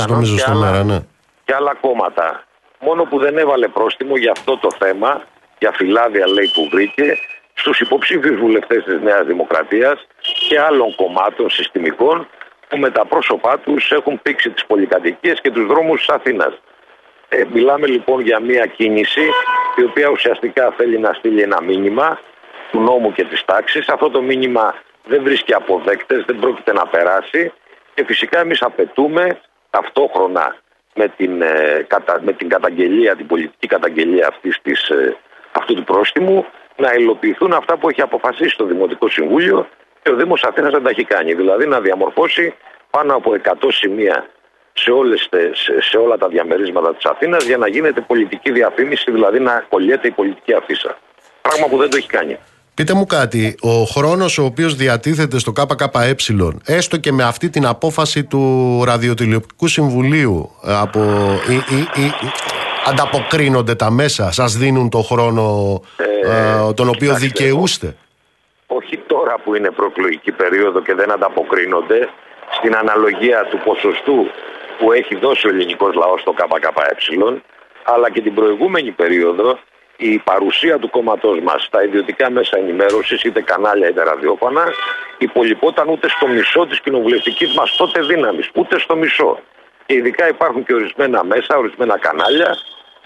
[0.00, 0.98] 16.000 νομίζω στο ΜΕΡΑ, ναι.
[1.44, 2.44] Και άλλα κόμματα.
[2.80, 5.22] Μόνο που δεν έβαλε πρόστιμο για αυτό το θέμα
[5.58, 7.18] για φυλάδια λέει που βρήκε
[7.54, 10.06] στους υποψήφιους βουλευτές της Νέας Δημοκρατίας
[10.48, 12.28] και άλλων κομμάτων συστημικών
[12.68, 16.52] που με τα πρόσωπά τους έχουν πήξει τις πολυκατοικίες και τους δρόμους της Αθήνας.
[17.28, 19.30] Ε, μιλάμε λοιπόν για μια κίνηση
[19.76, 22.20] η οποία ουσιαστικά θέλει να στείλει ένα μήνυμα
[22.70, 23.88] του νόμου και της τάξης.
[23.88, 24.74] Αυτό το μήνυμα
[25.04, 27.52] δεν βρίσκει αποδέκτες, δεν πρόκειται να περάσει
[27.94, 29.40] και φυσικά εμείς απαιτούμε
[29.70, 30.56] ταυτόχρονα
[30.94, 35.16] με την, ε, κατα, με την καταγγελία, την πολιτική καταγγελία αυτής της, ε,
[35.52, 36.46] αυτού του πρόστιμου
[36.76, 39.68] να υλοποιηθούν αυτά που έχει αποφασίσει το Δημοτικό Συμβούλιο
[40.02, 41.34] και ο Δήμος Αθήνας δεν τα έχει κάνει.
[41.34, 42.54] Δηλαδή να διαμορφώσει
[42.90, 44.26] πάνω από 100 σημεία
[44.82, 49.40] σε, όλες, σε, σε όλα τα διαμερίσματα της Αθήνας για να γίνεται πολιτική διαφήμιση, δηλαδή
[49.40, 50.98] να κολλιέται η πολιτική αφίσα.
[51.42, 52.38] Πράγμα που δεν το έχει κάνει.
[52.74, 56.14] Πείτε μου κάτι, ο χρόνος ο οποίος διατίθεται στο ΚΚΕ,
[56.66, 58.42] έστω και με αυτή την απόφαση του
[58.84, 61.00] Ραδιοτηλεοπτικού Συμβουλίου, ε, από,
[61.48, 62.12] ή, ή, ή,
[62.86, 67.96] ανταποκρίνονται τα μέσα, σας δίνουν το χρόνο ε, τον οποίο δικαιούστε;
[68.66, 72.08] Όχι τώρα που είναι προεκλογική περίοδο και δεν ανταποκρίνονται,
[72.50, 74.26] στην αναλογία του ποσοστού
[74.78, 77.42] που έχει δώσει ο ελληνικός λαός στο ΚΚΕ,
[77.84, 79.58] αλλά και την προηγούμενη περίοδο
[80.00, 84.64] η παρουσία του κόμματός μας στα ιδιωτικά μέσα ενημέρωσης, είτε κανάλια είτε ραδιόφωνα,
[85.18, 88.50] υπολοιπόταν ούτε στο μισό της κοινοβουλευτικής μας τότε δύναμης.
[88.54, 89.38] Ούτε στο μισό.
[89.86, 92.56] Και ειδικά υπάρχουν και ορισμένα μέσα, ορισμένα κανάλια,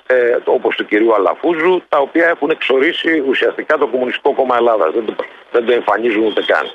[0.06, 4.92] ε, όπως του κυρίου Αλαφούζου, τα οποία έχουν εξορίσει ουσιαστικά το Κομμουνιστικό Κόμμα Ελλάδας.
[4.92, 5.14] Δεν το,
[5.52, 6.66] δεν το εμφανίζουν ούτε καν.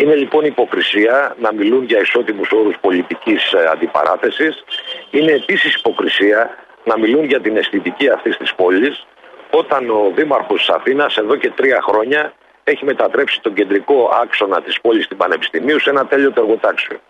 [0.00, 4.64] Είναι λοιπόν υποκρισία να μιλούν για ισότιμους όρους πολιτικής ε, αντιπαράθεσης.
[5.10, 9.06] Είναι επίσης υποκρισία να μιλούν για την αισθητική αυτής της πόλης
[9.50, 12.32] όταν ο Δήμαρχος της Αθήνας εδώ και τρία χρόνια
[12.64, 17.00] έχει μετατρέψει τον κεντρικό άξονα της πόλης στην Πανεπιστημίου σε ένα τέλειο εργοτάξιο.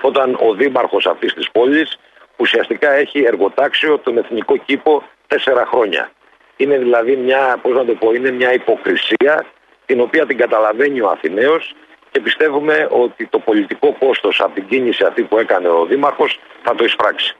[0.00, 1.98] Όταν ο Δήμαρχος αυτής της πόλης
[2.36, 6.10] ουσιαστικά έχει εργοτάξιο τον εθνικό κήπο τέσσερα χρόνια.
[6.56, 9.46] Είναι δηλαδή μια, πώς να το πω, είναι μια υποκρισία
[9.86, 11.74] την οποία την καταλαβαίνει ο Αθηναίος
[12.14, 16.74] και πιστεύουμε ότι το πολιτικό κόστος από την κίνηση αυτή που έκανε ο Δήμαρχος θα
[16.74, 17.36] το εισπράξει.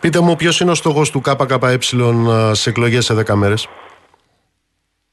[0.00, 1.78] Πείτε μου, ποιος είναι ο στόχος του ΚΚΕ
[2.52, 3.68] σε εκλογές σε 10 μέρες;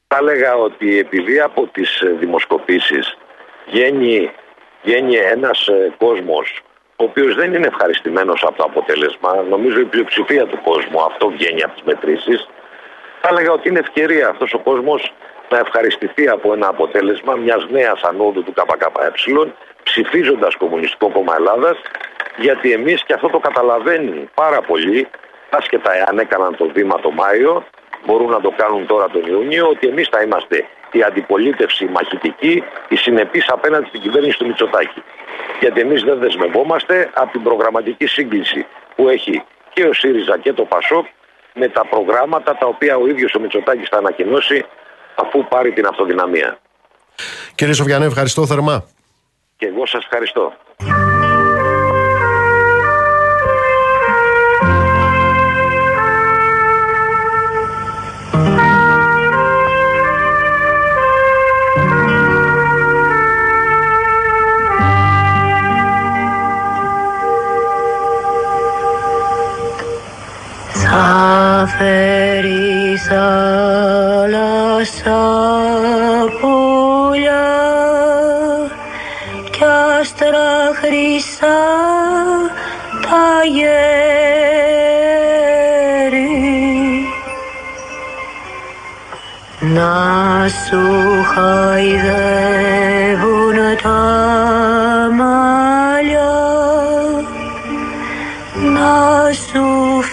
[0.06, 3.16] Θα έλεγα ότι επειδή από τις δημοσκοπήσεις
[3.66, 4.30] βγαίνει,
[4.82, 6.62] βγαίνει ένας ε, κόσμος
[6.96, 11.62] ο οποίος δεν είναι ευχαριστημένος από το αποτέλεσμα, νομίζω η πλειοψηφία του κόσμου αυτό βγαίνει
[11.62, 12.48] από τις μετρήσεις.
[13.20, 15.12] Θα έλεγα ότι είναι ευκαιρία αυτός ο κόσμος
[15.52, 19.52] να ευχαριστηθεί από ένα αποτέλεσμα μιας νέας ανόδου του ΚΚΕ,
[19.82, 21.76] ψηφίζοντας Κομμουνιστικό Κόμμα Ελλάδας
[22.36, 25.08] γιατί εμείς και αυτό το καταλαβαίνει πάρα πολύ,
[25.50, 27.64] άσχετα εάν έκαναν το βήμα το Μάιο,
[28.06, 32.96] μπορούν να το κάνουν τώρα τον Ιούνιο, ότι εμείς θα είμαστε η αντιπολίτευση μαχητική, η
[32.96, 35.02] συνεπής απέναντι στην κυβέρνηση του Μητσοτάκη.
[35.60, 38.66] Γιατί εμείς δεν δεσμευόμαστε από την προγραμματική σύγκληση
[38.96, 39.42] που έχει
[39.72, 41.06] και ο ΣΥΡΙΖΑ και το ΠΑΣΟΚ
[41.54, 44.64] με τα προγράμματα τα οποία ο ίδιος ο Μητσοτάκης θα ανακοινώσει
[45.14, 46.58] αφού πάρει την αυτοδυναμία.
[47.54, 48.84] Κύριε Σοβιανέ, ευχαριστώ θερμά.
[49.56, 50.52] Και εγώ σας ευχαριστώ.
[71.66, 74.42] Φέρεις θάλασσα
[76.40, 77.48] πουλιά
[79.50, 79.64] κι
[80.00, 81.62] άστρα χρυσά
[83.02, 83.82] τα γέρι.
[89.60, 90.82] Να σου
[91.34, 92.38] χαϊδεύουν
[93.82, 94.00] τα
[95.18, 96.34] μαλλιά
[98.74, 98.94] να
[99.32, 99.64] σου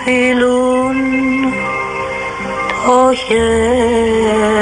[0.03, 0.58] φιλούν το
[3.13, 4.59] χέρι.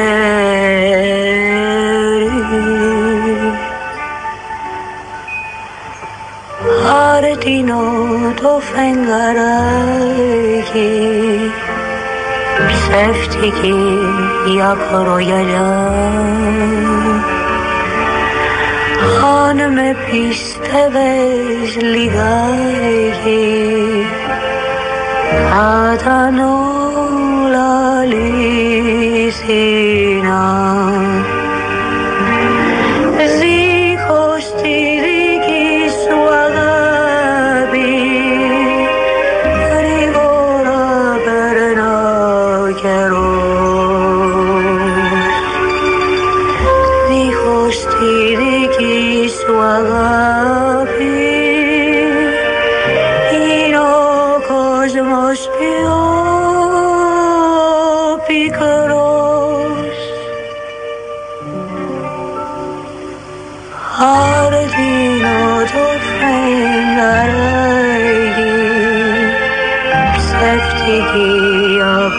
[7.15, 7.83] Άρτινο
[8.41, 9.67] το φεγγαράκι
[12.67, 13.79] ψεύτικη
[14.53, 15.71] η ακρογιαλιά.
[19.47, 23.45] Αν με πίστευες λιγάκι
[25.49, 26.66] θα ήταν
[28.11, 29.17] όλα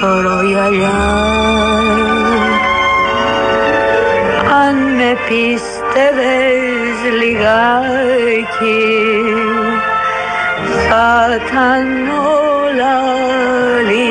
[0.03, 1.01] ακρογιαλιά
[4.67, 8.81] αν με πίστευες λιγάκι
[10.89, 12.95] θα ήταν όλα
[13.79, 14.07] αληθινά.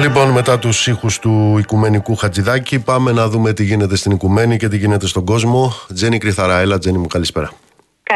[0.00, 4.68] Λοιπόν, μετά τους ήχους του Οικουμενικού Χατζηδάκη, πάμε να δούμε τι γίνεται στην Οικουμένη και
[4.68, 5.72] τι γίνεται στον κόσμο.
[5.94, 7.50] Τζένι Κρυθαραέλα, Τζένι μου, καλησπέρα.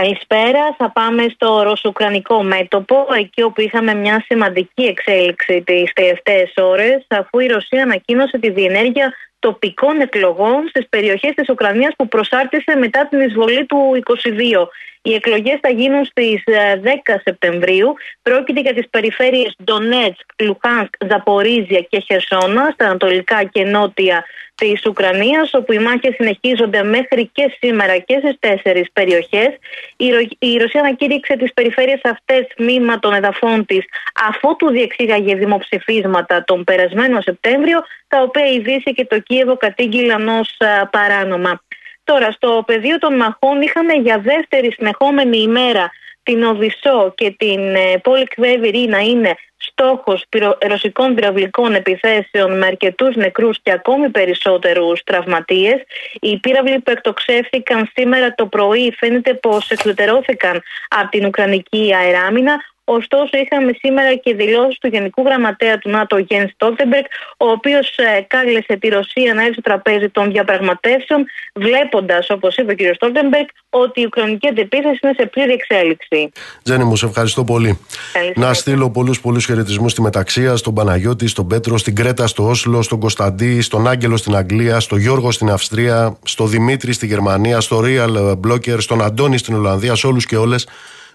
[0.01, 0.75] Καλησπέρα.
[0.79, 7.39] Θα πάμε στο ρωσουκρανικό μέτωπο, εκεί όπου είχαμε μια σημαντική εξέλιξη τις τελευταίες ώρες, αφού
[7.39, 13.21] η Ρωσία ανακοίνωσε τη διενέργεια τοπικών εκλογών στις περιοχές της Ουκρανίας που προσάρτησε μετά την
[13.21, 14.69] εισβολή του 22.
[15.03, 16.43] Οι εκλογές θα γίνουν στις
[16.83, 17.95] 10 Σεπτεμβρίου.
[18.23, 25.55] Πρόκειται για τις περιφέρειες Ντονέτσκ, Λουχάνσκ, Ζαπορίζια και Χερσόνα, στα ανατολικά και νότια της Ουκρανίας,
[25.55, 29.49] όπου οι μάχες συνεχίζονται μέχρι και σήμερα και στις τέσσερις περιοχές.
[29.97, 33.85] Η, Ρο- η Ρωσία ανακήρυξε τις περιφέρειες αυτές τμήμα των εδαφών της,
[34.29, 37.79] αφότου διεξήγαγε δημοψηφίσματα τον περασμένο Σεπτέμβριο,
[38.11, 40.57] τα οποία η Δύση και το Κίεβο κατήγγειλαν ως
[40.91, 41.63] παράνομα.
[42.05, 45.91] Τώρα, στο πεδίο των μαχών είχαμε για δεύτερη συνεχόμενη ημέρα
[46.23, 52.67] την Οδυσσό και την ε, πόλη Κβέβηρη να είναι στόχος πυρο- ρωσικών πυραυλικών επιθέσεων με
[52.67, 55.83] αρκετούς νεκρούς και ακόμη περισσότερους τραυματίες.
[56.21, 62.57] Οι πύραυλοι που εκτοξεύθηκαν σήμερα το πρωί φαίνεται πως εξουδετερώθηκαν από την Ουκρανική αεράμυνα.
[62.99, 67.05] Ωστόσο, είχαμε σήμερα και δηλώσεις του Γενικού Γραμματέα του ΝΑΤΟ, Γενς Στόλτενμπεργκ,
[67.37, 67.95] ο οποίος
[68.27, 72.95] κάλεσε τη Ρωσία να έρθει στο τραπέζι των διαπραγματεύσεων, βλέποντας, όπως είπε ο κ.
[72.95, 76.33] Στόλτενμπεργκ, ότι η Ουκρανική αντεπίθεση είναι σε πλήρη εξέλιξη.
[76.63, 77.79] Τζένι μου, σε ευχαριστώ πολύ.
[78.13, 78.47] Καλησπέρα.
[78.47, 82.83] Να στείλω πολλούς πολλούς χαιρετισμούς στη Μεταξία, στον Παναγιώτη, στον Πέτρο, στην Κρέτα, στο Όσλο,
[82.83, 87.83] στον Κωνσταντή, στον Άγγελο στην Αγγλία, στον Γιώργο στην Αυστρία, στον Δημήτρη στη Γερμανία, στο
[87.85, 90.67] Real Blocker, στον Αντώνη στην Ολλανδία, σε όλους και όλες.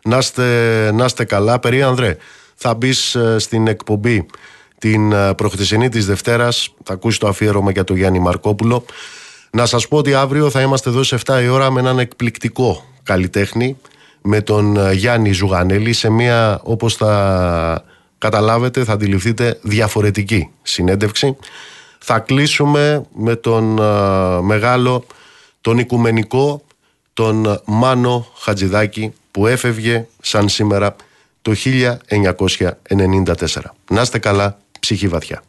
[0.06, 1.60] Να είστε, να είστε καλά.
[1.60, 2.18] Περί Ανδρέ,
[2.56, 4.26] θα μπεις στην εκπομπή
[4.78, 8.86] την ε, προχτεσινή της Δευτέρας, θα ακούσεις το αφιέρωμα για τον Γιάννη Μαρκόπουλο.
[9.52, 12.86] Να σας πω ότι αύριο θα είμαστε εδώ σε 7 η ώρα με έναν εκπληκτικό
[13.04, 13.78] καλλιτέχνη,
[14.22, 17.84] με τον ε, Γιάννη Ζουγανέλη, σε μια, όπως θα
[18.18, 21.38] καταλάβετε, θα αντιληφθείτε, διαφορετική συνέντευξη.
[22.00, 25.06] Θα κλείσουμε με τον ε, μεγάλο,
[25.62, 26.62] τον οικουμενικό,
[27.14, 30.96] τον Μάνο Χατζηδάκη, που έφευγε σαν σήμερα
[31.42, 33.36] το 1994.
[33.90, 35.44] Να είστε καλά, ψυχή βαθιά.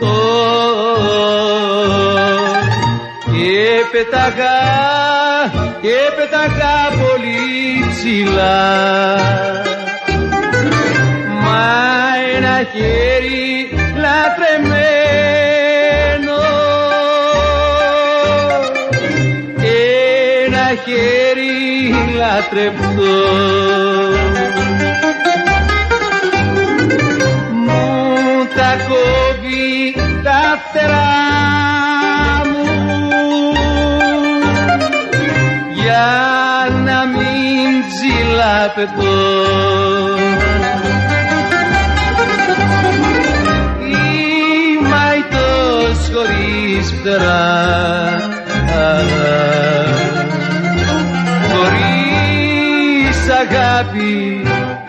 [0.00, 0.14] Ω,
[3.32, 4.60] και πεταγά
[5.80, 8.68] και πεταγά πολύ ψηλά.
[11.42, 11.66] Μα
[12.36, 13.48] ένα χέρι
[14.02, 15.28] λατρεμένο.
[20.44, 21.54] Ένα χέρι
[22.16, 24.09] λατρευτό
[28.88, 31.12] κόβει τα φτερά
[32.50, 32.64] μου.
[35.74, 36.08] Για
[36.84, 39.18] να μην ψηλαπετώ.
[43.80, 47.48] Είμαι αητός χωρίς φτερά.
[51.52, 54.16] Χωρίς αγάπη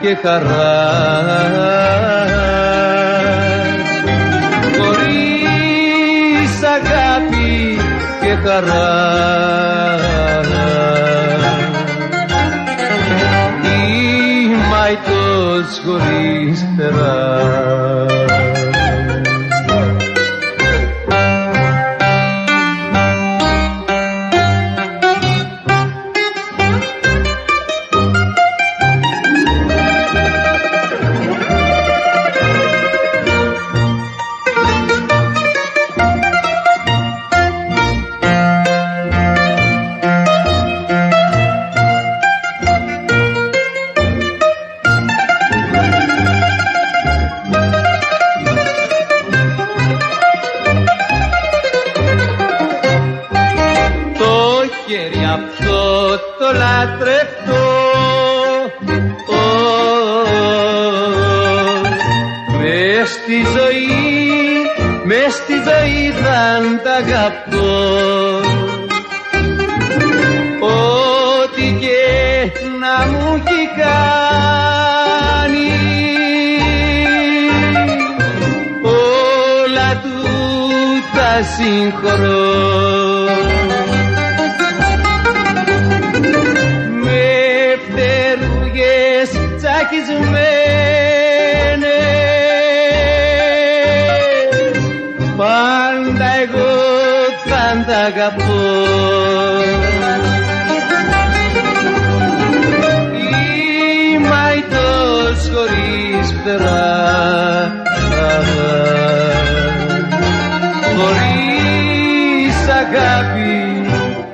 [0.01, 2.20] και χαρά
[8.43, 8.89] χαρά
[13.63, 18.40] Είμαι αητός χωρίς φτερά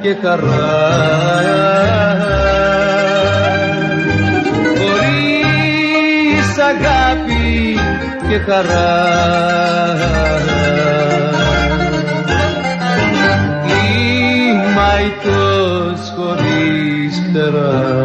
[0.08, 0.56] και καρά,
[4.78, 7.80] χωρίς αγάπη
[8.30, 9.06] και χαρά.
[13.66, 17.97] Είμαι αητός χωρίς φτερά.